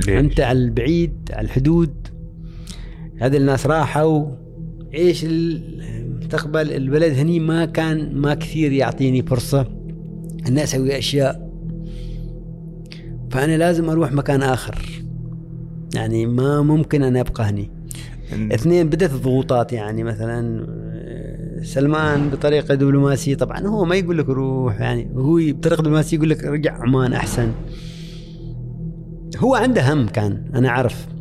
ليش؟ 0.06 0.18
أنت 0.18 0.40
على 0.40 0.58
البعيد 0.58 1.30
على 1.32 1.44
الحدود 1.44 2.08
هذه 3.20 3.36
الناس 3.36 3.66
راحوا 3.66 4.43
إيش 4.94 5.24
المستقبل؟ 5.24 6.72
البلد 6.72 7.18
هني 7.18 7.40
ما 7.40 7.64
كان 7.64 8.14
ما 8.14 8.34
كثير 8.34 8.72
يعطيني 8.72 9.22
فرصة 9.22 9.66
إني 10.48 10.62
أسوي 10.64 10.98
أشياء. 10.98 11.50
فأنا 13.30 13.56
لازم 13.56 13.90
أروح 13.90 14.12
مكان 14.12 14.42
آخر. 14.42 14.78
يعني 15.94 16.26
ما 16.26 16.62
ممكن 16.62 17.02
أنا 17.02 17.20
أبقى 17.20 17.44
هني. 17.44 17.70
اثنين 18.32 18.88
بدأت 18.88 19.12
الضغوطات. 19.12 19.72
يعني 19.72 20.04
مثلا 20.04 20.66
سلمان 21.62 22.30
بطريقة 22.30 22.74
دبلوماسية. 22.74 23.34
طبعا 23.34 23.60
هو 23.60 23.84
ما 23.84 23.96
يقول 23.96 24.18
لك 24.18 24.28
روح 24.28 24.80
يعني 24.80 25.08
هو 25.16 25.36
بطريقة 25.36 25.80
دبلوماسية 25.80 26.16
يقول 26.16 26.30
لك 26.30 26.44
رجع 26.44 26.82
عمان 26.82 27.12
أحسن. 27.12 27.52
هو 29.36 29.54
عنده 29.54 29.92
هم 29.92 30.06
كان 30.06 30.44
أنا 30.54 30.68
أعرف. 30.68 31.13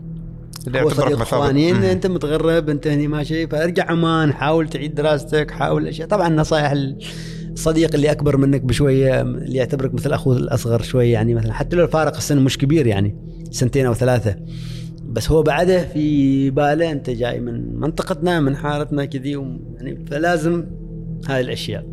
اللي 0.68 0.82
هو 0.82 0.90
صديق 0.90 1.06
مثابة. 1.06 1.24
اخواني 1.24 1.72
إن 1.72 1.76
مم. 1.76 1.84
أنت 1.84 2.08
متغرب 2.08 2.70
أنت 2.70 2.88
هني 2.88 3.08
ماشي 3.08 3.48
فأرجع 3.48 3.92
عمان 3.92 4.34
حاول 4.34 4.70
تعيد 4.70 4.96
دراستك 4.96 5.52
حاول 5.52 5.88
أشياء 5.88 6.08
طبعا 6.08 6.30
نصائح 6.30 6.74
الصديق 7.52 7.96
اللي 7.96 8.12
أكبر 8.12 8.38
منك 8.38 8.62
بشوية 8.62 9.22
اللي 9.22 9.58
يعتبرك 9.58 9.94
مثل 9.94 10.14
أخوه 10.14 10.38
الأصغر 10.38 10.82
شوية 10.82 11.14
يعني 11.14 11.34
مثلا 11.34 11.54
حتى 11.54 11.76
لو 11.76 11.86
الفارق 11.86 12.16
السن 12.16 12.42
مش 12.42 12.58
كبير 12.58 12.88
يعني 12.88 13.16
سنتين 13.52 13.86
أو 13.86 13.94
ثلاثة 13.94 14.36
بس 15.04 15.32
هو 15.32 15.44
بعده 15.44 15.86
في 15.86 16.50
باله 16.50 16.92
أنت 16.92 17.10
جاي 17.10 17.40
من 17.40 17.80
منطقتنا 17.80 18.40
من 18.40 18.56
حارتنا 18.56 19.06
كذي 19.06 19.32
يعني 19.76 20.06
فلازم 20.06 20.66
هاي 21.28 21.42
الأشياء 21.42 21.86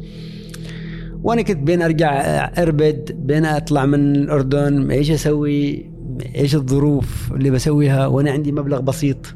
وأنا 1.23 1.43
كنت 1.43 1.57
بين 1.57 1.83
أرجع 1.83 2.12
أربد 2.59 3.12
بين 3.18 3.45
أطلع 3.45 3.87
من 3.87 4.16
الأردن 4.16 4.91
إيش 4.91 5.11
أسوي 5.11 5.89
إيش 6.37 6.55
الظروف 6.55 7.33
اللي 7.33 7.51
بسويها 7.51 8.07
وأنا 8.07 8.31
عندي 8.31 8.53
مبلغ 8.53 8.81
بسيط؟ 8.81 9.35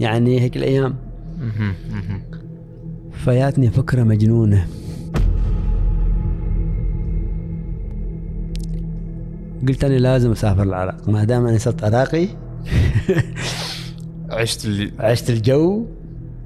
يعني 0.00 0.40
هيك 0.40 0.56
الأيام. 0.56 0.94
فياتني 3.24 3.70
فكرة 3.70 4.02
مجنونة. 4.02 4.66
قلت 9.68 9.84
أنا 9.84 9.94
لازم 9.98 10.30
أسافر 10.30 10.62
العراق. 10.62 11.08
ما 11.08 11.24
دام 11.24 11.46
أنا 11.46 11.58
صرت 11.58 11.84
عراقي 11.84 12.28
عشت 14.30 14.64
اللي 14.64 14.92
عشت 14.98 15.30
الجو 15.30 15.86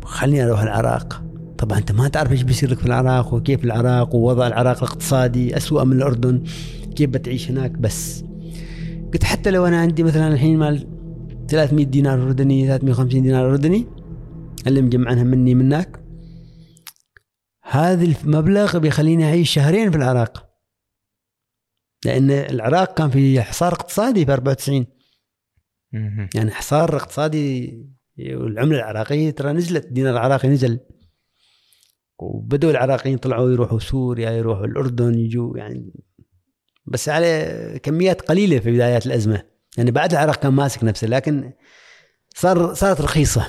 خليني 0.04 0.44
أروح 0.44 0.62
العراق. 0.62 1.22
طبعا 1.58 1.78
أنت 1.78 1.92
ما 1.92 2.08
تعرف 2.08 2.32
إيش 2.32 2.42
بيصير 2.42 2.70
لك 2.70 2.78
في 2.78 2.86
العراق 2.86 3.34
وكيف 3.34 3.64
العراق 3.64 4.14
ووضع 4.14 4.46
العراق 4.46 4.76
الاقتصادي 4.76 5.56
أسوأ 5.56 5.84
من 5.84 5.96
الأردن. 5.96 6.42
كيف 6.96 7.10
بتعيش 7.10 7.50
هناك؟ 7.50 7.70
بس 7.70 8.24
قلت 9.12 9.24
حتى 9.24 9.50
لو 9.50 9.66
أنا 9.66 9.80
عندي 9.80 10.02
مثلا 10.02 10.28
الحين 10.28 10.58
مال 10.58 10.86
300 11.48 11.86
دينار 11.86 12.22
اردني 12.22 12.66
350 12.66 13.22
دينار 13.22 13.50
اردني 13.50 13.86
اللي 14.66 14.82
مجمعنها 14.82 15.24
مني 15.24 15.54
منك 15.54 16.00
هذا 17.62 18.04
المبلغ 18.04 18.78
بيخليني 18.78 19.24
أعيش 19.24 19.50
شهرين 19.50 19.90
في 19.90 19.96
العراق. 19.96 20.50
لأن 22.04 22.30
العراق 22.30 22.94
كان 22.94 23.10
في 23.10 23.42
حصار 23.42 23.72
اقتصادي 23.72 24.26
في 24.26 24.32
94 24.32 24.86
مهم. 25.92 26.28
يعني 26.34 26.50
حصار 26.50 26.96
اقتصادي 26.96 27.78
والعملة 28.18 28.78
العراقية 28.78 29.30
ترى 29.30 29.52
نزلت 29.52 29.84
الدينار 29.84 30.12
العراقي 30.12 30.48
نزل. 30.48 30.80
وبدوا 32.18 32.70
العراقيين 32.70 33.18
طلعوا 33.18 33.50
يروحوا 33.50 33.78
سوريا 33.78 34.30
يروحوا 34.30 34.66
الأردن 34.66 35.14
يجوا 35.18 35.58
يعني 35.58 35.92
بس 36.90 37.08
على 37.08 37.80
كميات 37.82 38.22
قليلة 38.22 38.58
في 38.58 38.70
بدايات 38.70 39.06
الأزمة. 39.06 39.42
يعني 39.76 39.90
بعد 39.90 40.12
العراق 40.12 40.36
كان 40.36 40.52
ماسك 40.52 40.84
نفسه 40.84 41.06
لكن 41.06 41.52
صار 42.34 42.74
صارت 42.74 43.00
رخيصة 43.00 43.46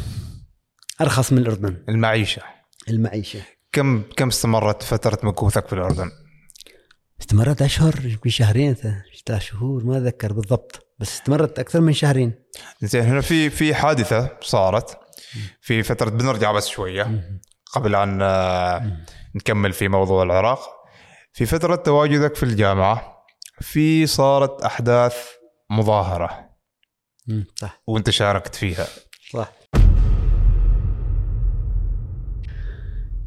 أرخص 1.02 1.34
من 1.34 1.38
الأردن. 1.38 1.78
المعيشة. 1.90 2.42
المعيشة. 2.90 3.40
كم 3.72 4.04
كم 4.18 4.28
استمرت 4.28 4.84
فترة 4.84 5.20
مكوثك 5.24 5.68
في 5.68 5.74
الأردن؟ 5.74 6.12
استمرت 7.22 7.62
أشهر 7.62 7.92
في 8.24 8.30
شهرين 8.30 8.76
ثلاث 9.26 9.42
شهور 9.42 9.84
ما 9.86 9.98
أتذكر 9.98 10.34
بالضبط 10.34 10.96
بس 11.00 11.14
استمرت 11.14 11.60
أكثر 11.60 11.82
من 11.82 11.94
شهرين. 11.94 12.34
زين 12.82 13.04
هنا 13.04 13.22
في 13.22 13.50
في 13.50 13.76
حادثة 13.76 14.30
صارت 14.42 14.98
في 15.62 15.84
فترة 15.84 16.10
بنرجع 16.10 16.52
بس 16.52 16.68
شوية 16.68 17.32
قبل 17.74 17.96
أن 17.96 18.22
آه، 18.22 18.98
نكمل 19.36 19.74
في 19.74 19.88
موضوع 19.88 20.24
العراق. 20.24 20.60
في 21.34 21.46
فترة 21.46 21.76
تواجدك 21.76 22.36
في 22.36 22.44
الجامعة 22.44 23.21
في 23.62 24.08
صارت 24.08 24.62
أحداث 24.62 25.16
مظاهرة. 25.70 26.50
صح. 27.56 27.82
وأنت 27.88 28.10
شاركت 28.10 28.56
فيها. 28.56 28.88
صح. 29.32 29.52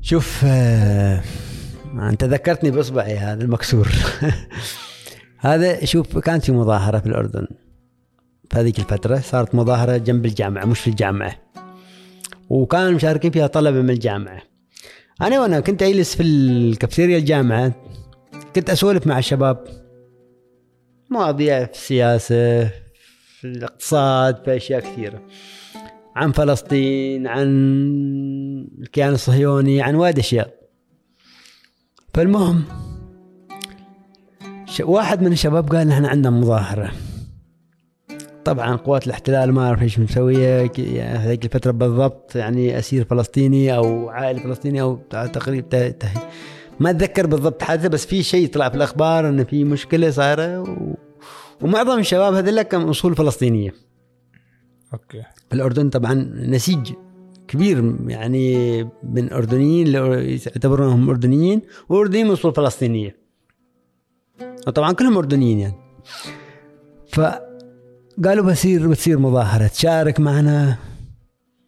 شوف 0.01 0.45
آه، 0.45 1.23
أنت 1.95 2.25
ذكرتني 2.25 2.71
بإصبعي 2.71 3.17
هذا 3.17 3.45
المكسور. 3.45 3.89
هذا 5.39 5.85
شوف 5.85 6.19
كانت 6.19 6.45
في 6.45 6.53
مظاهرة 6.53 6.99
في 6.99 7.07
الأردن. 7.07 7.47
في 8.51 8.59
هذيك 8.59 8.79
الفترة 8.79 9.21
صارت 9.21 9.55
مظاهرة 9.55 9.97
جنب 9.97 10.27
الجامعة 10.27 10.65
مش 10.65 10.81
في 10.81 10.91
الجامعة. 10.91 11.37
وكانوا 12.49 12.91
مشاركين 12.91 13.31
فيها 13.31 13.47
طلبة 13.47 13.83
من 13.83 13.91
الجامعة. 13.91 14.43
أنا 15.23 15.41
وأنا 15.41 15.61
كنت 15.61 15.83
أجلس 15.83 16.17
في 16.17 16.23
الكافيتيريا 16.23 17.19
الجامعة. 17.19 17.73
كنت 18.55 18.71
أسولف 18.71 19.07
مع 19.07 19.19
الشباب. 19.19 19.84
مواضيع 21.11 21.65
في 21.65 21.73
السياسة 21.73 22.65
في 23.41 23.45
الاقتصاد 23.45 24.45
في 24.45 24.57
أشياء 24.57 24.81
كثيرة. 24.81 25.23
عن 26.17 26.33
فلسطين 26.33 27.27
عن 27.27 27.47
الكيان 28.83 29.13
الصهيوني 29.13 29.83
عن 29.83 29.95
وايد 29.95 30.19
أشياء. 30.19 30.55
فالمهم 32.15 32.65
واحد 34.81 35.23
من 35.23 35.33
الشباب 35.33 35.73
قال 35.73 35.89
نحن 35.89 36.05
عندنا 36.05 36.31
مظاهرة. 36.31 36.93
طبعا 38.45 38.77
قوات 38.77 39.07
الاحتلال 39.07 39.53
ما 39.53 39.67
أعرف 39.67 39.83
إيش 39.83 39.99
مسوية 39.99 40.71
يعني 40.79 41.01
هذيك 41.01 41.45
الفترة 41.45 41.71
بالضبط 41.71 42.37
يعني 42.37 42.79
أسير 42.79 43.05
فلسطيني 43.05 43.77
أو 43.77 44.09
عائلة 44.09 44.43
فلسطيني 44.43 44.81
أو 44.81 44.97
تقريبا 45.11 45.95
ما 46.81 46.91
أتذكر 46.91 47.27
بالضبط 47.27 47.63
حادثة 47.63 47.89
بس 47.89 48.07
في 48.07 48.23
شيء 48.23 48.49
طلع 48.49 48.69
في 48.69 48.77
الأخبار 48.77 49.29
انه 49.29 49.45
في 49.45 49.65
مشكلة 49.65 50.11
صايرة 50.11 50.61
و... 50.61 50.95
ومعظم 51.63 51.99
الشباب 51.99 52.35
هذول 52.35 52.63
كان 52.63 52.83
أصول 52.83 53.17
فلسطينية. 53.17 53.75
أوكي. 54.93 55.23
الأردن 55.53 55.91
طبعا 55.91 56.15
نسيج 56.35 56.93
كبير 57.49 57.97
يعني 58.07 58.83
من 59.03 59.33
اردنيين 59.33 59.87
يعتبرونهم 59.87 61.11
أردنيين 61.11 61.63
وأردنيين 61.89 62.27
من 62.27 62.33
أصول 62.33 62.55
فلسطينية. 62.55 63.17
وطبعا 64.67 64.93
كلهم 64.93 65.17
أردنيين 65.17 65.59
يعني. 65.59 65.77
فقالوا 67.09 68.45
بصير 68.45 68.89
بتصير 68.89 69.19
مظاهرة 69.19 69.67
تشارك 69.67 70.21
معنا. 70.21 70.77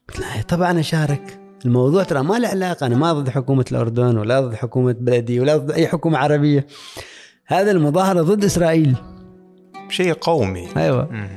قلت 0.09 0.21
لا 0.21 0.43
طبعا 0.43 0.81
اشارك 0.81 1.46
الموضوع 1.65 2.03
ترى 2.03 2.23
ما 2.23 2.39
له 2.39 2.49
علاقة 2.49 2.87
أنا 2.87 2.97
ما 2.97 3.13
ضد 3.13 3.29
حكومة 3.29 3.65
الأردن 3.73 4.19
ولا 4.19 4.41
ضد 4.41 4.55
حكومة 4.55 4.93
بلدي 4.93 5.41
ولا 5.41 5.57
ضد 5.57 5.71
أي 5.71 5.89
حكومة 5.89 6.19
عربية. 6.19 6.67
هذا 7.47 7.71
المظاهرة 7.71 8.23
ضد 8.23 8.45
إسرائيل. 8.45 8.97
شيء 9.89 10.13
قومي. 10.13 10.69
أيوه. 10.77 11.29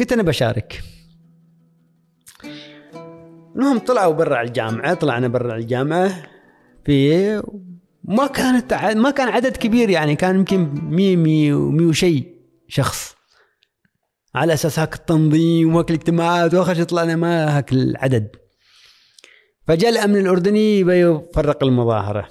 قلت 0.00 0.12
أنا 0.12 0.22
بشارك. 0.22 0.82
المهم 3.56 3.78
طلعوا 3.78 4.14
برا 4.14 4.42
الجامعة 4.42 4.94
طلعنا 4.94 5.28
برا 5.28 5.56
الجامعة 5.56 6.22
في 6.84 7.42
ما 8.04 8.26
كانت 8.26 8.74
ما 8.74 9.10
كان 9.10 9.28
عدد 9.28 9.56
كبير 9.56 9.90
يعني 9.90 10.16
كان 10.16 10.36
يمكن 10.36 10.74
100 10.74 11.16
100 11.16 11.52
100 11.52 11.86
وشيء 11.86 12.34
شخص. 12.68 13.16
على 14.34 14.52
أساس 14.52 14.78
هاك 14.78 14.94
التنظيم 14.94 15.74
وهاك 15.74 15.90
الاجتماعات 15.90 16.54
واخر 16.54 16.74
شيء 16.74 16.84
طلعنا 16.84 17.16
ما 17.16 17.58
هاك 17.58 17.72
العدد. 17.72 18.28
فجاء 19.66 19.90
الأمن 19.90 20.16
الأردني 20.16 20.80
يفرق 20.80 21.64
المظاهرة. 21.64 22.28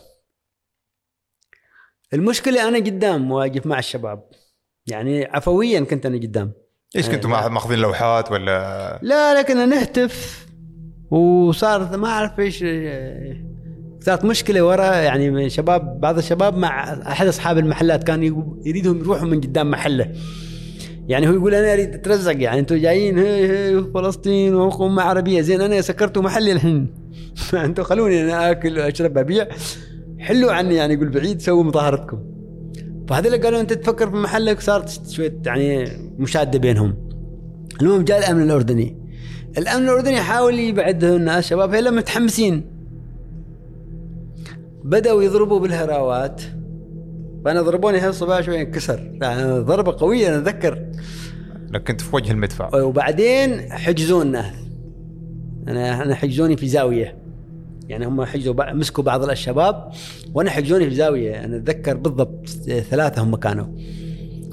المشكلة 2.13 2.67
أنا 2.67 2.77
قدام 2.77 3.31
واقف 3.31 3.65
مع 3.65 3.79
الشباب. 3.79 4.23
يعني 4.87 5.25
عفويا 5.25 5.79
كنت 5.79 6.05
أنا 6.05 6.17
قدام. 6.17 6.51
إيش 6.95 7.09
كنتوا 7.09 7.29
مع- 7.29 7.47
ماخذين 7.47 7.79
لوحات 7.79 8.31
ولا؟ 8.31 8.99
لا 9.01 9.39
لكن 9.39 9.69
نهتف 9.69 10.45
وصارت 11.11 11.95
ما 11.95 12.07
أعرف 12.07 12.39
إيش 12.39 12.65
صارت 13.99 14.25
مشكلة 14.25 14.61
ورا. 14.65 14.95
يعني 14.95 15.29
من 15.31 15.49
شباب 15.49 15.99
بعض 16.01 16.17
الشباب 16.17 16.57
مع 16.57 16.83
أحد 17.11 17.27
أصحاب 17.27 17.57
المحلات 17.57 18.03
كان 18.03 18.23
يريدهم 18.65 18.99
يروحوا 18.99 19.27
من 19.27 19.41
قدام 19.41 19.71
محله. 19.71 20.13
يعني 21.07 21.27
هو 21.27 21.33
يقول 21.33 21.55
أنا 21.55 21.73
أريد 21.73 21.93
أترزق. 21.93 22.41
يعني 22.41 22.59
أنتم 22.59 22.75
جايين 22.75 23.17
هي 23.17 23.47
هي 23.47 23.83
فلسطين 23.93 24.55
وحكومه 24.55 25.01
عربية. 25.03 25.41
زين 25.41 25.61
أنا 25.61 25.81
سكرتوا 25.81 26.21
محلي 26.21 26.51
الحين. 26.51 27.04
أنتم 27.65 27.83
خلوني 27.83 28.23
أنا 28.23 28.51
آكل 28.51 28.79
وأشرب 28.79 29.17
أبيع. 29.17 29.47
حلوا 30.19 30.51
عني 30.51 30.75
يعني 30.75 30.93
يقول 30.93 31.09
بعيد 31.09 31.41
سووا 31.41 31.63
مظاهرتكم. 31.63 32.19
فهذول 33.09 33.41
قالوا 33.41 33.61
أنت 33.61 33.73
تفكر 33.73 34.09
في 34.09 34.15
محلك 34.15 34.59
صارت 34.61 35.09
شوية 35.09 35.37
يعني 35.45 35.85
مشادة 36.17 36.59
بينهم. 36.59 36.95
المهم 37.81 38.03
جاء 38.03 38.19
الأمن 38.19 38.41
الأردني. 38.41 38.97
الأمن 39.57 39.83
الأردني 39.83 40.21
حاول 40.21 40.59
يبعد 40.59 41.03
الناس 41.03 41.47
شباب 41.47 41.73
هلا 41.75 41.91
متحمسين. 41.91 42.65
بدأوا 44.83 45.23
يضربوا 45.23 45.59
بالهراوات. 45.59 46.41
فأنا 47.45 47.61
ضربوني 47.61 47.97
هالصباح 47.97 48.41
شوي 48.41 48.61
انكسر. 48.61 49.11
يعني 49.21 49.59
ضربة 49.59 49.95
قوية 49.99 50.27
أنا 50.27 50.37
أتذكر. 50.37 50.85
لا 51.69 51.79
كنت 51.79 52.01
في 52.01 52.15
وجه 52.15 52.31
المدفع. 52.31 52.81
وبعدين 52.81 53.71
حجزونا. 53.71 54.64
أنا 55.67 56.03
أنا 56.03 56.15
حجزوني 56.15 56.57
في 56.57 56.67
زاوية. 56.67 57.15
يعني 57.89 58.05
هم 58.05 58.23
حجزوا 58.23 58.73
مسكوا 58.73 59.03
بعض 59.03 59.29
الشباب 59.29 59.91
وأنا 60.33 60.49
حجزوني 60.49 60.89
في 60.89 60.95
زاوية. 60.95 61.45
أنا 61.45 61.57
أتذكر 61.57 61.97
بالضبط 61.97 62.47
ثلاثة 62.89 63.23
هم 63.23 63.35
كانوا. 63.35 63.65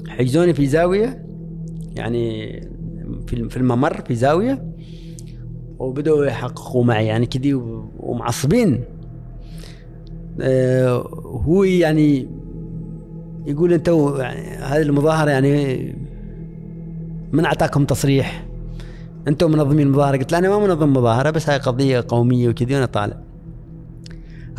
حجزوني 0.07 0.53
في 0.53 0.67
زاوية 0.67 1.25
يعني 1.95 2.51
في 3.27 3.57
الممر 3.57 4.01
في 4.01 4.15
زاوية 4.15 4.73
وبدأوا 5.79 6.25
يحققوا 6.25 6.83
معي. 6.83 7.05
يعني 7.05 7.25
كذي 7.25 7.53
ومعصبين. 7.99 8.83
آه، 10.41 10.97
هو 11.45 11.63
يعني 11.63 12.27
يقول 13.47 13.73
أنتوا 13.73 14.21
يعني 14.21 14.57
هذه 14.57 14.81
المظاهرة 14.81 15.29
يعني 15.29 15.77
من 17.31 17.45
أعطاكم 17.45 17.85
تصريح؟ 17.85 18.45
أنتم 19.27 19.51
منظمين 19.51 19.87
المظاهره 19.87 20.17
قلت 20.17 20.31
له 20.31 20.37
أنا 20.37 20.49
ما 20.49 20.59
منظم 20.59 20.93
مظاهرة 20.93 21.29
بس 21.29 21.49
هاي 21.49 21.57
قضية 21.57 22.05
قومية 22.07 22.49
وكذي 22.49 22.75
وأنا 22.75 22.85
طالع. 22.85 23.17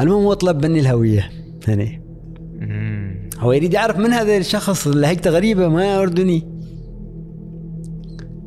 المهم 0.00 0.24
هو 0.24 0.34
طلب 0.34 0.66
مني 0.66 0.80
الهوية 0.80 1.30
يعني. 1.68 2.02
مم. 2.58 3.30
هو 3.38 3.52
يريد 3.52 3.74
يعرف 3.74 3.98
من 3.98 4.12
هذا 4.12 4.36
الشخص 4.36 4.86
اللي 4.86 5.16
غريبة 5.26 5.68
ما 5.68 5.98
اردني 5.98 6.48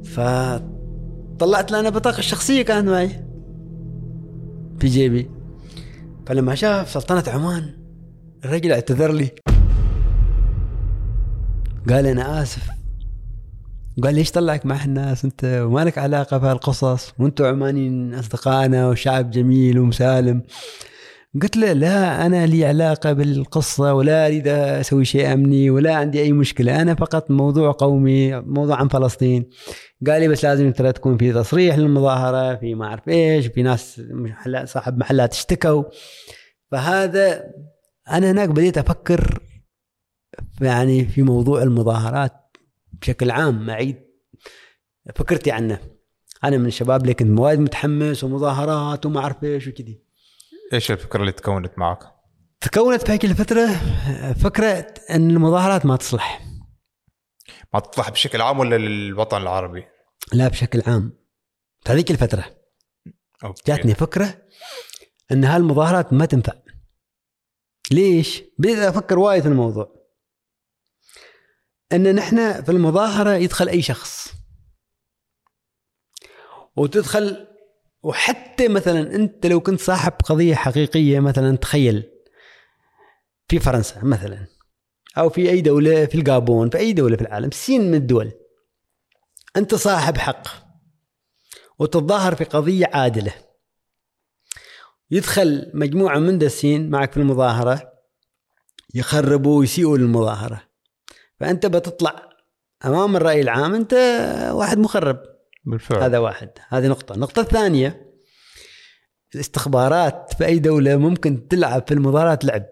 فطلعت 0.04 1.72
له 1.72 1.80
أنا 1.80 1.90
بطاقة 1.90 2.20
الشخصيه 2.20 2.62
كانت 2.62 2.90
معي. 2.90 3.10
في 4.80 4.88
جيبي. 4.88 5.30
فلما 6.26 6.56
شاف 6.56 6.90
سلطنة 6.90 7.24
عمان 7.28 7.70
الرجل 8.46 8.72
اعتذر 8.72 9.12
لي. 9.12 9.30
قال 11.90 12.06
أنا 12.06 12.42
آسف. 12.42 12.77
قال 14.04 14.16
ليش 14.16 14.32
طلعك 14.32 14.66
مع 14.66 14.86
الناس 14.86 15.26
انت؟ 15.26 15.62
وما 15.66 15.86
لك 15.86 15.98
علاقة 15.98 16.38
بهالقصص. 16.38 17.14
وأنتم 17.20 17.46
عمانيين 17.46 18.14
أصدقائنا 18.14 18.90
وشعب 18.90 19.30
جميل 19.32 19.80
ومسالم. 19.80 20.44
قلت 21.42 21.58
له 21.58 21.74
لا 21.74 22.26
أنا 22.26 22.46
لي 22.46 22.66
علاقة 22.66 23.14
بالقصة 23.14 23.94
ولا 23.94 24.26
أريد 24.26 24.48
أسوي 24.48 25.06
شيء 25.06 25.34
أمني 25.34 25.70
ولا 25.70 25.96
عندي 25.96 26.22
أي 26.22 26.32
مشكلة. 26.32 26.82
أنا 26.82 26.96
فقط 26.96 27.32
موضوع 27.32 27.72
قومي 27.72 28.40
موضوع 28.40 28.76
عن 28.76 28.88
فلسطين. 28.88 29.50
قال 30.08 30.22
لي 30.22 30.28
بس 30.28 30.46
لازم 30.46 30.72
ترى 30.72 30.92
تكون 30.92 31.18
في 31.18 31.34
تصريح 31.34 31.78
للمظاهرة 31.78 32.56
في 32.56 32.76
ما 32.76 32.86
أعرف 32.86 33.10
إيش 33.10 33.48
في 33.48 33.64
ناس 33.64 34.02
محلات 34.10 34.68
صاحب 34.68 34.98
محلات 34.98 35.34
اشتكوا. 35.34 35.84
فهذا 36.72 37.44
أنا 38.12 38.32
هناك 38.32 38.50
بديت 38.50 38.78
أفكر 38.78 39.40
يعني 40.62 41.06
في 41.06 41.22
موضوع 41.22 41.64
المظاهرات. 41.64 42.47
بشكل 43.02 43.32
عام 43.32 43.70
اعيد 43.70 43.98
فكرتي 45.16 45.52
عنه 45.52 45.80
أنا 46.44 46.58
من 46.58 46.66
الشباب 46.66 47.02
اللي 47.02 47.14
كنت 47.14 47.40
وايد 47.40 47.60
متحمس 47.60 48.24
ومظاهرات 48.24 49.06
وما 49.06 49.20
أعرف 49.20 49.44
إيش 49.44 49.68
وكذي 49.68 50.02
إيش 50.74 50.92
الفكرة 50.92 51.22
اللي 51.22 51.32
تكونت 51.32 51.72
معك؟ 51.78 52.00
تكونت 52.62 53.06
في 53.06 53.12
هيك 53.12 53.26
الفترة 53.26 53.68
فكرة 54.34 54.94
أن 55.10 55.32
المظاهرات 55.32 55.86
ما 55.86 55.96
تصلح 55.96 56.42
ما 57.74 57.80
تطلع 57.80 58.10
بشكل 58.10 58.42
عام 58.42 58.60
ولا 58.60 58.78
للوطن 58.78 59.42
العربي؟ 59.42 59.86
لا 60.34 60.48
بشكل 60.48 60.84
عام 60.88 61.14
في 61.86 61.92
هذيك 61.92 62.12
الفترة 62.12 62.46
أوكي. 63.44 63.64
جاتني 63.68 63.96
فكرة 63.96 64.42
أن 65.32 65.44
هالمظاهرات 65.44 66.14
ما 66.14 66.26
تنفع 66.26 66.54
ليش؟ 67.92 68.44
بديت 68.60 68.78
أفكر 68.78 69.20
وايد 69.20 69.44
في 69.44 69.50
الموضوع 69.50 69.97
أن 71.92 72.16
نحن 72.16 72.64
في 72.64 72.72
المظاهرة 72.72 73.34
يدخل 73.34 73.70
أي 73.70 73.82
شخص. 73.82 74.34
وتدخل 76.76 77.48
وحتى 78.04 78.68
مثلا 78.68 79.16
أنت 79.16 79.46
لو 79.46 79.60
كنت 79.60 79.80
صاحب 79.80 80.12
قضية 80.12 80.56
حقيقية 80.56 81.20
مثلا 81.20 81.58
تخيل 81.58 82.04
في 83.50 83.60
فرنسا 83.60 84.04
مثلا 84.04 84.48
أو 85.18 85.30
في 85.30 85.50
أي 85.50 85.62
دولة 85.62 86.06
في 86.06 86.16
الجابون 86.16 86.70
في 86.70 86.78
أي 86.78 86.94
دولة 86.94 87.16
في 87.16 87.22
العالم 87.22 87.52
سين 87.52 87.82
من 87.82 87.96
الدول. 87.96 88.32
أنت 89.58 89.76
صاحب 89.76 90.18
حق. 90.18 90.48
وتتظاهر 91.80 92.36
في 92.36 92.44
قضية 92.44 92.90
عادلة. 92.94 93.34
يدخل 95.12 95.72
مجموعة 95.74 96.20
من 96.20 96.38
دسين 96.38 96.90
معك 96.90 97.12
في 97.12 97.18
المظاهرة 97.18 97.94
يخربوا 98.94 99.60
ويسيئوا 99.60 99.98
للمظاهرة. 99.98 100.67
فأنت 101.40 101.66
بتطلع 101.66 102.30
أمام 102.86 103.16
الرأي 103.16 103.42
العام 103.42 103.76
أنت 103.76 103.94
واحد 104.54 104.78
مخرب. 104.78 105.20
بالفعل. 105.66 106.04
هذا 106.04 106.18
واحد. 106.18 106.50
هذه 106.70 106.88
نقطة. 106.88 107.14
النقطة 107.14 107.40
الثانية 107.42 108.08
الاستخبارات 109.36 110.34
في 110.38 110.46
أي 110.46 110.60
دولة 110.60 110.96
ممكن 110.96 111.48
تلعب 111.48 111.84
في 111.88 111.94
المظاهرات 111.94 112.46
لعب. 112.46 112.66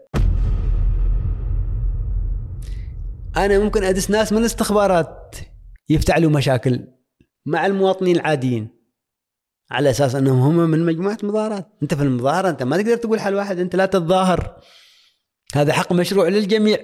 أنا 3.38 3.60
ممكن 3.60 3.84
أدس 3.84 4.10
ناس 4.10 4.32
من 4.32 4.38
الاستخبارات 4.38 5.36
يفتعلوا 5.90 6.32
مشاكل 6.32 6.88
مع 7.46 7.66
المواطنين 7.66 8.16
العاديين 8.16 8.70
على 9.72 9.90
أساس 9.90 10.16
أنهم 10.16 10.40
هم 10.40 10.70
من 10.70 10.86
مجموعة 10.86 11.18
مظاهرات. 11.24 11.68
أنت 11.84 11.94
في 11.94 12.04
المظاهرة 12.04 12.50
أنت 12.50 12.64
ما 12.64 12.78
تقدر 12.78 12.98
تقول 12.98 13.20
حل 13.20 13.36
واحد 13.36 13.60
أنت 13.60 13.76
لا 13.76 13.86
تتظاهر. 13.86 14.62
هذا 15.54 15.74
حق 15.74 15.94
مشروع 15.94 16.28
للجميع. 16.28 16.78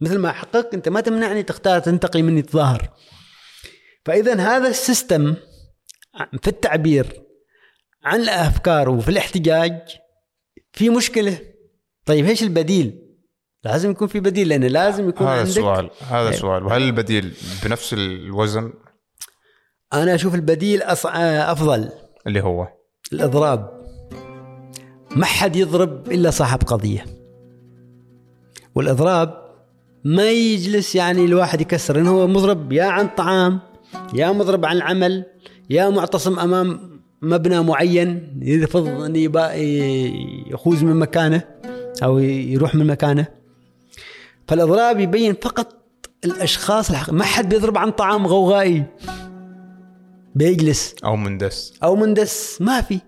مثل 0.00 0.18
ما 0.18 0.32
حقك 0.32 0.74
أنت 0.74 0.88
ما 0.88 1.00
تمنعني 1.00 1.42
تختار 1.42 1.80
تنتقي 1.80 2.22
مني 2.22 2.42
تظاهر. 2.42 2.90
فاذا 4.04 4.34
هذا 4.34 4.68
السيستم 4.68 5.34
في 6.42 6.48
التعبير 6.48 7.22
عن 8.04 8.20
الأفكار 8.20 8.88
وفي 8.88 9.08
الاحتجاج 9.08 9.80
في 10.72 10.90
مشكلة. 10.90 11.38
طيب 12.06 12.26
إيش 12.26 12.42
البديل؟ 12.42 13.08
لازم 13.64 13.90
يكون 13.90 14.08
في 14.08 14.20
بديل 14.20 14.48
لأن 14.48 14.64
لازم 14.64 15.08
يكون 15.08 15.26
هذا 15.26 15.36
عندك 15.36 15.48
السؤال 15.48 15.90
هذا 16.00 16.18
أيوة. 16.18 16.30
السؤال 16.30 16.64
وهل 16.64 16.82
البديل 16.82 17.32
بنفس 17.64 17.92
الوزن؟ 17.92 18.72
أنا 19.92 20.14
أشوف 20.14 20.34
البديل 20.34 20.82
أص... 20.82 21.06
آه، 21.06 21.52
أفضل. 21.52 21.90
اللي 22.26 22.40
هو؟ 22.40 22.68
الإضراب. 23.12 23.78
ما 25.10 25.26
حد 25.26 25.56
يضرب 25.56 26.12
إلا 26.12 26.30
صاحب 26.30 26.62
قضية. 26.62 27.04
والإضراب 28.74 29.47
ما 30.04 30.30
يجلس 30.30 30.94
يعني 30.94 31.24
الواحد 31.24 31.60
يكسر 31.60 32.00
انه 32.00 32.10
هو 32.10 32.26
مضرب 32.26 32.72
يا 32.72 32.84
عن 32.84 33.08
طعام 33.16 33.60
يا 34.14 34.32
مضرب 34.32 34.64
عن 34.64 34.76
العمل 34.76 35.24
يا 35.70 35.88
معتصم 35.90 36.38
أمام 36.38 36.98
مبنى 37.22 37.62
معين 37.62 38.38
يرفض 38.42 38.86
أن 38.86 39.16
يبا- 39.16 39.52
يخوز 40.52 40.82
من 40.84 40.96
مكانه 40.96 41.42
أو 42.02 42.18
يروح 42.18 42.74
من 42.74 42.86
مكانه. 42.86 43.26
فالإضراب 44.48 45.00
يبين 45.00 45.34
فقط 45.42 45.74
الأشخاص 46.24 46.90
الحق... 46.90 47.12
ما 47.12 47.24
حد 47.24 47.48
بيضرب 47.48 47.78
عن 47.78 47.90
طعام 47.90 48.26
غوغائي. 48.26 48.84
بيجلس. 50.34 50.94
أو 51.04 51.16
مندس. 51.16 51.72
أو 51.82 51.96
مندس. 51.96 52.58
ما 52.60 52.80
في. 52.80 52.98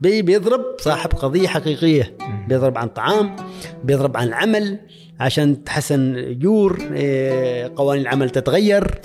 بي 0.00 0.22
بيضرب 0.22 0.64
صاحب 0.80 1.10
قضية 1.12 1.48
حقيقية. 1.48 2.16
بيضرب 2.48 2.78
عن 2.78 2.88
طعام 2.88 3.36
بيضرب 3.84 4.16
عن 4.16 4.28
العمل 4.28 4.78
عشان 5.20 5.64
تحسن 5.64 6.16
اجور 6.16 6.80
إيه، 6.92 7.72
قوانين 7.76 8.02
العمل 8.02 8.30
تتغير. 8.30 9.00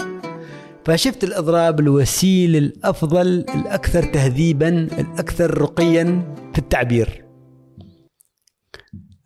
فشفت 0.85 1.23
الإضراب 1.23 1.79
الوسيله 1.79 2.57
الأفضل 2.57 3.27
الأكثر 3.27 4.03
تهذيبا 4.03 4.69
الأكثر 4.69 5.61
رقيا 5.61 6.33
في 6.53 6.59
التعبير. 6.59 7.25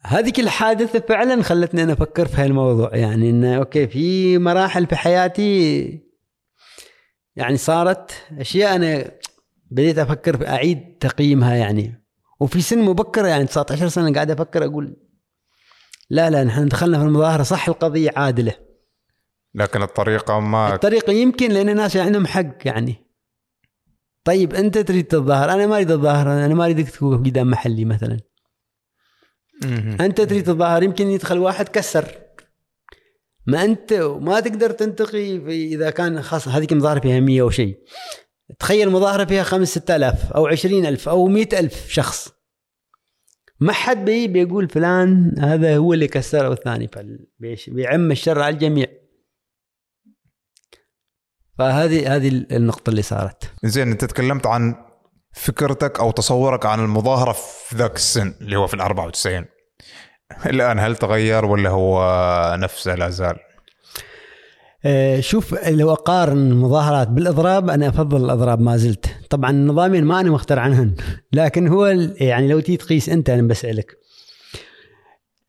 هذه 0.06 0.34
الحادثة 0.40 1.00
فعلا 1.00 1.44
خلتني 1.44 1.84
أنا 1.84 1.94
أفكر 1.94 2.28
في 2.28 2.42
هالموضوع 2.42 2.96
يعني 2.96 3.30
إنه 3.30 3.58
أوكي 3.58 3.88
في 3.88 4.38
مراحل 4.38 4.86
في 4.88 4.96
حياتي 4.96 6.04
يعني 7.36 7.58
صارت 7.58 8.12
أشياء 8.40 8.76
أنا 8.76 9.12
بديت 9.72 9.98
أفكر 9.98 10.38
في 10.38 10.48
أعيد 10.48 10.98
تقييمها 11.00 11.56
يعني. 11.56 12.04
وفي 12.40 12.62
سن 12.62 12.80
مبكره 12.80 13.28
يعني 13.28 13.46
19 13.46 13.88
سنة 13.88 14.14
قاعد 14.14 14.32
أفكر 14.32 14.66
أقول 14.66 15.09
لا 16.10 16.30
لا 16.30 16.44
نحن 16.44 16.68
دخلنا 16.68 16.98
في 17.00 17.04
المظاهرة 17.04 17.44
صح 17.44 17.68
القضية 17.68 18.12
عادلة. 18.16 18.54
لكن 19.56 19.82
الطريقة 19.82 20.40
ما 20.40 20.76
الطريقة 20.76 21.14
يمكن 21.14 21.52
لأن 21.52 21.70
الناس 21.70 21.98
عندهم 21.98 22.28
حق 22.28 22.56
يعني. 22.66 22.96
طيب 24.24 24.54
أنت 24.54 24.78
تريد 24.78 25.06
تتظاهر 25.06 25.52
أنا 25.52 25.68
ما 25.68 25.76
أريد 25.76 25.92
أتظاهر 25.92 26.28
أنا 26.46 26.54
ما 26.54 26.66
أريدك 26.66 26.96
توقف 26.96 27.20
قدام 27.20 27.50
محلي 27.50 27.86
مثلا. 27.86 28.18
أنت 30.00 30.22
تريد 30.22 30.44
تتظاهر 30.44 30.84
يمكن 30.84 31.08
يدخل 31.08 31.38
واحد 31.38 31.68
كسر. 31.68 32.06
ما 33.48 33.64
أنت 33.64 33.94
ما 33.94 34.40
تقدر 34.40 34.72
تنتقي 34.72 35.40
في 35.40 35.68
إذا 35.74 35.90
كان 35.90 36.22
خاص 36.22 36.48
هذيك 36.48 36.74
مظاهرة 36.74 37.00
فيها؟ 37.00 37.20
100 37.20 37.42
أو 37.42 37.50
شيء 37.50 37.80
تخيل 38.60 38.90
مظاهرة 38.90 39.26
فيها 39.26 39.44
خمس 39.44 39.68
ستة 39.68 39.96
آلاف 39.96 40.34
أو 40.34 40.48
عشرين 40.48 40.86
ألف 40.86 41.10
أو 41.10 41.28
مئة 41.28 41.60
ألف 41.60 41.90
شخص. 41.90 42.39
ما 43.60 43.74
حد 43.74 44.06
بي 44.06 44.28
بيقول 44.28 44.70
فلان 44.70 45.36
هذا 45.40 45.78
هو 45.78 45.94
اللي 45.94 46.08
كسر 46.08 46.52
الثاني 46.52 46.90
بيعم 47.68 48.12
الشر 48.12 48.42
على 48.42 48.54
الجميع. 48.54 48.88
فهذه 51.58 52.16
هذه 52.16 52.28
النقطة 52.28 52.90
اللي 52.90 53.02
صارت. 53.02 53.54
زين 53.64 53.92
انت 53.92 54.06
تكلمت 54.06 54.48
عن 54.48 54.76
فكرتك 55.32 56.00
أو 56.00 56.12
تصورك 56.12 56.66
عن 56.66 56.80
المظاهرة 56.80 57.32
في 57.32 57.76
ذاك 57.76 57.96
السن 57.96 58.34
اللي 58.42 58.56
هو 58.56 58.68
في 58.68 58.74
ال 58.74 58.82
94 58.82 59.46
الآن 60.46 60.80
هل 60.80 60.96
تغير 60.96 61.46
ولا 61.46 61.70
هو 61.70 62.02
نفسه 62.60 62.96
لا 62.96 63.10
زال؟ 63.10 63.38
آه، 64.86 65.20
شوف 65.20 65.68
لو 65.68 65.94
أقارن 65.94 66.52
المظاهرات 66.52 67.08
بالإضراب 67.08 67.70
أنا 67.70 67.90
أفضل 67.90 68.26
الإضراب 68.26 68.62
ما 68.62 68.78
زلت. 68.78 69.06
طبعا 69.30 69.52
النظامين 69.52 70.04
ما 70.04 70.20
أنا 70.20 70.32
مختار 70.32 70.60
عنهن 70.60 70.96
لكن 71.34 71.68
هو 71.68 71.86
يعني 72.16 72.48
لو 72.48 72.60
تيجي 72.60 72.78
تقيس 72.78 73.10
أنت 73.10 73.30
أنا 73.30 73.48
بسألك. 73.48 73.98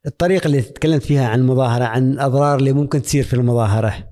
الطريقة 0.05 0.45
اللي 0.45 0.61
تكلمت 0.61 1.03
فيها 1.03 1.27
عن 1.27 1.39
المظاهرة 1.39 1.83
عن 1.83 2.11
الأضرار 2.11 2.59
اللي 2.59 2.73
ممكن 2.73 3.01
تصير 3.01 3.23
في 3.23 3.33
المظاهرة. 3.33 4.07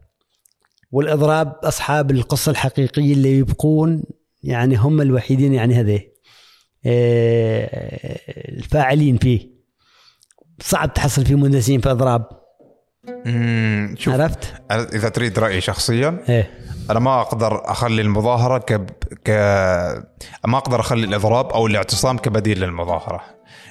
والإضراب 0.92 1.56
أصحاب 1.64 2.12
القصة 2.12 2.50
الحقيقية 2.50 3.14
اللي 3.14 3.38
يبقون 3.38 4.04
يعني 4.44 4.76
هم 4.76 5.02
الوحيدين 5.02 5.54
يعني 5.54 5.76
هذي. 5.76 6.12
آه، 6.86 8.20
الفاعلين 8.58 9.18
فيه. 9.18 9.50
صعب 10.62 10.94
تحصل 10.94 11.26
فيه 11.26 11.36
مندسين 11.36 11.82
في 11.82 11.92
إضراب. 11.92 12.39
شوف 13.98 14.14
عرفت؟ 14.14 14.54
إذا 14.72 15.10
تريد 15.10 15.40
رأيي 15.40 15.62
شخصيا 15.62 16.18
إيه 16.30 16.52
أنا 16.90 17.00
ما 17.00 17.22
أقدر 17.22 17.72
أخلي 17.72 18.02
المظاهرة 18.02 18.58
ك 18.58 18.74
ك 19.26 19.30
ما 20.46 20.58
أقدر 20.58 20.80
أخلي 20.80 21.06
الإضراب 21.06 21.50
أو 21.50 21.68
الاعتصام 21.68 22.18
كبديل 22.18 22.60
للمظاهرة 22.60 23.22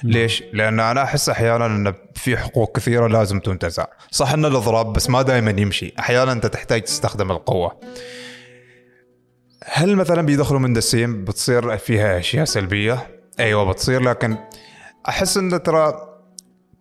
ليش؟ 0.03 0.43
لأن 0.53 0.79
أنا 0.79 1.03
أحس 1.03 1.29
أحيانا 1.29 1.65
إن 1.65 1.93
في 2.15 2.37
حقوق 2.37 2.77
كثيرة 2.77 3.07
لازم 3.07 3.39
تنتزع، 3.39 3.85
صح 4.11 4.33
إن 4.33 4.45
الإضراب 4.45 4.93
بس 4.93 5.09
ما 5.09 5.21
دائما 5.21 5.61
يمشي، 5.61 5.93
أحيانا 5.99 6.31
أنت 6.31 6.45
تحتاج 6.45 6.81
تستخدم 6.81 7.31
القوة. 7.31 7.79
هل 9.65 9.95
مثلا 9.95 10.21
بيدخلوا 10.21 10.59
مندسين 10.59 11.25
بتصير 11.25 11.77
فيها 11.77 12.19
أشياء 12.19 12.45
سلبية؟ 12.45 13.07
أيوه 13.39 13.63
بتصير 13.63 14.01
لكن 14.01 14.37
أحس 15.09 15.37
إن 15.37 15.63
ترى 15.63 15.93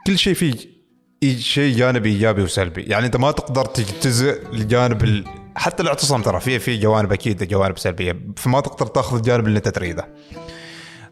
كل 0.07 0.19
شيء 0.19 0.35
فيه 0.35 0.78
شيء 1.25 1.77
جانب 1.77 2.07
إيجابي 2.07 2.43
وسلبي، 2.43 2.83
يعني 2.83 3.07
أنت 3.07 3.16
ما 3.16 3.31
تقدر 3.31 3.64
تجتزئ 3.64 4.43
الجانب 4.53 5.05
ال... 5.05 5.25
حتى 5.55 5.83
الاعتصام 5.83 6.23
ترى 6.23 6.41
فيه 6.41 6.59
في 6.59 6.77
جوانب 6.77 7.12
أكيد 7.12 7.49
جوانب 7.49 7.79
سلبية، 7.79 8.16
فما 8.37 8.61
تقدر 8.61 8.87
تأخذ 8.87 9.16
الجانب 9.16 9.47
اللي 9.47 9.57
أنت 9.57 9.69
تريده. 9.69 10.09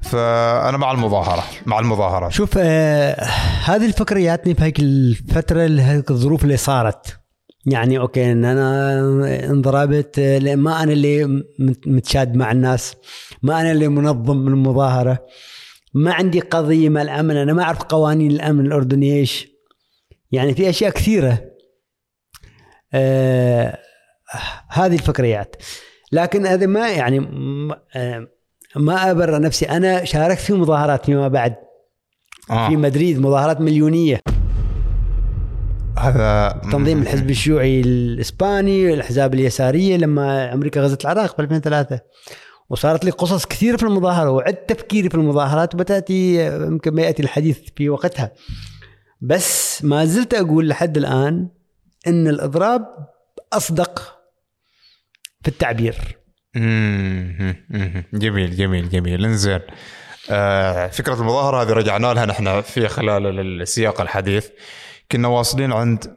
فأنا 0.03 0.77
مع 0.77 0.93
المظاهرة، 0.93 1.45
مع 1.67 1.79
المظاهرات. 1.79 2.33
شوف 2.33 2.51
آه 2.59 3.25
هذه 3.65 3.87
الفكرة 3.87 4.21
جاتني 4.21 4.55
في 4.55 4.63
هيك 4.63 4.81
الفترة 4.81 5.63
هيك 5.63 6.11
الظروف 6.11 6.45
اللي 6.45 6.57
صارت. 6.57 7.19
يعني 7.67 7.99
أوكي 7.99 8.33
إن 8.33 8.45
أنا 8.45 9.01
انضربت 9.51 10.19
آه، 10.19 10.55
ما 10.55 10.83
أنا 10.83 10.93
اللي 10.93 11.25
مت- 11.59 11.87
متشاد 11.89 12.37
مع 12.37 12.53
الناس 12.53 12.95
ما 13.43 13.61
أنا 13.61 13.73
اللي 13.73 13.89
منظم 13.89 14.49
المظاهرة. 14.49 15.19
ما 15.95 16.13
عندي 16.13 16.41
قضية 16.41 16.89
مع 16.89 17.03
الأمن 17.03 17.37
أنا 17.37 17.53
ما 17.53 17.63
أعرف 17.63 17.83
قوانين 17.83 18.31
الأمن 18.31 18.67
الاردني 18.67 19.19
إيش. 19.19 19.56
يعني 20.33 20.55
في 20.55 20.68
أشياء 20.70 20.91
كثيرة. 20.91 21.45
آه 22.95 23.79
هذه 24.68 24.95
الفكريات. 24.95 25.57
لكن 26.12 26.47
هذا 26.47 26.66
ما 26.66 26.89
يعني 26.89 27.20
ما, 27.20 27.81
آه 27.97 28.29
ما 28.77 29.11
أبرر 29.11 29.41
نفسي. 29.41 29.64
أنا 29.64 30.05
شاركت 30.05 30.41
في 30.41 30.53
مظاهرات 30.53 31.05
فيما 31.05 31.29
بعد. 31.29 31.55
آه. 32.51 32.68
في 32.68 32.77
مدريد 32.77 33.18
مظاهرات 33.18 33.61
مليونية. 33.61 34.20
هذا 35.99 36.61
تنظيم 36.72 37.03
الحزب 37.03 37.31
الشيوعي 37.31 37.81
الإسباني 37.81 38.95
الأحزاب 38.95 39.35
اليسارية 39.35 39.97
لما 39.97 40.55
أمريكا 40.55 40.81
غزت 40.81 41.05
العراق 41.05 41.37
ب 41.37 41.41
2003 41.41 42.01
وصارت 42.70 43.05
لي 43.05 43.11
قصص 43.11 43.47
كثير 43.47 43.77
في 43.77 43.83
المظاهرة 43.83 44.31
وعدت 44.31 44.72
تفكيري 44.72 45.09
في 45.09 45.14
المظاهرات 45.14 45.74
وبتأتي 45.74 46.47
يمكن 46.47 46.95
ما 46.95 47.03
ياتي 47.03 47.22
الحديث 47.22 47.59
في 47.77 47.89
وقتها. 47.89 48.33
بس 49.20 49.66
ما 49.85 50.05
زلت 50.05 50.35
أقول 50.35 50.68
لحد 50.68 50.97
الآن 50.97 51.49
إن 52.07 52.29
الإضراب 52.29 52.87
أصدق 53.53 54.18
في 55.43 55.49
التعبير. 55.49 56.18
جميل 58.14 58.57
جميل 58.57 58.89
جميل. 58.89 59.24
انزين. 59.24 59.61
آه 60.31 60.87
فكرة 60.87 61.14
المظاهرة 61.14 61.62
هذه 61.62 61.72
رجعنا 61.72 62.14
لها 62.14 62.27
نحن 62.27 62.61
في 62.61 62.89
خلال 62.89 63.41
السياق 63.62 64.01
الحديث. 64.01 64.49
كنا 65.12 65.29
واصلين 65.29 65.72
عند 65.72 66.16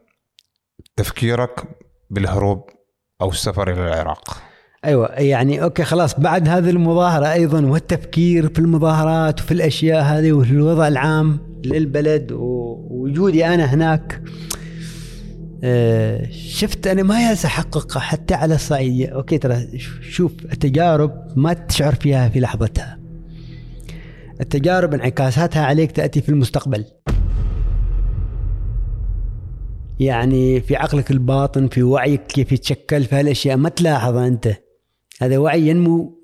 تفكيرك 0.95 1.64
بالهروب 2.10 2.70
أو 3.22 3.30
السفر 3.30 3.72
إلى 3.72 3.88
العراق. 3.88 4.49
أيوه 4.86 5.08
يعني 5.08 5.64
أوكي 5.64 5.84
خلاص. 5.84 6.20
بعد 6.20 6.50
هذه 6.50 6.70
المظاهرة 6.70 7.34
أيضا 7.34 7.66
والتفكير 7.66 8.50
في 8.54 8.60
المظاهرات 8.60 9.42
وفي 9.42 9.52
الأشياء 9.52 10.04
هذه 10.04 10.32
وفي 10.32 10.52
الوضع 10.52 10.88
العام 10.88 11.40
للبلد 11.66 12.32
ووجودي 12.32 13.46
أنا 13.46 13.66
هناك 13.66 14.22
آه، 15.64 16.28
شفت 16.32 16.88
أنا 16.88 17.04
ما 17.04 17.30
يلزم 17.30 17.48
احقق 17.48 17.98
حتى 17.98 18.34
على 18.34 18.56
الصعيد. 18.56 19.10
أوكي 19.10 19.38
ترى 19.38 19.68
شوف 20.02 20.32
التجارب 20.52 21.28
ما 21.36 21.54
تشعر 21.54 21.96
فيها 21.96 22.30
في 22.30 22.40
لحظتها. 22.40 23.00
التجارب 24.42 24.94
انعكاساتها 24.94 25.66
عليك 25.66 25.92
تأتي 25.92 26.22
في 26.22 26.30
المستقبل. 26.30 26.86
يعني 30.00 30.62
في 30.62 30.76
عقلك 30.76 31.12
الباطن 31.12 31.68
في 31.68 31.84
وعيك 31.84 32.22
كيف 32.28 32.52
يتشكل 32.52 33.04
في 33.04 33.16
هالأشياء 33.16 33.58
ما 33.58 33.70
تلاحظها 33.70 34.28
أنت. 34.28 34.68
هذا 35.20 35.38
وعي 35.38 35.67
ينمو 35.67 36.20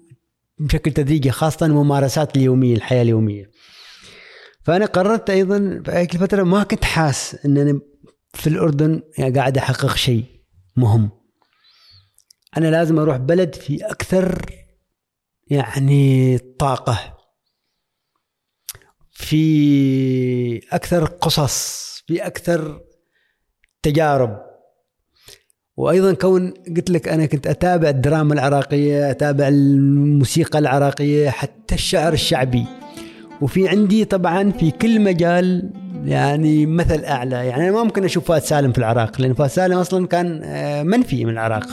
بشكل 0.60 0.92
تدريجي 0.92 1.32
خاصة 1.32 1.66
الممارسات 1.66 2.38
اليومية 2.38 2.76
الحياة 2.76 3.02
اليومية. 3.02 3.52
فأنا 4.64 4.86
قررت 4.86 5.30
أيضا 5.30 5.82
في 5.86 5.92
هيك 5.92 6.16
الفترة 6.16 6.44
ما 6.44 6.64
كنت 6.64 6.86
حاس 6.86 7.38
ان 7.46 7.58
أنا 7.58 7.80
في 8.34 8.48
الأردن 8.48 9.02
يعني 9.18 9.40
قاعد 9.40 9.58
أحقق 9.58 9.96
شيء 9.96 10.24
مهم. 10.76 11.10
أنا 12.58 12.68
لازم 12.68 13.00
أروح 13.00 13.18
بلد 13.18 13.56
في 13.56 13.86
أكثر 13.86 14.46
يعني 15.48 16.38
طاقة 16.38 17.18
في 19.12 20.58
أكثر 20.76 21.06
قصص 21.06 21.86
في 22.08 22.28
أكثر 22.28 22.82
تجارب. 23.82 24.55
وأيضا 25.78 26.14
كون 26.14 26.54
قلت 26.78 26.90
لك 26.90 27.08
أنا 27.08 27.26
كنت 27.26 27.48
أتابع 27.48 27.90
الدراما 27.90 28.34
العراقية 28.34 29.12
أتابع 29.12 29.48
الموسيقى 29.48 30.60
العراقية 30.60 31.30
حتى 31.30 31.76
الشعر 31.76 32.14
الشعبي. 32.14 32.66
وفي 33.42 33.70
عندي 33.70 34.06
طبعا 34.06 34.52
في 34.52 34.72
كل 34.72 35.02
مجال 35.02 35.70
يعني 36.06 36.66
مثل 36.66 37.04
أعلى. 37.04 37.36
يعني 37.36 37.64
أنا 37.64 37.72
ما 37.72 37.84
ممكن 37.84 38.04
أشوف 38.04 38.26
فؤاد 38.26 38.42
سالم 38.42 38.72
في 38.72 38.78
العراق 38.78 39.22
لأن 39.22 39.34
فؤاد 39.34 39.50
سالم 39.50 39.78
أصلا 39.78 40.08
كان 40.08 40.42
آه، 40.44 40.84
منفي 40.84 41.26
من 41.26 41.32
العراق. 41.32 41.68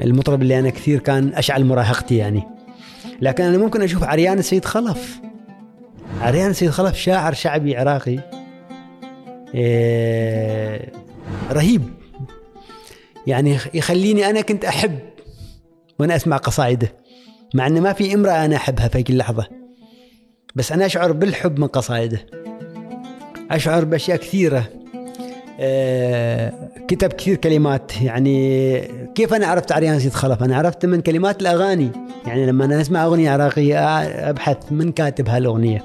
المطرب 0.00 0.42
اللي 0.42 0.58
أنا 0.58 0.70
كثير 0.70 0.98
كان 0.98 1.32
أشعل 1.34 1.64
مراهقتي 1.64 2.16
يعني. 2.16 2.42
لكن 3.20 3.44
أنا 3.44 3.58
ممكن 3.58 3.82
أشوف 3.82 4.04
عريان 4.04 4.38
السيد 4.38 4.64
خلف. 4.64 5.20
عريان 6.20 6.50
السيد 6.50 6.70
خلف 6.70 6.96
شاعر 6.96 7.32
شعبي 7.32 7.76
عراقي. 7.76 8.18
إيه، 9.54 10.92
رهيب. 11.52 11.99
يعني 13.26 13.58
يخليني 13.74 14.30
أنا 14.30 14.40
كنت 14.40 14.64
أحب 14.64 14.98
وأنا 15.98 16.16
أسمع 16.16 16.36
قصائده 16.36 16.92
مع 17.54 17.66
إن 17.66 17.80
ما 17.80 17.92
في 17.92 18.14
امرأة 18.14 18.44
أنا 18.44 18.56
أحبها 18.56 18.88
في 18.88 18.98
هيك 18.98 19.10
اللحظة. 19.10 19.46
بس 20.54 20.72
أنا 20.72 20.86
أشعر 20.86 21.12
بالحب 21.12 21.58
من 21.58 21.66
قصائده 21.66 22.26
أشعر 23.50 23.84
بأشياء 23.84 24.16
كثيرة. 24.16 24.64
آه، 25.60 26.52
كتب 26.88 27.12
كثير 27.12 27.36
كلمات. 27.36 28.02
يعني 28.02 28.80
كيف 29.14 29.34
أنا 29.34 29.46
عرفت 29.46 29.72
عريان 29.72 30.00
سيد 30.00 30.12
خلف؟ 30.12 30.42
أنا 30.42 30.56
عرفت 30.56 30.86
من 30.86 31.00
كلمات 31.00 31.42
الأغاني. 31.42 31.90
يعني 32.26 32.46
لما 32.46 32.64
أنا 32.64 32.80
أسمع 32.80 33.04
أغنية 33.04 33.30
عراقية 33.30 33.98
أبحث 34.30 34.56
من 34.70 34.92
كاتب 34.92 35.28
هالأغنية. 35.28 35.84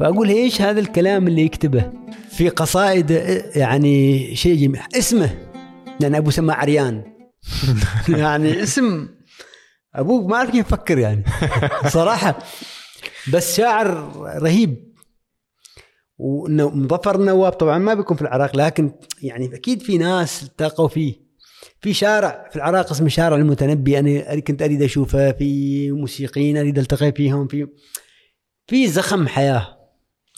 فاقول 0.00 0.28
إيش 0.28 0.62
هذا 0.62 0.80
الكلام 0.80 1.28
اللي 1.28 1.42
يكتبه؟ 1.42 1.84
في 2.30 2.48
قصائد 2.48 3.10
يعني 3.56 4.34
شيء 4.34 4.56
جميل. 4.56 4.80
اسمه. 4.98 5.49
لأن 6.00 6.14
أبوه 6.14 6.30
سماه 6.30 6.54
عريان. 6.54 7.04
يعني 8.08 8.62
اسم 8.62 9.08
أبوك 9.94 10.30
ما 10.30 10.36
أعرف 10.36 10.50
كيف 10.50 10.66
يفكر 10.66 10.98
يعني. 10.98 11.24
صراحة. 11.88 12.38
بس 13.32 13.56
شاعر 13.56 14.12
رهيب. 14.42 14.90
ومظفر 16.18 17.14
النواب 17.14 17.52
طبعا 17.52 17.78
ما 17.78 17.94
بيكون 17.94 18.16
في 18.16 18.22
العراق 18.22 18.56
لكن 18.56 18.92
يعني 19.22 19.54
أكيد 19.54 19.82
في 19.82 19.98
ناس 19.98 20.42
التقوا 20.42 20.88
فيه. 20.88 21.30
في 21.80 21.94
شارع 21.94 22.48
في 22.50 22.56
العراق 22.56 22.90
اسمه 22.90 23.08
شارع 23.08 23.36
المتنبي 23.36 23.98
أنا 23.98 24.40
كنت 24.40 24.62
أريد 24.62 24.82
أشوفه. 24.82 25.32
في 25.32 25.90
موسيقيين 25.90 26.56
أريد 26.56 26.78
ألتقي 26.78 27.12
فيهم. 27.12 27.48
في 27.48 27.66
في 28.66 28.88
زخم 28.88 29.28
حياة. 29.28 29.79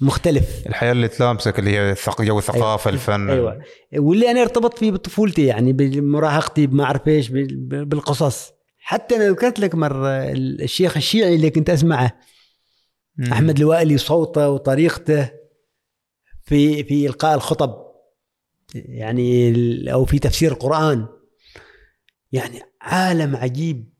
مختلف. 0.00 0.66
الحياة 0.66 0.92
اللي 0.92 1.08
تلامسك 1.08 1.58
اللي 1.58 1.70
هي 1.78 1.94
جو 2.20 2.38
الثقافه 2.38 2.90
أيوة. 2.90 3.00
الفن. 3.00 3.30
أيوه. 3.30 3.58
واللي 3.96 4.30
أنا 4.30 4.42
ارتبط 4.42 4.78
فيه 4.78 4.90
بطفولتي 4.90 5.46
يعني 5.46 5.72
بمراهقتي 5.72 6.66
بما 6.66 6.84
أعرف 6.84 7.08
إيش 7.08 7.28
بال- 7.28 7.84
بالقصص. 7.84 8.50
حتى 8.78 9.16
أنا 9.16 9.30
ذكرت 9.30 9.58
لك 9.60 9.74
مرة 9.74 10.08
الشيخ 10.32 10.96
الشيعي 10.96 11.34
اللي 11.34 11.50
كنت 11.50 11.70
أسمعه 11.70 12.18
مم. 13.16 13.32
أحمد 13.32 13.58
الوائلي 13.58 13.98
صوته 13.98 14.50
وطريقته 14.50 15.30
في 16.44 16.84
في 16.84 17.06
إلقاء 17.06 17.34
الخطب 17.34 17.74
يعني 18.74 19.52
أو 19.92 20.04
في 20.04 20.18
تفسير 20.18 20.52
القرآن 20.52 21.06
يعني 22.32 22.60
عالم 22.80 23.36
عجيب 23.36 23.92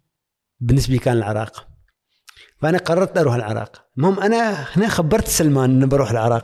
بالنسبة 0.61 0.93
لي 0.93 0.99
كان 0.99 1.17
العراق. 1.17 1.69
فأنا 2.63 2.79
قررت 2.79 3.19
أروح 3.19 3.35
العراق. 3.35 3.85
المهم 3.99 4.21
أنا 4.21 4.53
هنا 4.53 4.89
خبرت 4.89 5.29
سلمان 5.29 5.71
إني 5.71 5.87
بروح 5.87 6.11
العراق. 6.11 6.43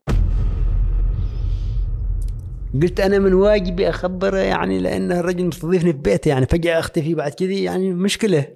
قلت 2.82 3.00
أنا 3.00 3.18
من 3.18 3.34
واجبي 3.34 3.88
أخبره 3.88 4.36
يعني 4.36 4.78
لأن 4.78 5.12
الرجل 5.12 5.46
مستضيفني 5.46 5.92
في 5.92 5.98
بيته 5.98 6.28
يعني 6.28 6.46
فجأة 6.46 6.78
أختفي 6.78 7.14
بعد 7.14 7.32
كذي 7.32 7.62
يعني 7.62 7.94
مشكلة. 7.94 8.48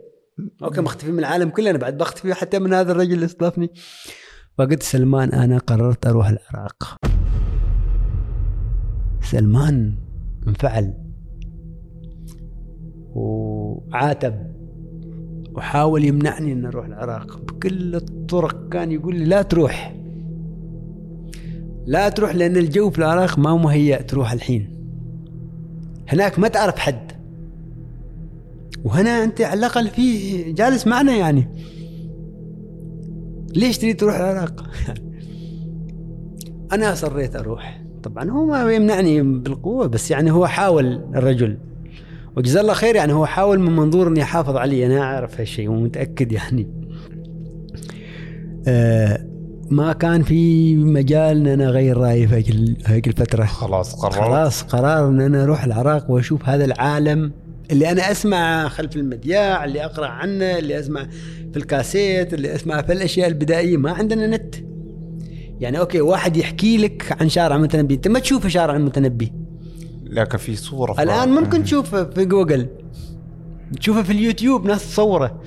أوكي 0.62 0.80
مختفي 0.80 1.12
من 1.12 1.18
العالم 1.18 1.48
كله 1.48 1.70
أنا 1.70 1.78
بعد 1.78 1.98
بختفي 1.98 2.34
حتى 2.34 2.58
من 2.58 2.74
هذا 2.74 2.92
الرجل 2.92 3.12
اللي 3.12 3.24
استضافني. 3.24 3.70
فقلت 4.58 4.82
سلمان 4.82 5.32
أنا 5.32 5.58
قررت 5.58 6.06
أروح 6.06 6.28
العراق. 6.28 6.96
سلمان 9.22 9.98
انفعل. 10.48 10.94
وعاتب. 13.14 14.51
وحاول 15.54 16.04
يمنعني 16.04 16.52
ان 16.52 16.64
أروح 16.64 16.86
العراق. 16.86 17.40
بكل 17.40 17.94
الطرق 17.96 18.68
كان 18.68 18.92
يقول 18.92 19.16
لي 19.16 19.24
لا 19.24 19.42
تروح. 19.42 19.94
لا 21.86 22.08
تروح 22.08 22.34
لأن 22.34 22.56
الجو 22.56 22.90
في 22.90 22.98
العراق 22.98 23.38
ما 23.38 23.56
مهيأ 23.56 24.02
تروح 24.02 24.32
الحين. 24.32 24.68
هناك 26.08 26.38
ما 26.38 26.48
تعرف 26.48 26.78
حد. 26.78 27.12
وهنا 28.84 29.24
أنت 29.24 29.40
على 29.40 29.58
الأقل 29.58 29.88
في 29.88 30.42
جالس 30.52 30.86
معنا 30.86 31.16
يعني. 31.16 31.48
ليش 33.56 33.78
تريد 33.78 33.96
تروح 33.96 34.16
العراق؟ 34.16 34.64
أنا 36.72 36.92
اصريت 36.92 37.36
أروح. 37.36 37.82
طبعا 38.02 38.30
هو 38.30 38.46
ما 38.46 38.72
يمنعني 38.72 39.22
بالقوة 39.22 39.86
بس 39.86 40.10
يعني 40.10 40.30
هو 40.30 40.46
حاول 40.46 40.86
الرجل. 41.14 41.58
وجزاه 42.36 42.60
الله 42.60 42.74
خير 42.74 42.96
يعني 42.96 43.12
هو 43.12 43.26
حاول 43.26 43.60
من 43.60 43.76
منظور 43.76 44.08
اني 44.08 44.22
احافظ 44.22 44.56
علي. 44.56 44.86
أنا 44.86 45.00
أعرف 45.00 45.40
هالشيء 45.40 45.68
ومتاكد 45.68 46.32
يعني. 46.32 46.68
آه 48.66 49.26
ما 49.70 49.92
كان 49.92 50.22
في 50.22 50.76
مجال 50.76 51.36
إن 51.36 51.46
أنا 51.46 51.68
أغير 51.68 51.96
رأيي 51.96 52.28
في 52.28 52.74
هيك 52.86 53.08
الفترة. 53.08 53.44
خلاص 53.44 53.94
قررت. 53.94 54.14
خلاص 54.14 54.62
قرار 54.62 55.08
إن 55.08 55.20
أنا 55.20 55.44
أروح 55.44 55.64
العراق 55.64 56.10
وأشوف 56.10 56.48
هذا 56.48 56.64
العالم 56.64 57.32
اللي 57.70 57.90
أنا 57.90 58.10
أسمع 58.10 58.68
خلف 58.68 58.96
المذياع 58.96 59.64
اللي 59.64 59.84
أقرأ 59.84 60.06
عنه 60.06 60.58
اللي 60.58 60.78
أسمع 60.78 61.08
في 61.52 61.56
الكاسيت 61.56 62.34
اللي 62.34 62.54
أسمع 62.54 62.82
في 62.82 62.92
الأشياء 62.92 63.28
البدائية. 63.28 63.76
ما 63.76 63.92
عندنا 63.92 64.26
نت. 64.26 64.54
يعني 65.60 65.78
أوكي 65.78 66.00
واحد 66.00 66.36
يحكي 66.36 66.76
لك 66.76 67.16
عن 67.20 67.28
شارع 67.28 67.56
المتنبي 67.56 67.94
أنت 67.94 68.08
ما 68.08 68.18
تشوف 68.18 68.46
شارع 68.46 68.76
المتنبي 68.76 69.32
لكن 70.12 70.38
في 70.38 70.56
صورة 70.56 71.02
الآن 71.02 71.28
ممكن 71.28 71.64
تشوفه 71.64 72.04
في 72.04 72.24
جوجل. 72.24 72.66
تشوفه 73.80 74.02
في 74.02 74.12
اليوتيوب 74.12 74.66
ناس 74.66 74.90
تصوره. 74.90 75.40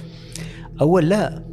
أول 0.82 1.10
لا. 1.10 1.44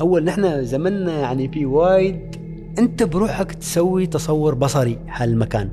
أول 0.00 0.24
نحن 0.24 0.64
زمننا 0.64 1.20
يعني 1.20 1.48
في 1.48 1.66
وايد. 1.66 2.36
أنت 2.78 3.02
بروحك 3.02 3.52
تسوي 3.52 4.06
تصور 4.06 4.54
بصري 4.54 4.98
حال 5.06 5.28
المكان 5.28 5.70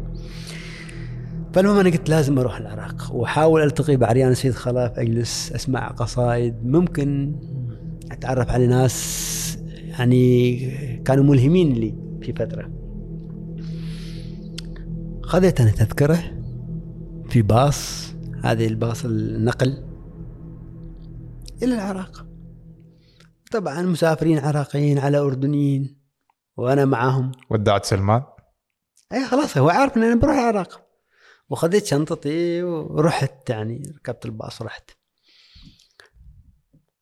فالمهم 1.54 1.78
أنا 1.78 1.90
قلت 1.90 2.10
لازم 2.10 2.40
أروح 2.40 2.58
العراق. 2.58 3.12
وأحاول 3.12 3.62
ألتقي 3.62 3.96
بعريان 3.98 4.34
سيد 4.34 4.54
خلاف 4.54 5.00
أجلس 5.00 5.52
أسمع 5.52 5.88
قصائد 5.88 6.56
ممكن 6.66 7.36
أتعرف 8.12 8.50
على 8.50 8.68
ناس 8.68 9.58
يعني 9.68 10.58
كانوا 11.06 11.24
ملهمين 11.24 11.74
لي 11.74 11.96
في 12.22 12.34
فترة. 12.34 12.70
خذيت 15.22 15.62
أنا 15.62 15.72
تذكرة. 15.72 16.20
في 17.36 17.42
باص 17.42 18.12
هذه 18.44 18.68
الباص 18.68 19.06
النقل 19.06 19.84
إلى 21.64 21.74
العراق. 21.74 22.26
طبعا 23.52 23.82
مسافرين 23.82 24.40
عراقيين 24.40 25.00
على 25.00 25.18
أردنيين 25.18 26.02
وأنا 26.58 26.86
معاهم. 26.86 27.32
ودعت 27.50 27.86
سلمان؟ 27.86 28.24
اي 29.14 29.26
خلاص 29.26 29.58
هو 29.58 29.70
عارف 29.70 29.98
ان 29.98 30.04
أنا 30.04 30.16
بروح 30.16 30.36
العراق. 30.36 30.82
وخذيت 31.50 31.86
شنطتي 31.86 32.64
ورحت 32.64 33.50
يعني 33.50 33.94
ركبت 33.98 34.26
الباص 34.26 34.62
ورحت. 34.62 34.92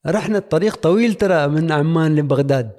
رحنا 0.06 0.38
الطريق 0.38 0.76
طويل 0.76 1.14
ترى 1.14 1.48
من 1.48 1.72
عمان 1.72 2.16
لبغداد. 2.16 2.72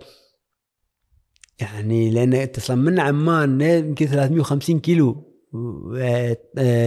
يعني 1.60 2.12
لأن 2.12 2.34
اتصلا 2.34 2.76
من 2.76 3.00
عمان 3.00 3.62
يمكن 3.62 4.06
350 4.06 4.80
كيلو. 4.80 5.35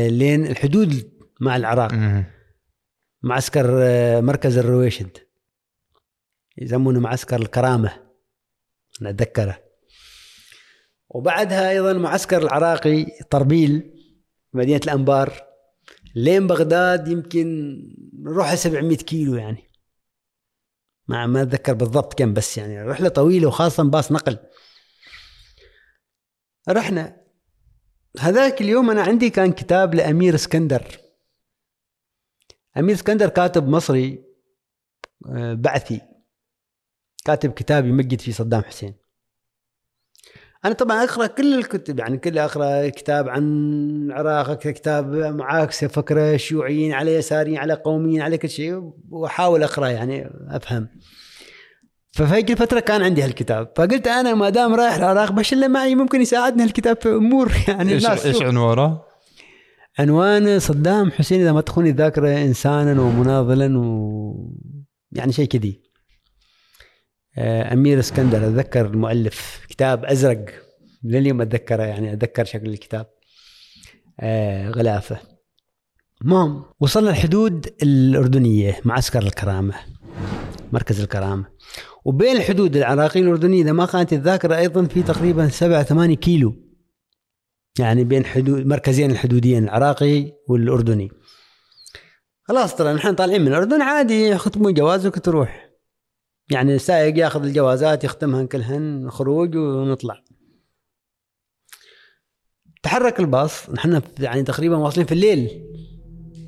لين 0.08 0.46
الحدود 0.46 1.12
مع 1.40 1.56
العراق. 1.56 1.92
معسكر 3.22 3.78
آه، 3.82 4.20
مركز 4.20 4.58
الرويشد 4.58 5.18
يسمونه 6.58 7.00
معسكر 7.00 7.36
الكرامة 7.36 8.08
أنا 9.00 9.10
أتذكره. 9.10 9.58
وبعدها 11.08 11.70
أيضا 11.70 11.92
معسكر 11.92 12.42
العراقي 12.42 13.06
طربيل 13.30 13.94
مدينة 14.52 14.80
الأنبار. 14.84 15.42
لين 16.14 16.46
بغداد 16.46 17.08
يمكن 17.08 17.78
نروح 18.22 18.54
700 18.54 18.96
كيلو 18.96 19.34
يعني. 19.34 19.64
ما 21.08 21.26
ما 21.26 21.42
أتذكر 21.42 21.74
بالضبط 21.74 22.18
كم 22.18 22.34
بس 22.34 22.58
يعني 22.58 22.82
رحلة 22.82 23.08
طويلة 23.08 23.48
وخاصة 23.48 23.82
باص 23.82 24.12
نقل. 24.12 24.38
رحنا 26.68 27.27
هذاك 28.20 28.60
اليوم 28.60 28.90
أنا 28.90 29.02
عندي 29.02 29.30
كان 29.30 29.52
كتاب 29.52 29.94
لأمير 29.94 30.34
اسكندر. 30.34 30.98
أمير 32.76 32.94
اسكندر 32.94 33.28
كاتب 33.28 33.68
مصري 33.68 34.24
آه، 35.26 35.54
بعثي. 35.54 36.00
كاتب 37.24 37.52
كتاب 37.52 37.86
يمجد 37.86 38.20
فيه 38.20 38.32
صدام 38.32 38.62
حسين. 38.62 38.94
أنا 40.64 40.74
طبعا 40.74 41.04
أقرأ 41.04 41.26
كل 41.26 41.58
الكتب 41.58 41.98
يعني 41.98 42.18
كل 42.18 42.38
أقرأ 42.38 42.88
كتاب 42.88 43.28
عن 43.28 43.42
العراق 44.06 44.54
كتاب 44.58 45.14
معاكسة 45.14 45.88
فكره 45.88 46.36
شيوعيين 46.36 46.92
على 46.92 47.14
يساريين 47.14 47.58
على 47.58 47.74
قوميين 47.74 48.22
على 48.22 48.38
كل 48.38 48.48
شيء 48.48 48.92
وأحاول 49.10 49.62
أقرأ 49.62 49.88
يعني 49.88 50.30
أفهم. 50.48 50.88
ففي 52.18 52.34
هيك 52.34 52.50
الفترة 52.50 52.80
كان 52.80 53.02
عندي 53.02 53.22
هالكتاب. 53.22 53.72
فقلت 53.76 54.06
أنا 54.06 54.34
ما 54.34 54.50
دام 54.50 54.74
رايح 54.74 54.94
العراق 54.94 55.32
بشله 55.32 55.68
معي 55.68 55.94
ممكن 55.94 56.20
يساعدني 56.20 56.64
الكتاب 56.64 57.00
في 57.02 57.08
امور 57.08 57.52
يعني 57.68 57.92
إيش 57.92 58.04
الناس 58.04 58.26
إيش 58.26 58.42
عنوانه؟ 58.42 59.00
عنوان 59.98 60.58
صدام 60.58 61.10
حسين 61.10 61.40
إذا 61.40 61.52
ما 61.52 61.60
تخوني 61.60 61.90
الذاكرة 61.90 62.42
انسانا 62.42 63.00
ومناضلا 63.00 63.78
و 63.78 64.52
يعني 65.12 65.32
شيء 65.32 65.46
كذي. 65.46 65.80
آه، 67.38 67.72
أمير 67.72 67.98
اسكندر 67.98 68.48
أتذكر 68.48 68.86
المؤلف. 68.86 69.60
كتاب 69.68 70.04
أزرق. 70.04 70.44
لليوم 71.04 71.40
أتذكره 71.40 71.82
يعني 71.82 72.12
أتذكر 72.12 72.44
شكل 72.44 72.66
الكتاب. 72.66 73.06
آه، 74.20 74.70
غلافة. 74.70 75.18
المهم 76.22 76.64
وصلنا 76.80 77.10
الحدود 77.10 77.66
الأردنية 77.82 78.80
معسكر 78.84 79.22
الكرامة. 79.22 79.74
مركز 80.72 81.00
الكرامة. 81.00 81.44
وبين 82.04 82.36
الحدود 82.36 82.76
العراقيه 82.76 83.20
والاردنيه 83.20 83.62
إذا 83.62 83.72
ما 83.72 83.86
خانت 83.86 84.12
الذاكرة 84.12 84.56
أيضا 84.56 84.84
في 84.84 85.02
تقريبا 85.02 85.48
7 85.48 85.82
8 85.82 86.16
كيلو. 86.16 86.54
يعني 87.78 88.04
بين 88.04 88.24
حدود 88.24 88.66
مركزين 88.66 89.10
الحدوديين 89.10 89.64
العراقي 89.64 90.32
والأردني. 90.48 91.10
خلاص 92.42 92.76
ترى 92.76 92.92
نحن 92.92 93.14
طالعين 93.14 93.40
من 93.40 93.48
الأردن 93.48 93.82
عادي 93.82 94.28
يختموا 94.28 94.70
جوازك 94.70 95.16
وتروح. 95.16 95.70
يعني 96.50 96.74
السائق 96.74 97.18
ياخذ 97.18 97.44
الجوازات 97.44 98.04
يختمهن 98.04 98.46
كلهن 98.46 99.10
خروج 99.10 99.56
ونطلع. 99.56 100.24
تحرك 102.82 103.20
الباص 103.20 103.70
نحن 103.70 104.02
يعني 104.20 104.42
تقريبا 104.42 104.76
واصلين 104.76 105.06
في 105.06 105.12
الليل. 105.12 105.64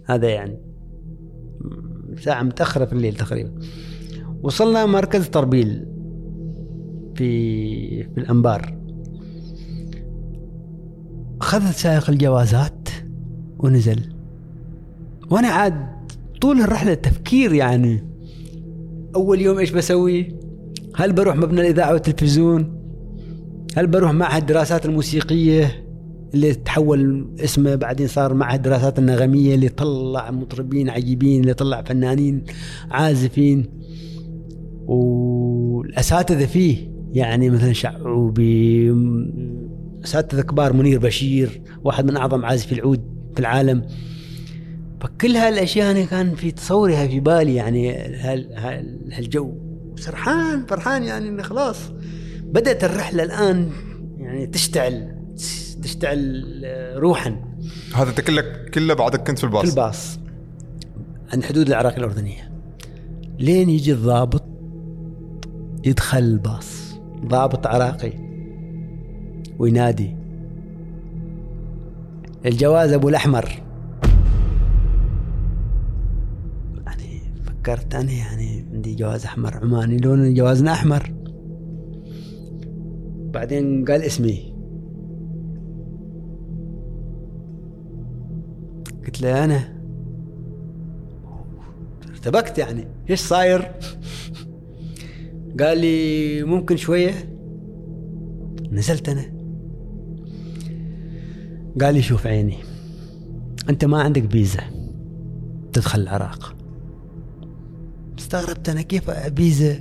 هذا 0.06 0.28
يعني. 0.28 0.70
ساعة 2.18 2.42
متأخرة 2.42 2.84
في 2.84 2.92
الليل 2.92 3.16
تقريبا. 3.16 3.60
وصلنا 4.42 4.86
مركز 4.86 5.26
طربيل 5.26 5.86
في 7.14 8.04
في 8.04 8.18
الأنبار. 8.18 8.76
أخذ 11.40 11.70
سائق 11.70 12.10
الجوازات 12.10 12.88
ونزل. 13.58 14.00
وأنا 15.30 15.48
عاد 15.48 15.86
طول 16.40 16.60
الرحلة 16.60 16.94
تفكير 16.94 17.52
يعني. 17.54 18.04
أول 19.14 19.40
يوم 19.40 19.58
إيش 19.58 19.70
بسوي؟ 19.70 20.34
هل 20.94 21.12
بروح 21.12 21.36
مبنى 21.36 21.60
الإذاعة 21.60 21.92
والتلفزيون؟ 21.92 22.80
هل 23.76 23.86
بروح 23.86 24.12
معهد 24.12 24.40
الدراسات 24.40 24.86
الموسيقية 24.86 25.84
اللي 26.34 26.54
تحول 26.54 27.30
اسمه 27.40 27.74
بعدين 27.74 28.06
صار 28.06 28.34
معهد 28.34 28.54
الدراسات 28.54 28.98
النغمية 28.98 29.54
اللي 29.54 29.68
طلع 29.68 30.30
مطربين 30.30 30.90
عجيبين 30.90 31.40
اللي 31.40 31.54
طلع 31.54 31.82
فنانين 31.82 32.44
عازفين؟ 32.90 33.64
والأساتذة 34.86 36.46
فيه 36.46 36.90
يعني 37.12 37.50
مثلا 37.50 37.72
شعوبي 37.72 38.94
أساتذة 40.04 40.40
كبار 40.40 40.72
منير 40.72 40.98
بشير 40.98 41.62
واحد 41.84 42.04
من 42.04 42.16
أعظم 42.16 42.44
عازفي 42.44 42.72
العود 42.72 43.00
في 43.34 43.40
العالم. 43.40 43.86
فكل 45.00 45.36
هالأشياء 45.36 45.90
أنا 45.90 46.04
كان 46.04 46.34
في 46.34 46.50
تصورها 46.50 47.06
في 47.06 47.20
بالي 47.20 47.54
يعني 47.54 47.92
هال 47.92 48.52
هال 48.52 49.12
هالجو. 49.12 49.52
سرحان 49.96 50.66
فرحان 50.66 51.02
يعني 51.02 51.28
انه 51.28 51.42
خلاص 51.42 51.78
بدأت 52.42 52.84
الرحلة 52.84 53.22
الآن 53.22 53.70
يعني 54.18 54.46
تشتعل 54.46 55.16
تشتعل 55.82 56.44
روحا. 56.96 57.36
هذا 57.94 58.10
أنت 58.10 58.20
كله 58.20 58.44
كله 58.74 58.94
بعدك 58.94 59.26
كنت 59.26 59.38
في 59.38 59.40
في 59.40 59.44
الباص 59.44 59.68
الباص 59.68 60.18
عند 61.32 61.44
حدود 61.44 61.66
العراق 61.66 61.96
الأردنية. 61.96 62.52
لين 63.38 63.70
يجي 63.70 63.92
الضابط 63.92 64.49
يدخل 65.84 66.18
الباص 66.18 66.98
ضابط 67.26 67.66
عراقي. 67.66 68.12
وينادي. 69.58 70.16
الجواز 72.46 72.92
أبو 72.92 73.08
الأحمر. 73.08 73.62
يعني 76.86 77.20
فكرت 77.44 77.94
أنا 77.94 78.12
يعني 78.12 78.66
عندي 78.72 78.94
جواز 78.94 79.24
أحمر 79.24 79.56
عماني. 79.56 79.96
لون 79.96 80.34
جوازنا 80.34 80.72
أحمر. 80.72 81.12
بعدين 83.34 83.84
قال 83.84 84.02
اسمي. 84.02 84.54
قلت 89.04 89.22
له 89.22 89.44
أنا. 89.44 89.80
ارتبكت 92.10 92.58
يعني. 92.58 92.86
إيش 93.10 93.20
صاير؟ 93.20 93.72
قال 95.60 95.78
لي 95.78 96.42
ممكن 96.42 96.76
شوية؟ 96.76 97.14
نزلت 98.72 99.08
أنا. 99.08 99.24
قال 101.80 101.94
لي 101.94 102.02
شوف 102.02 102.26
عيني 102.26 102.56
أنت 103.68 103.84
ما 103.84 104.02
عندك 104.02 104.30
فيزا 104.30 104.60
تدخل 105.72 106.00
العراق. 106.00 106.56
استغربت 108.18 108.68
أنا 108.68 108.82
كيف 108.82 109.10
فيزا؟ 109.10 109.80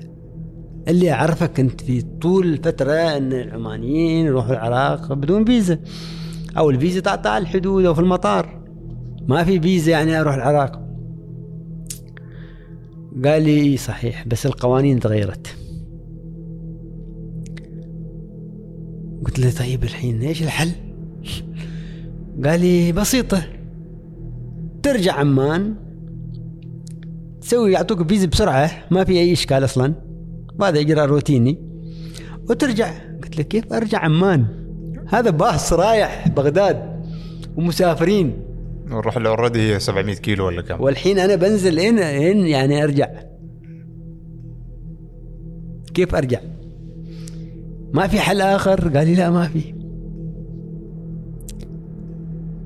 اللي 0.88 1.12
أعرفك 1.12 1.60
أنت 1.60 1.82
في 1.82 2.02
طول 2.02 2.48
الفترة 2.48 2.94
أن 2.94 3.34
العمانيين 3.34 4.26
يروحوا 4.26 4.52
العراق 4.52 5.14
بدون 5.14 5.46
فيزا. 5.46 5.80
أو 6.58 6.70
الفيزا 6.70 7.00
تعطى 7.00 7.30
على 7.30 7.42
الحدود 7.42 7.86
أو 7.86 7.94
في 7.94 8.02
المطار. 8.02 8.64
ما 9.28 9.44
في 9.44 9.60
فيزا 9.60 9.92
يعني 9.92 10.20
أروح 10.20 10.34
العراق. 10.34 10.90
قال 13.26 13.44
لي 13.44 13.78
صحيح 13.78 14.28
بس 14.28 14.46
القوانين 14.46 15.00
تغيرت. 15.00 15.59
قلت 19.40 19.60
له 19.60 19.66
طيب 19.66 19.84
الحين 19.84 20.22
إيش 20.22 20.44
الحل؟ 20.44 20.72
قال 22.46 22.60
لي 22.60 22.92
بسيطة 22.92 23.44
ترجع 24.84 25.14
عمان 25.14 25.76
تسوي 27.42 27.72
يعطوك 27.72 28.08
فيزا 28.08 28.28
بسرعة 28.28 28.72
ما 28.92 29.04
في 29.04 29.12
أي 29.12 29.34
إشكال 29.34 29.64
أصلا 29.64 29.94
وهذا 30.60 30.80
إجراء 30.80 31.06
روتيني 31.06 31.58
وترجع 32.50 32.92
قلت 33.24 33.38
له 33.38 33.44
كيف 33.44 33.74
أرجع 33.74 34.00
عمان؟ 34.00 34.46
هذا 35.08 35.30
باص 35.30 35.74
رايح 35.74 36.28
بغداد 36.28 37.04
ومسافرين 37.56 38.34
نروح 38.88 39.18
له 39.18 39.30
already 39.30 39.74
هي 39.74 39.80
700 39.80 40.16
كيلو 40.16 40.46
ولا 40.46 40.62
كم 40.62 40.82
والحين 40.82 41.20
أنا 41.20 41.36
بنزل 41.36 41.80
إن 41.80 42.48
يعني 42.48 42.84
أرجع 42.84 43.10
كيف 45.94 46.16
أرجع؟ 46.16 46.40
ما 47.94 48.08
في 48.08 48.20
حل 48.20 48.42
آخر؟ 48.42 48.98
قال 48.98 49.08
لي 49.08 49.16
لا 49.16 49.30
ما 49.30 49.48
في. 49.48 49.74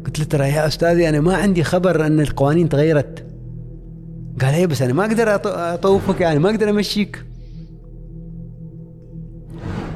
قلت 0.06 0.20
له 0.20 0.26
ترى 0.26 0.50
يا 0.50 0.68
أستاذي 0.68 1.10
أنا 1.10 1.20
ما 1.22 1.36
عندي 1.36 1.64
خبر 1.64 2.06
أن 2.06 2.20
القوانين 2.20 2.70
تغيرت. 2.70 3.26
قال 4.42 4.54
إيه 4.54 4.66
بس 4.66 4.82
أنا 4.82 4.94
ما 4.94 5.06
أقدر 5.06 5.38
أط- 5.38 5.48
أطوفك 5.48 6.22
يعني 6.22 6.40
ما 6.40 6.50
أقدر 6.50 6.70
أمشيك. 6.70 7.26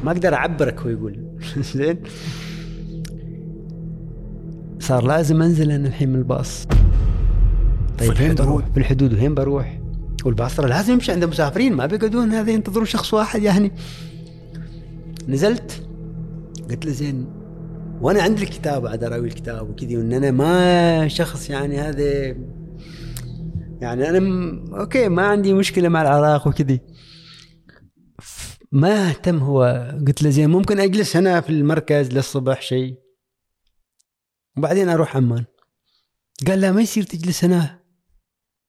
ما 0.04 0.12
أقدر 0.12 0.34
أعبرك 0.34 0.80
هو 0.80 0.90
يقول. 0.90 1.20
زين. 1.76 1.98
صار 4.80 5.04
لازم 5.08 5.42
أنزل 5.42 5.72
أنا 5.72 5.88
الحين 5.88 6.10
من 6.10 6.16
الباص. 6.16 6.66
طيب 8.00 8.14
في 8.14 8.24
وين 8.24 8.32
الحدود. 8.32 8.48
بروح؟ 8.48 8.66
في 8.74 8.78
الحدود 8.80 9.14
وين 9.14 9.36
بروح؟ 9.36 9.80
والباص 10.26 10.60
لازم 10.60 10.94
يمشي 10.94 11.12
عند 11.12 11.24
المسافرين 11.24 11.74
ما 11.74 11.86
بيقعدون 11.86 12.32
هذا 12.32 12.52
ينتظرون 12.52 12.86
شخص 12.86 13.14
واحد 13.14 13.44
يعني. 13.44 13.72
نزلت؟ 15.28 15.88
قلت 16.70 16.86
له 16.86 16.92
زين 16.92 17.28
وأنا 18.02 18.22
عندي 18.22 18.44
الكتاب 18.44 18.82
بعد 18.82 19.04
أراوي 19.04 19.28
الكتاب 19.28 19.70
وكذي 19.70 19.98
وإن 19.98 20.14
أنا 20.14 20.32
ما 20.32 21.08
شخص 21.08 21.50
يعني 21.50 21.80
هذا 21.80 22.36
يعني 23.82 24.10
أنا 24.10 24.20
م... 24.20 24.66
أوكي 24.76 25.10
ما 25.10 25.28
عندي 25.28 25.54
مشكلة 25.54 25.90
مع 25.90 26.02
العراق 26.02 26.48
وكذي. 26.48 26.82
ما 28.72 29.10
اهتم 29.10 29.38
هو 29.38 29.92
قلت 30.08 30.24
له 30.24 30.30
زين 30.30 30.50
ممكن 30.50 30.80
أجلس 30.80 31.18
هنا 31.18 31.42
في 31.42 31.50
المركز 31.50 32.12
للصبح 32.12 32.62
شيء 32.62 32.98
وبعدين 34.58 34.90
أروح 34.90 35.18
عمان. 35.18 35.46
قال 36.48 36.62
لا 36.62 36.72
ما 36.72 36.82
يصير 36.82 37.04
تجلس 37.04 37.44
هنا. 37.44 37.80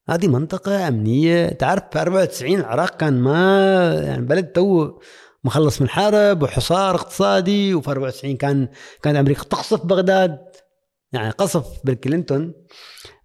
هذه 0.09 0.29
منطقة 0.29 0.89
أمنية. 0.89 1.49
تعرف 1.49 1.83
في 1.93 2.01
94 2.01 2.55
العراق 2.55 2.97
كان 2.97 3.21
ما 3.21 3.95
يعني 3.95 4.27
بلد 4.27 4.47
تو 4.47 4.99
مخلص 5.45 5.81
من 5.83 5.89
حرب 5.89 6.43
وحصار 6.43 6.95
اقتصادي 6.95 7.75
وفي 7.75 7.91
94 7.91 8.37
كان 8.37 8.69
كانت 9.03 9.17
أمريكا 9.17 9.43
تقصف 9.43 9.87
بغداد. 9.87 10.39
يعني 11.13 11.31
قصف 11.31 11.67
بيل 11.85 11.95
كلينتون. 11.95 12.55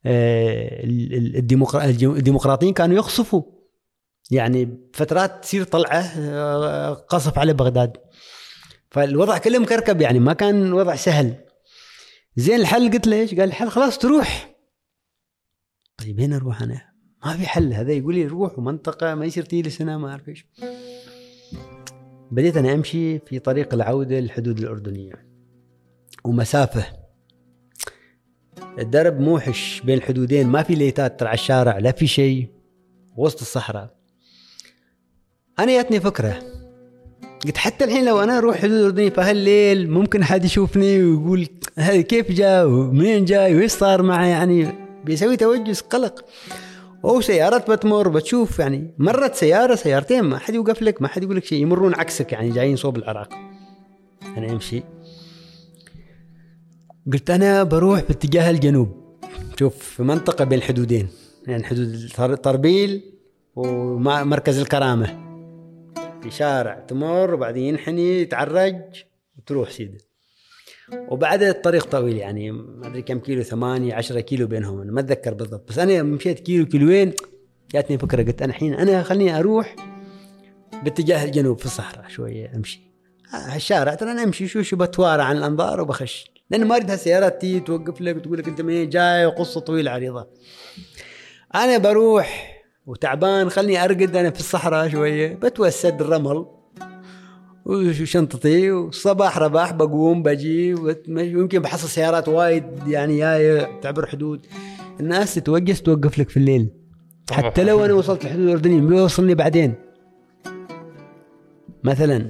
آه، 0.05 0.83
ال- 0.83 1.13
ال- 1.13 1.35
الديمقرا- 1.35 1.83
الديمقراطيين 2.03 2.73
كانوا 2.73 2.95
يقصفوا. 2.95 3.43
يعني 4.31 4.89
فترات 4.93 5.43
تصير 5.43 5.63
طلعة 5.63 5.99
آه، 6.17 6.93
قصف 6.93 7.39
على 7.39 7.53
بغداد. 7.53 7.97
فالوضع 8.91 9.37
كله 9.37 9.59
مكركب. 9.59 10.01
يعني 10.01 10.19
ما 10.19 10.33
كان 10.33 10.73
وضع 10.73 10.95
سهل. 10.95 11.35
زين 12.35 12.59
الحل 12.59 12.91
قلت 12.91 13.07
له 13.07 13.15
إيش؟ 13.21 13.29
قال 13.29 13.43
الحل 13.43 13.69
خلاص 13.69 13.97
تروح. 13.97 14.55
طيب 15.97 16.19
وين 16.19 16.33
أروح 16.33 16.61
أنا؟ 16.61 16.81
ما 17.25 17.37
في 17.37 17.47
حل. 17.47 17.73
هذا 17.73 17.91
يقول 17.91 18.15
لي 18.15 18.25
روح 18.27 18.59
ومنطقة 18.59 19.15
ما 19.15 19.25
يصير 19.25 19.43
تجلس 19.45 19.81
هنا 19.81 19.97
ما 19.97 20.09
أعرف 20.11 20.29
إيش. 20.29 20.45
بديت 22.33 22.57
أنا 22.57 22.73
أمشي 22.73 23.19
في 23.19 23.39
طريق 23.39 23.73
العودة 23.73 24.19
للحدود 24.19 24.59
الأردنية. 24.59 25.25
ومسافة. 26.23 26.85
الدرب 28.79 29.19
موحش 29.19 29.81
بين 29.85 29.97
الحدودين 29.97 30.47
ما 30.47 30.63
في 30.63 30.75
ليتات 30.75 31.23
على 31.23 31.33
الشارع 31.33 31.77
لا 31.77 31.91
في 31.91 32.07
شيء. 32.07 32.47
وسط 33.17 33.41
الصحراء. 33.41 33.95
أنا 35.59 35.71
جاتني 35.71 35.99
فكرة. 35.99 36.39
قلت 37.45 37.57
حتى 37.57 37.85
الحين 37.85 38.05
لو 38.05 38.23
أنا 38.23 38.37
أروح 38.37 38.57
حدود 38.57 38.71
الأردنية 38.71 39.09
في 39.09 39.21
هالليل 39.21 39.89
ممكن 39.91 40.23
حد 40.23 40.45
يشوفني 40.45 41.03
ويقول 41.03 41.47
هذا 41.77 42.01
كيف 42.01 42.31
جاء؟ 42.31 42.67
ومنين 42.67 43.25
جاي؟ 43.25 43.55
وإيش 43.55 43.71
صار 43.71 44.01
معه 44.01 44.25
يعني 44.25 44.67
بيسوي 45.05 45.37
توجس 45.37 45.81
قلق. 45.81 46.25
أو 47.05 47.21
سيارات 47.21 47.71
بتمر 47.71 48.07
بتشوف 48.09 48.59
يعني 48.59 48.93
مرت 48.97 49.35
سيارة 49.35 49.75
سيارتين 49.75 50.21
ما 50.23 50.37
حد 50.37 50.53
يوقف 50.53 50.81
لك 50.81 51.01
ما 51.01 51.07
حد 51.07 51.23
يقول 51.23 51.35
لك 51.35 51.43
شيء 51.45 51.61
يمرون 51.61 51.95
عكسك 51.95 52.31
يعني 52.31 52.49
جايين 52.49 52.75
صوب 52.75 52.97
العراق 52.97 53.33
أنا 54.37 54.51
أمشي. 54.51 54.83
قلت 57.13 57.29
أنا 57.29 57.63
بروح 57.63 57.99
باتجاه 58.01 58.49
الجنوب. 58.49 59.03
شوف 59.59 59.77
في 59.77 60.03
منطقة 60.03 60.45
بين 60.45 60.57
الحدودين 60.57 61.07
يعني 61.47 61.63
حدود 61.63 62.09
طر- 62.15 62.35
طربيل 62.35 63.03
ومركز 63.55 64.59
الكرامة. 64.59 65.23
في 66.21 66.31
شارع 66.31 66.79
تمر 66.79 67.33
وبعدين 67.33 67.63
ينحني 67.63 68.21
يتعرج 68.21 68.75
وتروح 69.37 69.69
سيده 69.69 69.97
وبعد 71.09 71.43
الطريق 71.43 71.85
طويل 71.85 72.17
يعني 72.17 72.51
ما 72.51 72.87
أدري 72.87 73.01
كم 73.01 73.19
كيلو 73.19 73.43
ثمانية 73.43 73.93
عشرة 73.93 74.19
كيلو 74.19 74.47
بينهم 74.47 74.81
أنا 74.81 74.91
ما 74.91 74.99
أتذكر 74.99 75.33
بالضبط. 75.33 75.69
بس 75.69 75.79
أنا 75.79 76.03
مشيت 76.03 76.39
كيلو 76.39 76.65
كيلوين 76.65 77.13
جاتني 77.71 77.97
فكرة 77.97 78.23
قلت 78.23 78.41
أنا 78.41 78.51
الحين 78.51 78.73
أنا 78.73 79.03
خليني 79.03 79.39
أروح 79.39 79.75
باتجاه 80.83 81.25
الجنوب 81.25 81.59
في 81.59 81.65
الصحراء 81.65 82.07
شوية 82.07 82.51
أمشي. 82.55 82.81
هالشارع 83.29 83.93
ترى 83.93 84.11
أنا 84.11 84.23
أمشي 84.23 84.47
شو 84.47 84.61
شو 84.61 84.75
بتوارى 84.75 85.23
عن 85.23 85.37
الأنظار 85.37 85.81
وبخش. 85.81 86.31
لأن 86.49 86.65
ما 86.65 86.75
أريد 86.75 86.91
هالسيارات 86.91 87.41
تيجي 87.41 87.59
توقف 87.59 88.01
لك 88.01 88.15
وتقول 88.15 88.37
لك 88.37 88.47
أنت 88.47 88.61
منين 88.61 88.89
جاي 88.89 89.25
وقصة 89.25 89.59
طويلة 89.59 89.91
عريضة. 89.91 90.27
أنا 91.55 91.77
بروح 91.77 92.59
وتعبان 92.85 93.49
خلني 93.49 93.83
أرقد 93.83 94.15
أنا 94.15 94.29
في 94.31 94.39
الصحراء 94.39 94.89
شوية. 94.89 95.35
بتوسد 95.35 96.01
الرمل. 96.01 96.45
وشنطتي 97.65 98.71
والصباح 98.71 99.37
رباح 99.37 99.73
بقوم 99.73 100.23
بجي 100.23 100.73
ويمكن 100.73 101.59
بحصل 101.59 101.89
سيارات 101.89 102.27
وايد 102.27 102.63
يعني 102.87 103.17
جاية 103.17 103.79
تعبر 103.81 104.05
حدود. 104.05 104.45
الناس 104.99 105.35
تتوقف 105.35 105.79
توقف 105.79 106.19
لك 106.19 106.29
في 106.29 106.37
الليل. 106.37 106.69
حتى 107.31 107.63
لو 107.63 107.85
أنا 107.85 107.93
وصلت 107.93 108.25
الحدود 108.25 108.45
الأردنية 108.45 108.81
بيوصلني 108.81 109.35
بعدين. 109.35 109.73
مثلا 111.83 112.29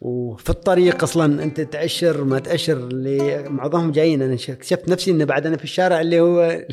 وفي 0.00 0.50
الطريق 0.50 1.02
أصلا 1.02 1.42
أنت 1.42 1.60
تأشر 1.60 2.24
ما 2.24 2.38
تأشر 2.38 2.76
اللي 2.76 3.48
معظمهم 3.48 3.92
جايين. 3.92 4.22
أنا 4.22 4.34
اكتشفت 4.34 4.88
نفسي 4.88 5.10
إنه 5.10 5.24
بعد 5.24 5.46
أنا 5.46 5.56
في 5.56 5.64
الشارع 5.64 6.00
اللي 6.00 6.20
هو 6.20 6.66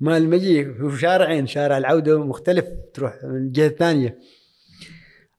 مال 0.00 0.22
المجيء 0.22 0.90
في 0.90 1.00
شارعين 1.00 1.46
شارع 1.46 1.78
العودة 1.78 2.24
مختلف 2.24 2.64
تروح 2.94 3.18
من 3.24 3.36
الجهه 3.36 3.66
الثانية 3.66 4.18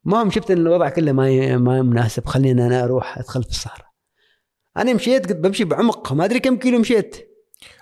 المهم 0.05 0.29
شفت 0.29 0.51
إن 0.51 0.57
الوضع 0.57 0.89
كله 0.89 1.11
ما 1.11 1.57
ما 1.57 1.81
مناسب. 1.81 2.25
خلينا 2.25 2.67
أنا 2.67 2.83
أروح 2.83 3.17
أدخل 3.17 3.43
في 3.43 3.49
الصحراء. 3.49 3.87
أنا 4.77 4.93
مشيت 4.93 5.25
كنت 5.25 5.37
بمشي 5.37 5.63
بعمق. 5.63 6.13
ما 6.13 6.25
أدري 6.25 6.39
كم 6.39 6.57
كيلو 6.57 6.79
مشيت. 6.79 7.29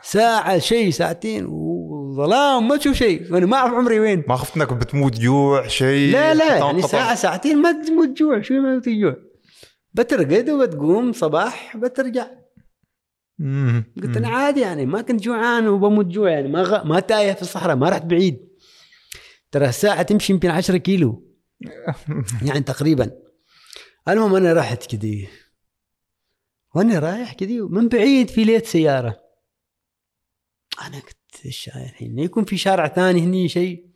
ساعة 0.04 0.60
شيء 0.60 0.90
ساعتين. 0.90 1.46
وظلام 1.50 2.68
ما 2.68 2.78
تشوف 2.78 2.96
شيء. 2.96 3.34
وأنا 3.34 3.46
ما 3.46 3.58
أعرف 3.58 3.74
عمري 3.74 4.00
وين. 4.00 4.24
ما 4.28 4.36
خفت 4.36 4.58
إنك 4.58 4.74
بتموت 4.74 5.20
جوع 5.20 5.68
شيء. 5.68 6.14
لا 6.14 6.34
لا. 6.34 6.58
يعني. 6.58 6.82
ساعة 6.82 7.16
ساعتين 7.16 7.58
ما 7.58 7.72
تموت 7.72 8.10
جوع. 8.10 8.42
شو 8.42 8.54
ما 8.54 8.80
تجوع 8.80 9.16
بترقد 9.94 10.50
وبتقوم 10.50 11.14
صباح 11.14 11.78
بترجع. 11.78 12.28
قلت 14.04 14.18
أنا 14.18 14.28
عادي 14.28 14.62
يعني 14.62 14.86
ما 14.86 15.02
كنت 15.02 15.22
جوعان 15.24 15.68
وبموت 15.68 16.06
جوع 16.06 16.30
يعني. 16.30 16.48
ما 16.48 16.62
غ... 16.62 16.84
ما 16.84 17.00
تايه 17.00 17.34
في 17.34 17.42
الصحراء 17.42 17.76
ما 17.76 17.90
رحت 17.90 18.06
بعيد. 18.06 18.48
ترى 19.52 19.66
الساعة 19.66 20.02
تمشي 20.02 20.34
يمكن 20.34 20.50
10 20.50 20.78
كيلو. 20.78 21.31
يعني 22.48 22.62
تقريبا. 22.62 23.12
المهم 24.08 24.36
أنا 24.36 24.54
رحت 24.54 24.96
كذي. 24.96 25.28
وأنا 26.76 27.00
رايح 27.00 27.34
كذي 27.34 27.62
من 27.62 27.88
بعيد 27.88 28.30
في 28.30 28.44
ليت 28.44 28.66
سيارة. 28.66 29.22
أنا 30.82 31.00
قلت 31.00 31.46
إيش 31.46 31.68
الحين؟ 31.68 32.20
يكون 32.20 32.46
في 32.46 32.58
شارع 32.58 32.88
ثاني 32.88 33.22
هني 33.22 33.50
شيء 33.50 33.92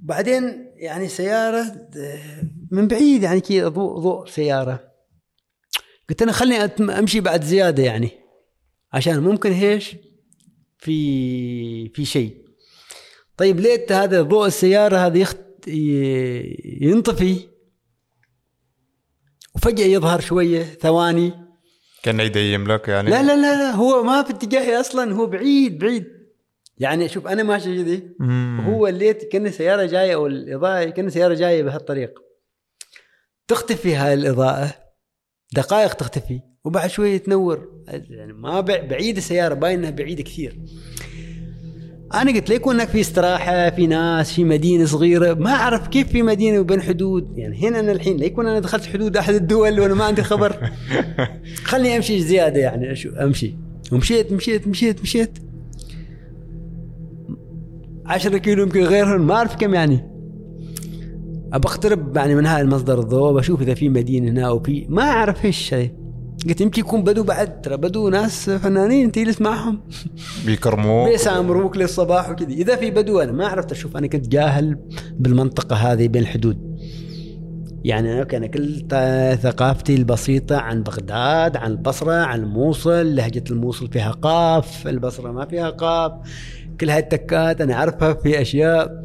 بعدين 0.00 0.72
يعني 0.76 1.08
سيارة 1.08 1.88
آه، 1.96 2.42
من 2.70 2.88
بعيد 2.88 3.22
يعني 3.22 3.40
كذا 3.40 3.68
ضوء 3.68 3.98
ضوء 3.98 4.26
سيارة. 4.26 4.92
قلت 6.08 6.22
أنا 6.22 6.32
خليني 6.32 6.64
أمشي 6.98 7.20
بعد 7.20 7.44
زيادة 7.44 7.82
يعني. 7.82 8.10
عشان 8.92 9.20
ممكن 9.20 9.52
هيش 9.52 9.96
في 10.78 11.88
في 11.88 12.04
شيء 12.04 12.46
طيب 13.36 13.60
ليت 13.60 13.92
هذا 13.92 14.22
ضوء 14.22 14.46
السيارة 14.46 14.96
هذا 14.96 15.18
يخت 15.18 15.45
ينطفي. 16.80 17.48
وفجأة 19.54 19.84
يظهر 19.84 20.20
شوية 20.20 20.62
ثواني. 20.62 21.32
كان 22.02 22.20
يديم 22.20 22.72
لك 22.72 22.88
يعني. 22.88 23.10
لا 23.10 23.22
لا 23.22 23.36
لا 23.36 23.56
لا 23.56 23.70
هو 23.70 24.02
ما 24.02 24.22
في 24.22 24.30
اتجاهي 24.30 24.80
أصلا 24.80 25.12
هو 25.14 25.26
بعيد 25.26 25.78
بعيد. 25.78 26.04
يعني 26.78 27.08
شوف 27.08 27.26
أنا 27.26 27.42
ماشي 27.42 27.82
كذي. 27.84 28.02
وهو 28.20 28.86
الليت 28.86 29.24
كان 29.32 29.50
سيارة 29.50 29.86
جاية 29.86 30.14
أو 30.14 30.26
الإضاءة 30.26 30.84
كان 30.90 31.10
سيارة 31.10 31.34
جاية 31.34 31.62
بهالطريق. 31.62 32.18
تختفي 33.48 33.94
هاي 33.94 34.14
الإضاءة. 34.14 34.74
دقائق 35.54 35.92
تختفي. 35.94 36.40
وبعد 36.64 36.90
شوية 36.90 37.16
تنور. 37.16 37.82
يعني 37.88 38.32
ما 38.32 38.60
بع- 38.60 38.84
بعيد 38.84 39.16
السيارة 39.16 39.54
باين 39.54 39.78
انها 39.78 39.90
بعيده 39.90 40.22
كثير. 40.22 40.60
أنا 42.14 42.32
قلت 42.32 42.48
ليكون 42.48 42.74
هناك 42.74 42.88
في 42.88 43.00
استراحة 43.00 43.70
في 43.70 43.86
ناس 43.86 44.32
في 44.32 44.44
مدينة 44.44 44.84
صغيرة 44.84 45.34
ما 45.34 45.50
أعرف 45.50 45.88
كيف 45.88 46.08
في 46.08 46.22
مدينة 46.22 46.58
وبين 46.58 46.82
حدود. 46.82 47.38
يعني 47.38 47.68
هنا 47.68 47.80
أنا 47.80 47.92
الحين 47.92 48.16
ليكون 48.16 48.46
أنا 48.46 48.60
دخلت 48.60 48.86
حدود 48.86 49.16
أحد 49.16 49.34
الدول 49.34 49.80
وأنا 49.80 49.94
ما 49.94 50.04
عندي 50.04 50.22
خبر. 50.22 50.70
خلني 51.64 51.96
أمشي 51.96 52.20
زيادة 52.20 52.60
يعني 52.60 52.92
أشو 52.92 53.08
أمشي. 53.08 53.54
ومشيت 53.92 54.32
مشيت 54.32 54.68
مشيت 54.68 55.02
مشيت. 55.02 55.38
10 58.06 58.38
كيلو 58.38 58.62
يمكن 58.62 58.82
غيرهم 58.82 59.26
ما 59.26 59.34
أعرف 59.34 59.56
كم 59.56 59.74
يعني. 59.74 60.16
ابى 61.52 61.68
أقترب 61.68 62.16
يعني 62.16 62.34
من 62.34 62.46
هذا 62.46 62.60
المصدر 62.60 62.98
الضوء 63.00 63.32
بشوف 63.32 63.62
إذا 63.62 63.74
في 63.74 63.88
مدينة 63.88 64.30
هنا 64.30 64.48
أو 64.48 64.58
في 64.58 64.86
ما 64.88 65.02
أعرف 65.02 65.44
إيش 65.44 65.74
هي 65.74 65.90
قلت 66.48 66.60
يمكن 66.60 66.80
يكون 66.80 67.04
بدو 67.04 67.22
بعد. 67.22 67.60
ترى 67.62 67.76
بدو 67.76 68.08
ناس 68.08 68.50
فنانين 68.50 69.12
تجلس 69.12 69.40
معهم. 69.40 69.80
بيكرموك. 70.46 71.08
بيسامروك 71.08 71.76
للصباح 71.76 72.30
وكذا 72.30 72.48
إذا 72.48 72.76
في 72.76 72.90
بدو 72.90 73.20
أنا 73.20 73.32
ما 73.32 73.46
عرفت 73.46 73.72
أشوف. 73.72 73.96
أنا 73.96 74.06
كنت 74.06 74.28
جاهل 74.28 74.78
بالمنطقة 75.18 75.76
هذه 75.76 76.08
بين 76.08 76.22
الحدود. 76.22 76.76
يعني 77.84 78.12
أنا 78.12 78.46
كل 78.46 78.80
ت- 78.88 79.38
ثقافتي 79.42 79.94
البسيطة 79.94 80.56
عن 80.56 80.82
بغداد 80.82 81.56
عن 81.56 81.70
البصرة 81.70 82.12
عن 82.12 82.40
الموصل. 82.40 83.14
لهجة 83.16 83.44
الموصل 83.50 83.88
فيها 83.88 84.10
قاف 84.10 84.86
البصرة 84.88 85.32
ما 85.32 85.44
فيها 85.44 85.70
قاف. 85.70 86.12
كل 86.80 86.90
هاي 86.90 86.98
التكات 87.00 87.60
أنا 87.60 87.74
أعرفها 87.74 88.14
في 88.14 88.40
أشياء. 88.40 89.04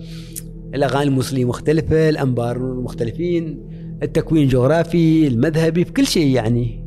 الأغاني 0.75 1.03
الموصلية 1.03 1.45
مختلفة 1.45 2.09
الأنبار 2.09 2.59
مختلفين 2.59 3.59
التكوين 4.03 4.43
الجغرافي 4.43 5.27
المذهبي 5.27 5.85
في 5.85 5.91
كل 5.91 6.07
شيء 6.07 6.27
يعني. 6.27 6.80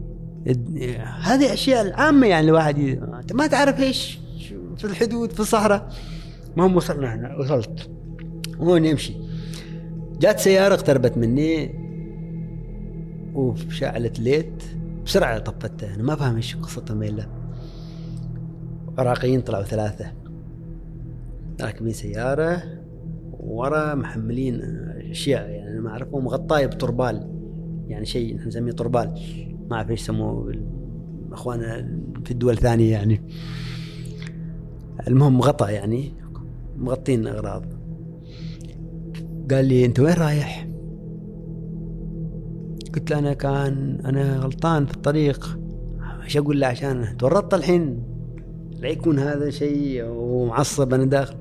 هذه 1.23 1.53
أشياء 1.53 1.87
العامة 1.87 2.27
يعني 2.27 2.49
الواحد 2.49 2.79
انت 2.79 3.33
ما 3.33 3.47
تعرف 3.47 3.81
إيش 3.81 4.19
في 4.77 4.85
الحدود 4.85 5.33
في 5.33 5.41
الصحراء. 5.41 5.93
المهم 6.53 6.77
وصلنا 6.77 7.15
هنا 7.15 7.37
وصلت. 7.37 7.91
وين 8.59 8.85
يمشي. 8.85 9.15
جات 10.21 10.41
سيارة 10.41 10.75
اقتربت 10.75 11.19
مني. 11.19 11.75
وشعلت 13.35 14.21
ليت. 14.21 14.63
بسرعة 15.05 15.39
طفتها. 15.39 15.95
أنا 15.95 16.03
ما 16.03 16.15
فاهم 16.15 16.37
إيش 16.37 16.57
قصتها 16.57 16.95
ميلا 16.95 17.27
عراقيين 18.99 19.41
طلعوا 19.41 19.65
ثلاثة. 19.65 20.13
راكبين 21.61 21.93
سيارة. 21.93 22.63
ورا 23.41 23.95
محملين 23.95 24.61
أشياء 25.11 25.49
يعني 25.49 25.81
ما 25.81 25.91
أعرفهم. 25.91 26.25
مغطايه 26.25 26.67
بطربال 26.67 27.31
يعني 27.89 28.07
شيء 28.07 28.47
نسميه 28.47 28.73
طربال 28.73 29.21
ما 29.71 29.77
أعرف 29.77 29.91
إيش 29.91 30.01
يسموه 30.01 30.51
ال- 30.51 30.67
اخواننا 31.33 31.99
في 32.25 32.31
الدول 32.31 32.53
الثانية 32.53 32.93
يعني. 32.93 33.21
المهم 35.09 35.41
غطى 35.41 35.73
يعني 35.73 36.13
مغطين 36.79 37.27
اغراض 37.27 37.65
قال 39.51 39.65
لي 39.65 39.85
أنت 39.85 40.01
وين 40.01 40.15
رايح؟ 40.15 40.69
قلت 42.95 43.11
له 43.11 43.19
أنا 43.19 43.33
كان 43.33 44.01
أنا 44.05 44.37
غلطان 44.39 44.87
في 44.87 44.95
الطريق. 44.95 45.59
إيش 46.25 46.37
أقول 46.37 46.61
له؟ 46.61 46.67
عشان 46.67 47.17
تورطت 47.19 47.55
الحين. 47.55 48.03
لا 48.81 48.89
يكون 48.89 49.19
هذا 49.19 49.51
شيء 49.51 50.05
ومعصب 50.07 50.95
أنا 50.95 51.05
داخل. 51.05 51.35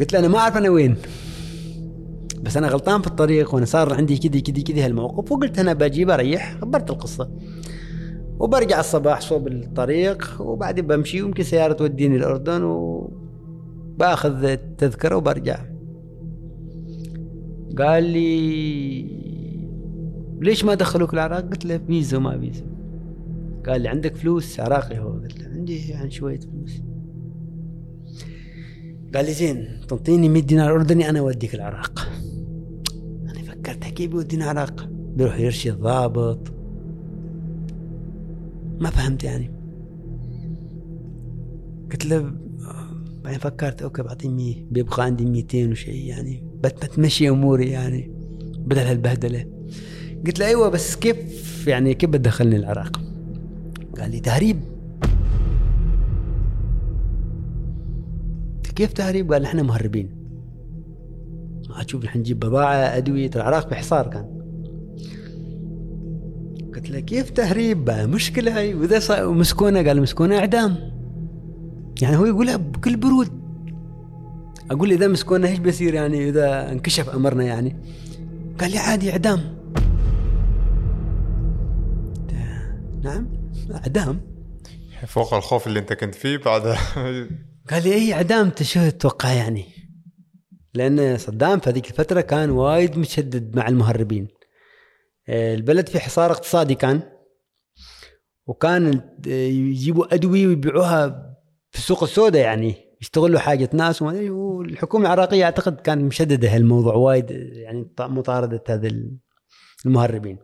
قلت 0.00 0.12
له 0.12 0.18
أنا 0.18 0.28
ما 0.28 0.38
أعرف 0.38 0.56
أنا 0.56 0.68
وين. 0.70 0.96
بس 2.44 2.56
أنا 2.56 2.68
غلطان 2.68 3.00
في 3.00 3.06
الطريق 3.06 3.54
وأنا 3.54 3.66
صار 3.66 3.94
عندي 3.94 4.18
كذي 4.18 4.40
كذي 4.40 4.62
كذي 4.62 4.82
هالموقف 4.82 5.32
وقلت 5.32 5.58
أنا 5.58 5.72
بجي 5.72 6.04
بريح 6.04 6.58
خبرت 6.60 6.90
القصة. 6.90 7.30
وبرجع 8.38 8.80
الصباح 8.80 9.20
صوب 9.20 9.48
الطريق 9.48 10.36
وبعدين 10.40 10.86
بمشي 10.86 11.22
ويمكن 11.22 11.42
سيارة 11.42 11.72
توديني 11.72 12.16
الأردن 12.16 12.62
وباخذ 12.62 14.44
التذكرة 14.44 15.16
وبرجع. 15.16 15.64
قال 17.78 18.04
لي 18.04 19.24
ليش 20.40 20.64
ما 20.64 20.74
دخلوك 20.74 21.14
العراق؟ 21.14 21.40
قلت 21.40 21.64
له 21.64 21.80
فيزا 21.86 22.16
وما 22.16 22.38
فيزا. 22.38 22.64
قال 23.66 23.80
لي 23.80 23.88
عندك 23.88 24.16
فلوس؟ 24.16 24.60
عراقي 24.60 24.98
هو. 24.98 25.12
قلت 25.12 25.38
له 25.38 25.48
عندي 25.48 25.88
يعني 25.88 26.10
شوية 26.10 26.40
فلوس. 26.40 26.80
قال 29.14 29.24
لي 29.24 29.32
زين 29.32 29.80
تعطيني 29.88 30.28
100 30.28 30.42
دينار 30.42 30.74
أردني 30.74 31.10
أنا 31.10 31.18
أوديك 31.18 31.54
العراق. 31.54 32.08
فكرت 33.64 33.84
كيف 33.84 34.10
بيوديني 34.10 34.44
العراق 34.44 34.88
بيروح 35.16 35.40
يرشي 35.40 35.70
الضابط. 35.70 36.52
ما 38.80 38.90
فهمت 38.90 39.24
يعني. 39.24 39.50
قلت 41.92 42.06
له 42.06 42.32
بعدين 43.24 43.38
فكرت 43.38 43.82
أوكي 43.82 44.02
بعطيه 44.02 44.28
100 44.28 44.64
بيبقى 44.70 45.04
عندي 45.04 45.24
200 45.24 45.70
وشيء 45.70 46.04
يعني. 46.06 46.44
بت- 46.64 46.84
بتمشي 46.84 47.28
أموري 47.28 47.66
يعني. 47.70 48.10
بدل 48.58 48.82
هالبهدلة. 48.82 49.46
قلت 50.26 50.38
له 50.38 50.46
أيوه 50.46 50.68
بس 50.68 50.96
كيف 50.96 51.66
يعني 51.66 51.94
كيف 51.94 52.10
بتدخلني 52.10 52.56
العراق؟ 52.56 53.00
قال 54.00 54.10
لي 54.10 54.20
تهريب. 54.20 54.60
كيف 58.76 58.92
تهريب؟ 58.92 59.32
قال 59.32 59.44
إحنا 59.44 59.62
مهربين. 59.62 60.23
ما 61.76 61.82
تشوف 61.82 62.04
نحن 62.04 62.18
نجيب 62.18 62.40
بضاعة 62.40 62.74
أدوية. 62.74 63.30
العراق 63.36 63.68
في 63.68 63.74
حصار 63.74 64.06
كان. 64.06 64.40
قلت 66.74 66.90
له 66.90 67.00
كيف 67.00 67.30
تهريب؟ 67.30 67.84
بقى 67.84 68.06
مشكلة. 68.06 68.58
هاي 68.58 68.74
وإذا 68.74 68.98
صار 68.98 69.30
مسكونة 69.30 69.82
قال 69.82 70.02
مسكونة 70.02 70.38
إعدام. 70.38 70.76
يعني 72.02 72.16
هو 72.16 72.24
يقولها 72.24 72.56
بكل 72.56 72.96
برود. 72.96 73.44
أقول 74.70 74.92
إذا 74.92 75.08
مسكونة 75.08 75.48
إيش 75.48 75.58
بيصير 75.58 75.94
يعني؟ 75.94 76.28
إذا 76.28 76.72
انكشف 76.72 77.08
أمرنا 77.08 77.44
يعني. 77.44 77.76
قال 78.60 78.70
لي 78.70 78.78
عادي 78.78 79.10
إعدام. 79.10 79.40
نعم 83.04 83.28
إعدام. 83.74 84.20
فوق 85.06 85.34
الخوف 85.34 85.66
اللي 85.66 85.78
أنت 85.78 85.92
كنت 85.92 86.14
فيه 86.14 86.36
بعدها 86.36 86.78
قال 87.70 87.82
لي 87.82 87.94
اي 87.94 88.12
إعدام. 88.12 88.46
انت 88.46 88.62
شو 88.62 88.88
تتوقع 88.88 89.32
يعني؟ 89.32 89.64
لأن 90.74 91.18
صدام 91.18 91.60
في 91.60 91.70
هذيك 91.70 91.90
الفترة 91.90 92.20
كان 92.20 92.50
وايد 92.50 92.98
متشدد 92.98 93.56
مع 93.56 93.68
المهربين. 93.68 94.28
البلد 95.28 95.88
في 95.88 96.00
حصار 96.00 96.30
اقتصادي 96.30 96.74
كان 96.74 97.02
وكان 98.46 99.00
يجيبوا 99.26 100.14
أدوية 100.14 100.46
ويبيعوها 100.46 101.08
في 101.70 101.78
السوق 101.78 102.02
السوداء 102.02 102.42
يعني 102.42 102.74
يشتغلوا 103.00 103.40
حاجة 103.40 103.70
ناس 103.72 104.02
والحكومة 104.02 105.06
العراقية 105.06 105.44
أعتقد 105.44 105.80
كانت 105.80 106.02
مشددة 106.02 106.48
هالموضوع 106.48 106.94
وايد 106.94 107.30
يعني 107.30 107.90
مطاردة 108.00 108.64
هذا 108.68 108.90
المهربين. 109.86 110.38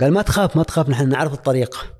قال 0.00 0.12
ما 0.12 0.22
تخاف 0.22 0.56
ما 0.56 0.62
تخاف 0.62 0.88
نحن 0.88 1.08
نعرف 1.08 1.34
الطريق 1.34 1.96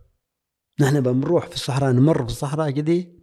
نحن 0.81 1.01
بنروح 1.01 1.47
في 1.47 1.55
الصحراء 1.55 1.93
نمر 1.93 2.19
في 2.19 2.31
الصحراء 2.31 2.71
كذي 2.71 3.16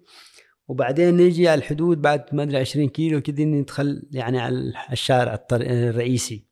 وبعدين 0.67 1.17
نيجي 1.17 1.49
على 1.49 1.59
الحدود 1.59 2.01
بعد 2.01 2.25
ما 2.31 2.43
أدري 2.43 2.57
20 2.57 2.89
كيلو 2.89 3.21
كذي 3.21 3.45
ندخل 3.45 4.03
يعني 4.11 4.39
على 4.39 4.73
الشارع 4.91 5.45
الرئيسي 5.51 6.47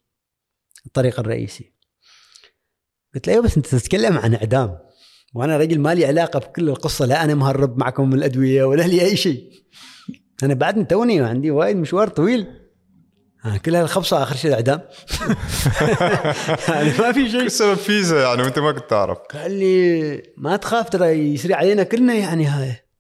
الطريق 0.86 1.20
الرئيسي. 1.20 1.74
قلت 3.16 3.28
له 3.28 3.34
أيوه 3.34 3.46
بس 3.46 3.58
أنت 3.58 3.68
تتكلم 3.68 4.18
عن 4.18 4.34
إعدام. 4.34 4.78
وأنا 5.36 5.58
رجل 5.58 5.80
ما 5.80 5.96
لي 5.96 6.06
علاقة 6.06 6.40
بكل 6.40 6.70
القصة 6.70 7.06
لا 7.06 7.24
أنا 7.24 7.36
مهرب 7.36 7.78
معكم 7.78 8.10
من 8.10 8.14
الأدوية 8.14 8.64
ولا 8.64 8.84
لي 8.84 9.02
أي 9.02 9.18
شيء. 9.18 9.52
أنا 10.44 10.54
بعدني 10.54 10.86
توني 10.86 11.22
عندي 11.22 11.52
وايد 11.52 11.78
مشوار 11.78 12.08
طويل. 12.08 12.48
آه، 13.46 13.58
كل 13.58 13.76
هالخبصة 13.76 14.24
آخر 14.24 14.36
شيء 14.36 14.54
اعدام 14.54 14.82
يعني 16.70 16.90
ما 17.00 17.12
في 17.12 17.30
شيء. 17.30 17.46
بسبب 17.46 17.74
فيزا 17.74 18.22
يعني 18.22 18.42
وأنت 18.42 18.60
ما 18.60 18.72
كنت 18.72 18.90
تعرف. 18.90 19.18
قال 19.18 19.52
لي 19.52 20.24
ما 20.38 20.58
تخاف 20.58 20.90
ترى 20.90 21.08
يسري 21.08 21.54
علينا 21.54 21.84
كلنا 21.84 22.14
يعني 22.14 22.46
هاي. 22.46 22.91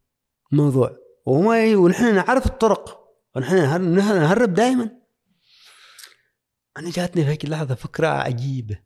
الموضوع 0.53 0.97
وما 1.25 1.65
ي... 1.65 1.75
ونحن 1.75 2.15
نعرف 2.15 2.45
الطرق. 2.45 3.01
ونحن 3.35 3.55
نهر- 3.55 3.81
نهر- 3.81 4.19
نهرب 4.19 4.53
دائما 4.53 5.01
أنا 6.77 6.91
جاتني 6.91 7.23
في 7.23 7.29
هيك 7.29 7.43
اللحظة 7.45 7.75
فكرة 7.75 8.07
عجيبة. 8.07 8.83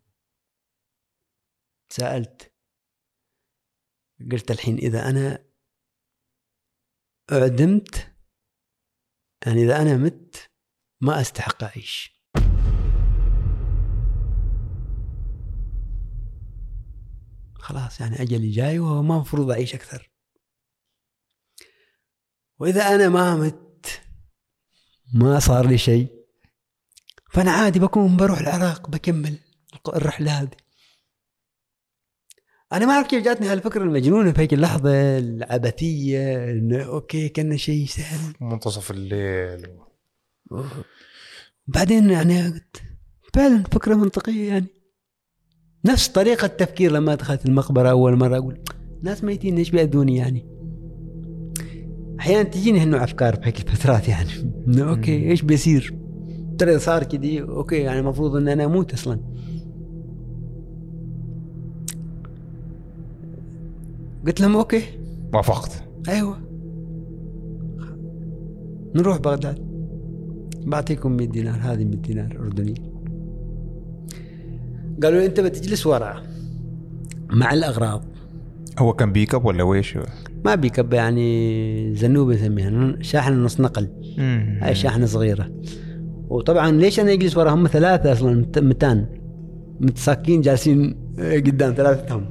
سألت. 1.89 2.53
قلت 4.31 4.51
الحين 4.51 4.77
إذا 4.77 5.09
أنا 5.09 5.45
اعدمت 7.31 8.15
يعني 9.45 9.63
إذا 9.63 9.81
أنا 9.81 9.97
مت 9.97 10.51
ما 11.01 11.21
أستحق 11.21 11.63
أعيش. 11.63 12.15
خلاص 17.55 18.01
يعني 18.01 18.21
أجلي 18.21 18.51
جاي 18.51 18.79
وما 18.79 19.15
المفروض 19.15 19.51
أعيش 19.51 19.75
أكثر. 19.75 20.14
وإذا 22.59 22.95
أنا 22.95 23.09
ما 23.09 23.35
مت 23.35 24.01
ما 25.13 25.39
صار 25.39 25.67
لي 25.67 25.77
شيء 25.77 26.07
فأنا 27.31 27.51
عادي 27.51 27.79
بكون 27.79 28.17
بروح 28.17 28.39
العراق 28.39 28.89
بكمل 28.89 29.37
الرحلة 29.87 30.31
هذه. 30.41 30.57
أنا 32.73 32.85
ما 32.85 32.93
أعرف 32.93 33.07
كيف 33.07 33.23
جاتني 33.23 33.47
هالفكرة 33.47 33.83
المجنونة 33.83 34.31
في 34.31 34.41
هيك 34.41 34.53
اللحظة 34.53 35.17
العبثية 35.17 36.51
إنه 36.51 36.83
أوكي 36.83 37.29
كان 37.29 37.57
شيء 37.57 37.85
سهل. 37.85 38.33
منتصف 38.41 38.91
الليل. 38.91 39.79
بعدين 41.67 42.09
يعني 42.09 42.47
قلت 42.47 42.81
فعلا 43.33 43.63
فكرة 43.63 43.95
منطقية 43.95 44.47
يعني. 44.47 44.67
نفس 45.85 46.07
طريقة 46.07 46.45
التفكير 46.45 46.91
لما 46.91 47.15
دخلت 47.15 47.45
المقبرة 47.45 47.89
أول 47.89 48.15
مرة 48.15 48.37
أقول 48.37 48.63
ناس 49.03 49.23
ميتين 49.23 49.57
إيش 49.57 49.69
بيأذوني 49.69 50.17
يعني؟ 50.17 50.54
أحيانا 52.19 52.43
تجيني 52.43 52.79
هنو 52.79 52.97
أفكار 52.97 53.35
في 53.35 53.47
هيك 53.47 53.59
الفترات 53.59 54.09
يعني. 54.09 54.29
إنه 54.67 54.89
أوكي 54.89 55.29
إيش 55.29 55.41
بيصير؟ 55.41 55.95
ترى 56.57 56.71
إذا 56.71 56.77
صار 56.77 57.03
كذي 57.03 57.41
أوكي 57.41 57.75
يعني 57.75 57.99
المفروض 57.99 58.35
إن 58.35 58.47
أنا 58.47 58.65
أموت 58.65 58.93
أصلا. 58.93 59.19
قلت 64.27 64.41
لهم 64.41 64.55
أوكي. 64.55 64.83
وافقت. 65.33 65.83
أيوه. 66.09 66.37
نروح 68.95 69.17
بغداد. 69.17 69.65
بعطيكم 70.65 71.11
100 71.11 71.27
دينار 71.27 71.59
هذه 71.61 71.83
100 71.83 71.97
دينار 71.97 72.37
أردني. 72.39 72.73
قالوا 75.03 75.19
لي 75.19 75.25
أنت 75.25 75.39
بتجلس 75.39 75.87
ورا 75.87 76.23
مع 77.29 77.53
الأغراض. 77.53 78.03
هو 78.79 78.93
كان 78.93 79.11
بيك 79.11 79.35
أب 79.35 79.45
ولا 79.45 79.63
ويش؟ 79.63 79.97
ما 80.45 80.55
بيكب 80.55 80.93
يعني 80.93 81.95
زنوبة 81.95 82.35
نسميها 82.35 82.95
شاحنه 83.01 83.35
نص 83.35 83.59
نقل. 83.59 83.87
هاي 84.61 84.75
شاحنة 84.75 85.05
صغيرة. 85.05 85.51
وطبعا 86.29 86.71
ليش 86.71 86.99
أنا 86.99 87.13
اجلس 87.13 87.37
ورا 87.37 87.51
هم 87.51 87.67
ثلاثة 87.67 88.11
أصلا 88.11 88.35
مت- 88.35 88.59
متان. 88.59 89.05
متساكين 89.79 90.41
جالسين 90.41 90.97
إيه، 91.19 91.39
قدام 91.39 91.73
ثلاثتهم. 91.73 92.25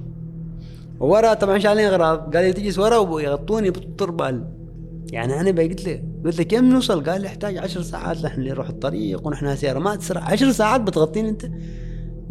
ورا 1.00 1.34
طبعا 1.34 1.58
شايلين 1.58 1.84
اغراض 1.86 2.36
قال 2.36 2.44
لي 2.44 2.52
تجلس 2.52 2.78
ورا 2.78 2.96
ويغطوني 2.96 3.70
بالتربال 3.70 4.44
يعني 5.12 5.40
أنا 5.40 5.62
قلت 5.62 5.86
له 5.86 6.02
قلت 6.24 6.38
له 6.38 6.44
كم 6.44 6.64
نوصل؟ 6.64 7.04
قال 7.04 7.20
لي 7.20 7.26
يحتاج 7.26 7.58
عشر 7.58 7.82
ساعات 7.82 8.24
اللي 8.24 8.50
نروح 8.50 8.68
الطريق 8.68 9.26
ونحن 9.26 9.56
سيارة. 9.56 9.78
ما 9.78 9.96
تسرع. 9.96 10.20
عشر 10.20 10.52
ساعات 10.52 10.80
بتغطيني 10.80 11.28
أنت؟ 11.28 11.46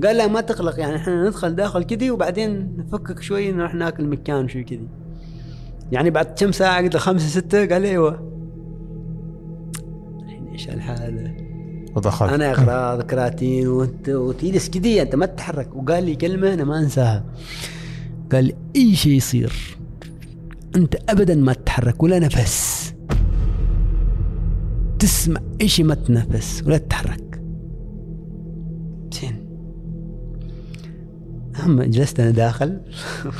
قال 0.03 0.17
لا 0.17 0.27
ما 0.27 0.41
تقلق. 0.41 0.79
يعني 0.79 0.95
إحنا 0.95 1.27
ندخل 1.27 1.55
داخل 1.55 1.83
كذي 1.83 2.11
وبعدين 2.11 2.73
نفكك 2.77 3.21
شوي 3.21 3.51
نروح 3.51 3.75
ناكل 3.75 4.05
مكان 4.07 4.47
شوي 4.47 4.63
كذي. 4.63 4.87
يعني 5.93 6.09
بعد 6.09 6.25
كم 6.25 6.51
ساعة؟ 6.51 6.81
قلت 6.83 6.93
له 6.93 6.99
خمسة 6.99 7.27
ستة؟ 7.27 7.65
قال 7.65 7.81
لي 7.81 7.89
أيوه. 7.89 8.31
الحين 10.23 10.47
إيش 10.47 10.69
الحالة؟ 10.69 11.37
ودخلت 11.95 12.33
أنا 12.33 12.51
إغراض 12.51 13.01
كراتين 13.01 13.67
وانت 13.67 14.09
وتجلس 14.09 14.69
كذي 14.69 15.01
أنت 15.01 15.15
ما 15.15 15.25
تتحرك. 15.25 15.75
وقال 15.75 16.03
لي 16.03 16.15
كلمة 16.15 16.53
أنا 16.53 16.63
ما 16.63 16.79
أنساها. 16.79 17.23
قال 18.31 18.45
لي 18.45 18.55
أي 18.75 18.95
شيء 18.95 19.13
يصير 19.13 19.77
أنت 20.75 20.95
ابدا 21.09 21.35
ما 21.35 21.53
تتحرك 21.53 22.03
ولا 22.03 22.19
نفس. 22.19 22.93
تسمع 24.99 25.41
أي 25.61 25.67
شيء 25.67 25.85
ما 25.85 25.95
تنفس 25.95 26.63
ولا 26.65 26.77
تتحرك. 26.77 27.32
هم 31.59 31.83
جلست 31.83 32.19
أنا 32.19 32.31
داخل 32.31 32.81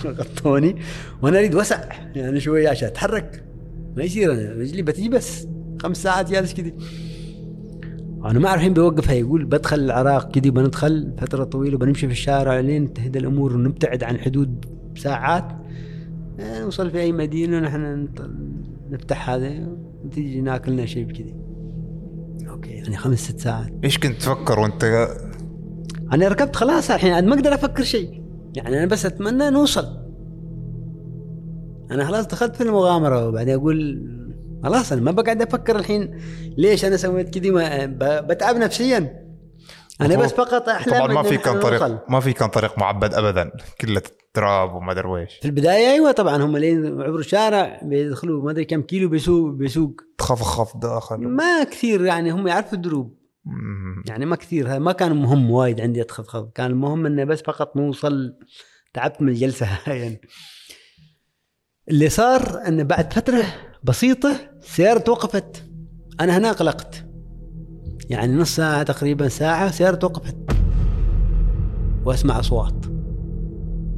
غطوني 0.06 0.76
وأنا 1.22 1.40
أريد 1.40 1.56
وسع 1.56 1.84
يعني 2.16 2.40
شوية 2.40 2.70
عشان 2.70 2.88
أتحرك. 2.88 3.44
ما 3.98 4.04
يصير 4.04 4.34
أنا 4.34 4.52
رجلي 4.52 4.82
بتجي 4.82 5.10
بس 5.10 5.48
خمس 5.82 6.04
ساعات 6.04 6.32
جالس 6.32 6.54
كذي 6.54 6.74
أنا 8.26 8.40
ما 8.40 8.48
أعرف 8.48 8.60
الحين 8.60 8.74
بيوقفها 8.74 9.14
يقول 9.14 9.46
بدخل 9.46 9.80
العراق 9.80 10.32
كذي 10.32 10.50
بندخل 10.50 11.14
فترة 11.18 11.44
طويلة 11.44 11.78
بنمشي 11.78 12.08
في 12.08 12.14
الشارع 12.14 12.60
لين 12.60 12.94
تهدى 12.94 13.20
الأمور 13.20 13.56
ونبتعد 13.56 14.04
عن 14.04 14.18
حدود 14.18 14.66
ساعات. 14.98 15.48
آه، 16.40 16.62
نوصل 16.62 16.92
في 16.92 17.00
أي 17.00 17.12
مدينة 17.12 17.60
نحن 17.60 18.08
نفتح 18.90 19.30
هذا 19.30 19.68
وتيجي 20.06 20.42
ناكلنا 20.42 20.86
شيء 20.86 21.04
بكذي 21.04 21.36
أوكي 22.50 22.70
يعني 22.70 22.98
خمس 22.98 23.20
ست 23.20 23.40
ساعات. 23.40 23.74
إيش 23.84 23.98
كنت 23.98 24.22
تفكر 24.22 24.60
وأنت 24.60 25.08
أنا 26.14 26.28
ركبت 26.28 26.56
خلاص 26.56 26.92
الحين 26.92 27.26
ما 27.28 27.36
أقدر 27.36 27.54
أفكر 27.54 27.84
شيء. 27.84 28.24
يعني 28.56 28.78
أنا 28.78 28.86
بس 28.86 29.06
أتمنى 29.06 29.50
نوصل 29.50 29.88
أنا 31.92 32.06
خلاص 32.06 32.28
دخلت 32.28 32.56
في 32.56 32.64
المغامرة 32.64 33.28
وبعدين 33.28 33.56
أقول 33.56 34.10
خلاص 34.64 34.92
أنا 34.92 35.02
ما 35.02 35.12
بقعد 35.12 35.42
أفكر 35.42 35.76
الحين 35.76 36.20
ليش 36.58 36.86
أنا 36.86 36.98
سويت 36.98 37.30
كذي 37.38 37.52
بتعب 38.22 38.56
نفسيا. 38.56 39.24
أنا 40.02 40.16
بس 40.16 40.34
فقط 40.34 40.70
أحلم 40.70 40.94
طبعا 40.94 41.14
ما 41.14 41.24
في 41.24 41.38
كان 41.38 41.56
نوصل. 41.56 41.68
طريق 41.70 42.10
ما 42.10 42.20
في 42.20 42.34
كان 42.34 42.50
طريق 42.50 42.80
معبد 42.80 43.14
ابدا 43.14 43.52
كله 43.82 44.02
تراب 44.34 44.76
وما 44.76 44.92
أدري 44.92 45.08
ويش 45.08 45.34
في 45.42 45.46
البداية 45.46 45.92
أيوه 45.92 46.12
طبعا 46.12 46.44
هم 46.44 46.58
لين 46.58 46.86
عبروا 46.86 47.20
الشارع 47.20 47.80
بيدخلوا 47.84 48.44
ما 48.44 48.52
أدري 48.52 48.66
كم 48.66 48.82
كيلو 48.82 49.10
بيسوق 49.10 49.52
بيسوق. 49.52 50.02
تخفخف 50.18 50.78
داخل. 50.78 51.18
ما 51.18 51.64
كثير 51.64 52.06
يعني 52.06 52.32
هم 52.32 52.48
يعرفوا 52.48 52.74
الدروب. 52.74 53.23
يعني 54.06 54.26
ما 54.26 54.36
كثير 54.36 54.80
ما 54.80 54.92
كان 54.92 55.16
مهم 55.16 55.52
وايد 55.52 55.82
عندي 55.82 56.02
أتخذ 56.02 56.50
كان 56.50 56.72
المهم 56.72 57.06
انه 57.06 57.24
بس 57.24 57.42
فقط 57.42 57.76
نوصل 57.78 58.38
تعبت 58.94 59.22
من 59.22 59.30
الجلسة. 59.30 59.68
هاي 59.86 60.00
يعني. 60.04 60.22
اللي 61.90 62.10
صار 62.10 62.68
انه 62.68 62.84
بعد 62.84 63.14
فترة 63.14 63.44
بسيطة 63.84 64.36
السياره 64.62 65.00
توقفت 65.00 65.66
أنا 66.22 66.38
هنا 66.38 66.52
قلقت. 66.52 67.06
يعني 68.10 68.34
نص 68.34 68.56
ساعة 68.56 68.84
تقريبا 68.84 69.28
ساعة 69.28 69.68
السياره 69.68 69.96
توقفت 69.96 70.38
وأسمع 72.06 72.40
أصوات. 72.40 72.86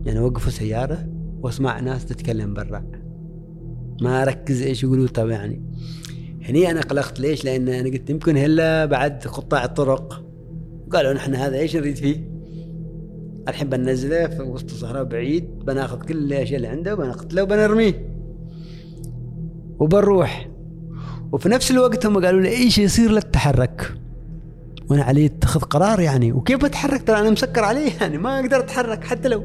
يعني 0.05 0.19
وقفوا 0.19 0.51
سيارة 0.51 1.07
وأسمع 1.39 1.79
ناس 1.79 2.05
تتكلم 2.05 2.53
برا. 2.53 2.91
ما 4.01 4.21
أركز 4.21 4.61
إيش 4.61 4.83
يقولوا 4.83 5.07
طب 5.07 5.29
يعني 5.29 5.65
هني 6.49 6.71
أنا 6.71 6.81
قلقت 6.81 7.19
ليش؟ 7.19 7.45
لأن 7.45 7.69
أنا 7.69 7.89
قلت 7.89 8.09
يمكن 8.09 8.37
هلا 8.37 8.85
بعد 8.85 9.23
قطاع 9.27 9.63
الطرق. 9.63 10.25
قالوا 10.91 11.13
نحن 11.13 11.35
هذا 11.35 11.57
إيش 11.57 11.75
نريد 11.75 11.95
فيه؟ 11.95 12.29
الحين 13.47 13.69
بننزله 13.69 14.27
في 14.27 14.41
وسط 14.41 14.71
الصحراء 14.71 15.03
بعيد 15.03 15.59
بناخذ 15.59 16.01
كل 16.01 16.17
الأشياء 16.17 16.55
اللي 16.57 16.67
عنده 16.67 16.93
وبنقتله 16.93 17.43
وبنرميه. 17.43 18.09
وبنروح. 19.79 20.49
وفي 21.31 21.49
نفس 21.49 21.71
الوقت 21.71 22.05
هم 22.05 22.25
قالوا 22.25 22.41
لي 22.41 22.49
إيش 22.49 22.77
يصير 22.77 23.11
لا 23.11 23.19
تتحرك. 23.19 23.93
وأنا 24.89 25.03
علي 25.03 25.25
اتخذ 25.25 25.59
قرار 25.59 25.99
يعني. 25.99 26.31
وكيف 26.31 26.65
أتحرك؟ 26.65 27.03
ترى 27.03 27.19
أنا 27.19 27.29
مسكر 27.29 27.63
عليه 27.63 27.91
يعني 28.01 28.17
ما 28.17 28.39
أقدر 28.39 28.59
أتحرك 28.59 29.03
حتى 29.03 29.27
لو. 29.27 29.43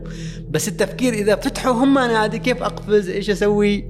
بس 0.51 0.69
التفكير 0.69 1.13
إذا 1.13 1.37
فتحوا 1.37 1.73
هم 1.73 1.99
أنا 1.99 2.19
عادي 2.19 2.39
كيف 2.39 2.63
أقفز؟ 2.63 3.09
إيش 3.09 3.31
أسوي؟ 3.31 3.85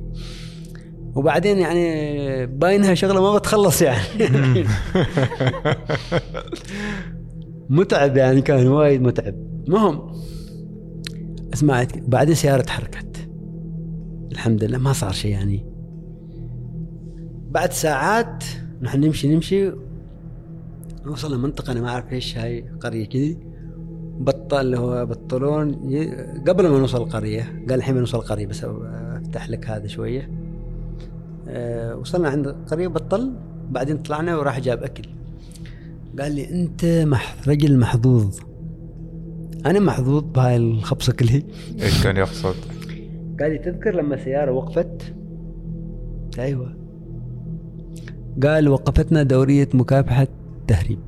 وبعدين 1.14 1.58
يعني 1.58 2.46
باينها 2.46 2.94
شغلة 2.94 3.20
ما 3.20 3.38
بتخلص 3.38 3.82
يعني. 3.82 4.04
متعب 7.70 8.16
يعني 8.16 8.42
كان 8.42 8.66
وايد 8.66 9.02
متعب. 9.02 9.34
المهم 9.68 10.12
سمعت 11.54 11.98
بعدين 11.98 12.34
سيارة 12.34 12.62
تحركت. 12.62 13.28
الحمد 14.32 14.64
لله 14.64 14.78
ما 14.78 14.92
صار 14.92 15.12
شيء 15.12 15.30
يعني. 15.30 15.66
بعد 17.50 17.72
ساعات 17.72 18.44
نحن 18.82 19.00
نمشي 19.00 19.34
نمشي 19.34 19.72
نوصل 21.06 21.34
لمنطقة 21.34 21.72
أنا 21.72 21.80
ما 21.80 21.88
أعرف 21.88 22.12
إيش 22.12 22.38
هاي 22.38 22.64
قرية 22.80 23.08
كذي. 23.08 23.38
بطل 24.18 24.60
اللي 24.60 24.78
هو 24.78 25.06
بطلون 25.06 25.74
قبل 26.48 26.68
ما 26.68 26.78
نوصل 26.78 27.02
القرية 27.02 27.42
قال 27.68 27.78
الحين 27.78 27.94
بنوصل 27.94 28.18
القرية 28.18 28.46
بس 28.46 28.64
أفتح 28.64 29.50
لك 29.50 29.66
هذا 29.66 29.86
شوية. 29.86 30.39
أه 31.50 31.96
وصلنا 31.96 32.28
عند 32.28 32.46
القرية 32.46 32.88
بطل 32.88 33.32
بعدين 33.70 33.98
طلعنا 33.98 34.36
وراح 34.36 34.60
جاب 34.60 34.82
أكل. 34.82 35.02
قال 36.20 36.32
لي 36.32 36.50
أنت 36.50 36.84
مح 36.84 37.36
رجل 37.48 37.78
محظوظ. 37.78 38.38
أنا 39.66 39.80
محظوظ 39.80 40.24
بهاي 40.34 40.56
الخبصة 40.56 41.12
كلها. 41.12 41.42
إيش 41.82 42.02
كان 42.02 42.16
يقصد؟ 42.16 42.54
قال 43.40 43.52
لي 43.52 43.58
تذكر 43.58 43.94
لما 43.94 44.14
السيارة 44.14 44.52
وقفت؟ 44.52 45.14
أيوة. 46.38 46.76
قال 48.42 48.68
وقفتنا 48.68 49.22
دورية 49.22 49.68
مكافحة 49.74 50.28
تهريب. 50.66 50.98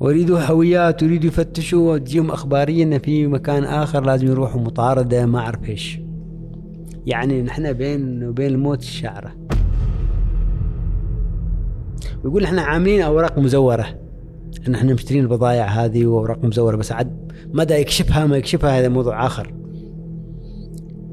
ويريدوا 0.00 0.40
هويات 0.40 1.02
ويريدوا 1.02 1.28
يفتشوا 1.28 1.92
وتجيهم 1.92 2.30
أخبارية 2.30 2.84
إن 2.84 2.98
في 2.98 3.26
مكان 3.26 3.64
آخر 3.64 4.04
لازم 4.04 4.26
يروحوا 4.26 4.60
مطاردة 4.60 5.26
ما 5.26 5.38
أعرف 5.38 5.68
إيش. 5.68 6.00
يعني 7.06 7.42
نحن 7.42 7.72
بين 7.72 8.24
وبين 8.24 8.46
الموت 8.46 8.80
الشعرة 8.80 9.36
ويقول 12.24 12.44
إحنا 12.44 12.62
عاملين 12.62 13.02
أوراق 13.02 13.38
مزورة. 13.38 13.98
إن 14.68 14.74
إحنا 14.74 14.94
مشترين 14.94 15.22
البضائع 15.22 15.64
هذه 15.64 16.06
وأوراق 16.06 16.44
مزورة 16.44 16.76
بس 16.76 16.92
عاد 16.92 17.32
مدى 17.46 17.74
يكشفها 17.74 18.26
ما 18.26 18.36
يكشفها 18.36 18.78
هذا 18.78 18.88
موضوع 18.88 19.26
آخر. 19.26 19.54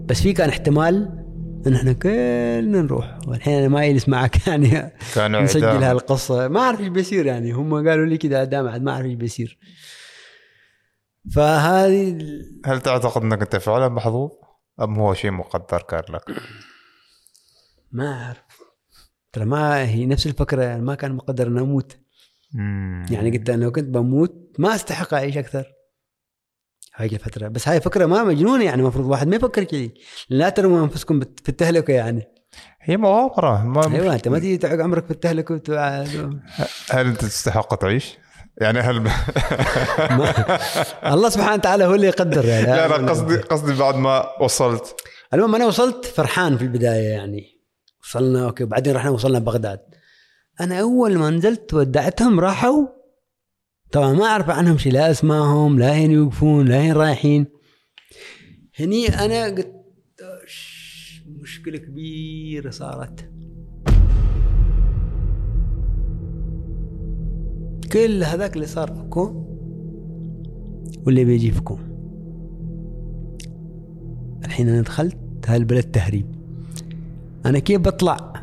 بس 0.05 0.21
في 0.21 0.33
كان 0.33 0.49
احتمال 0.49 1.19
إن 1.67 1.73
إحنا 1.73 1.93
كلنا 1.93 2.81
نروح. 2.81 3.17
والحين 3.27 3.53
أنا 3.53 3.67
ما 3.67 3.85
يجلس 3.85 4.09
معك 4.09 4.35
يعني 4.47 4.91
كان 5.15 5.35
نسجل. 5.43 5.63
هالقصة. 5.65 6.47
ما 6.47 6.59
أعرف 6.59 6.79
إيش 6.79 6.87
بيصير 6.87 7.25
يعني. 7.25 7.51
هم 7.51 7.73
قالوا 7.89 8.05
لي 8.05 8.17
كذا 8.17 8.37
أعدام 8.37 8.83
ما 8.83 8.91
أعرف 8.91 9.05
إيش 9.05 9.15
بيصير. 9.15 9.59
فهذه 11.35 12.17
هل 12.65 12.81
تعتقد 12.81 13.21
إنك 13.21 13.41
أنت 13.41 13.55
فعلا 13.55 13.89
محظوظ؟ 13.89 14.29
أم 14.81 14.99
هو 14.99 15.13
شيء 15.13 15.31
مقدر 15.31 15.81
كان 15.81 16.03
لك؟ 16.09 16.23
ما 17.91 18.23
أعرف. 18.25 18.59
ترى 19.33 19.45
ما 19.45 19.83
هي 19.89 20.05
نفس 20.05 20.27
الفكرة 20.27 20.77
ما 20.77 20.95
كان 20.95 21.11
مقدر 21.11 21.47
ان 21.47 21.57
أموت. 21.57 21.97
مم. 22.53 23.05
يعني 23.11 23.37
قلت 23.37 23.49
أنا 23.49 23.63
لو 23.63 23.71
كنت 23.71 23.85
بموت 23.85 24.55
ما 24.59 24.75
أستحق 24.75 25.13
أعيش 25.13 25.37
أكثر. 25.37 25.73
هاي 26.95 27.07
الفترة. 27.07 27.47
بس 27.47 27.67
هاي 27.67 27.81
فكرة 27.81 28.05
ما 28.05 28.23
مجنونة 28.23 28.63
يعني 28.65 28.81
المفروض 28.81 29.05
واحد 29.05 29.27
ما 29.27 29.35
يفكر 29.35 29.63
كذي. 29.63 29.93
لا 30.29 30.49
ترموا 30.49 30.83
أنفسكم 30.83 31.19
في 31.19 31.49
التهلكة 31.49 31.91
يعني. 31.93 32.27
هي 32.81 32.97
مغامرة. 32.97 33.63
ما 33.63 33.95
أيوه 33.95 34.15
أنت 34.15 34.27
ما 34.27 34.39
تيجي 34.39 34.57
تعق 34.57 34.79
عمرك 34.79 35.05
في 35.05 35.11
التهلكة 35.11 35.55
وت- 35.55 35.69
هل 36.91 37.07
انت 37.07 37.21
تستحق 37.21 37.75
تعيش؟ 37.75 38.17
يعني 38.61 38.79
هل 38.79 38.97
الله 41.13 41.29
سبحانه 41.29 41.53
وتعالى 41.53 41.85
هو 41.85 41.95
اللي 41.95 42.07
يقدر 42.07 42.45
يعني. 42.45 42.65
لا 42.65 42.87
لا 42.87 43.09
قصدي 43.11 43.35
قصدي 43.37 43.73
بعد 43.73 43.95
ما 43.95 44.41
وصلت. 44.41 44.95
المهم 45.33 45.55
أنا 45.55 45.65
وصلت 45.65 46.05
فرحان 46.05 46.57
في 46.57 46.63
البداية 46.63 47.07
يعني. 47.09 47.45
وصلنا 48.03 48.45
أوكي 48.45 48.63
وبعدين 48.63 48.95
رحنا 48.95 49.09
وصلنا 49.09 49.39
بغداد. 49.39 49.79
أنا 50.61 50.79
أول 50.81 51.17
ما 51.17 51.29
نزلت 51.29 51.73
ودعتهم 51.73 52.39
راحوا. 52.39 52.87
طبعا 53.91 54.13
ما 54.13 54.25
أعرف 54.25 54.49
عنهم 54.49 54.77
شيء 54.77 54.93
لا 54.93 55.11
اسمائهم 55.11 55.79
لا 55.79 55.93
هين 55.95 56.11
يوقفون 56.11 56.67
لا 56.67 56.75
هين 56.81 56.93
رايحين. 56.93 57.45
هني 58.79 59.07
أنا 59.25 59.45
قلت 59.45 59.71
"أش، 60.45 60.89
مشكلة 61.41 61.77
كبيرة 61.77 62.69
صارت. 62.69 63.29
كل 67.91 68.23
هذاك 68.23 68.55
اللي 68.55 68.67
صار 68.67 68.91
الكون 68.91 69.45
واللي 71.05 71.25
بيجيبكم 71.25 71.77
الحين 74.45 74.69
أنا 74.69 74.81
دخلت 74.81 75.17
هالبلد 75.47 75.83
تهريب. 75.83 76.25
أنا 77.45 77.59
كيف 77.59 77.81
بطلع؟ 77.81 78.33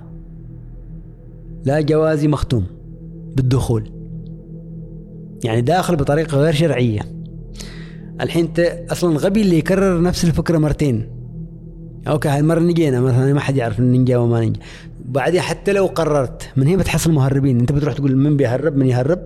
لا 1.64 1.80
جوازي 1.80 2.28
مختوم 2.28 2.66
بالدخول. 3.36 3.90
يعني 5.44 5.60
داخل 5.60 5.96
بطريقة 5.96 6.36
غير 6.38 6.52
شرعية. 6.52 7.00
الحين 8.20 8.44
انت 8.44 8.60
أصلا 8.90 9.16
غبي 9.16 9.42
اللي 9.42 9.58
يكرر 9.58 10.02
نفس 10.02 10.24
الفكرة 10.24 10.58
مرتين. 10.58 11.15
أوكي 12.08 12.28
هاي 12.28 12.40
المرة 12.40 12.60
نجينا 12.60 13.00
مثلا 13.00 13.32
ما 13.32 13.40
حد 13.40 13.56
يعرف 13.56 13.80
ننجا 13.80 14.16
وما 14.16 14.40
ننجا 14.40 14.60
بعدين 15.04 15.40
حتى 15.40 15.72
لو 15.72 15.86
قررت 15.86 16.48
من 16.56 16.66
هنا 16.66 16.76
بتحصل 16.76 17.12
مهربين 17.12 17.60
أنت 17.60 17.72
بتروح 17.72 17.94
تقول 17.94 18.16
من 18.16 18.36
بيهرب 18.36 18.76
من 18.76 18.86
يهرب؟ 18.86 19.20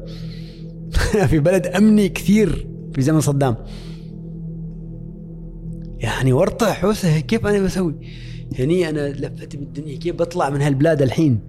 في 1.31 1.39
بلد 1.39 1.66
أمني 1.66 2.09
كثير 2.09 2.66
في 2.94 3.02
زمن 3.02 3.20
صدام. 3.20 3.57
يعني 5.98 6.32
ورطة 6.32 6.73
حوسه 6.73 7.20
كيف 7.20 7.47
أنا 7.47 7.59
بسوي؟ 7.59 7.94
يعني 8.52 8.89
أنا 8.89 9.09
لفت 9.09 9.57
بالدنيا 9.57 9.98
كيف 9.98 10.16
بطلع 10.16 10.51
من 10.51 10.62
هالبلاد 10.62 11.02
الحين؟ 11.02 11.40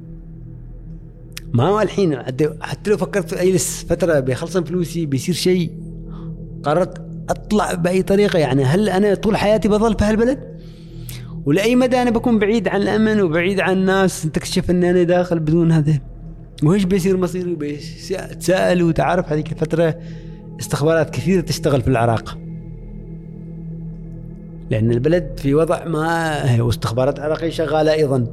ما 1.54 1.68
هو 1.68 1.82
الحين 1.82 2.18
حتى 2.62 2.90
لو 2.92 2.98
فكرت 2.98 3.34
اجلس 3.34 3.86
فترة 3.90 4.20
بيخلصن 4.20 4.64
فلوسي 4.64 5.06
بيصير 5.06 5.36
شيء. 5.36 5.72
قررت 6.64 7.02
أطلع 7.30 7.74
بأي 7.74 8.02
طريقة 8.02 8.40
يعني 8.40 8.64
هل 8.64 8.90
أنا 8.90 9.16
طول 9.16 9.38
حياتي 9.38 9.68
بظل 9.68 9.98
في 9.98 10.06
هالبلد؟ 10.06 10.51
ولاي 11.46 11.76
مدى 11.76 12.02
أنا 12.02 12.10
بكون 12.10 12.40
بعيد 12.40 12.68
عن 12.68 12.82
الأمن 12.82 13.22
وبعيد 13.22 13.60
عن 13.60 13.74
الناس 13.74 14.22
تكتشف 14.22 14.70
اني 14.70 14.90
أنا 14.90 15.04
داخل 15.04 15.40
بدون 15.40 15.72
هذا 15.72 16.00
وإيش 16.64 16.84
بيصير 16.84 17.18
مصيري 17.18 17.56
بتساءل 17.56 18.84
وتعرف 18.84 19.32
هذيك 19.32 19.52
الفترة 19.52 20.00
استخبارات 20.60 21.10
كثيرة 21.10 21.42
تشتغل 21.42 21.82
في 21.82 21.88
العراق. 21.88 22.38
لأن 24.70 24.92
البلد 24.92 25.40
في 25.40 25.54
وضع 25.54 25.86
ما 25.86 26.62
واستخبارات 26.62 27.20
عراقية 27.20 27.50
شغالة 27.50 27.94
أيضا. 27.94 28.28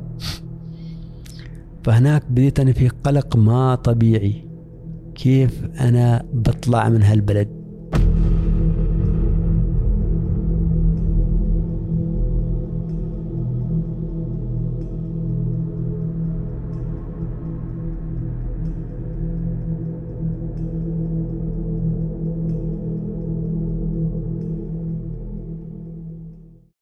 فهناك 1.84 2.22
بديت 2.30 2.60
أنا 2.60 2.72
في 2.72 2.88
قلق 2.88 3.36
ما 3.36 3.74
طبيعي. 3.74 4.44
كيف 5.14 5.64
أنا 5.80 6.24
بطلع 6.32 6.88
من 6.88 7.02
هالبلد؟ 7.02 7.48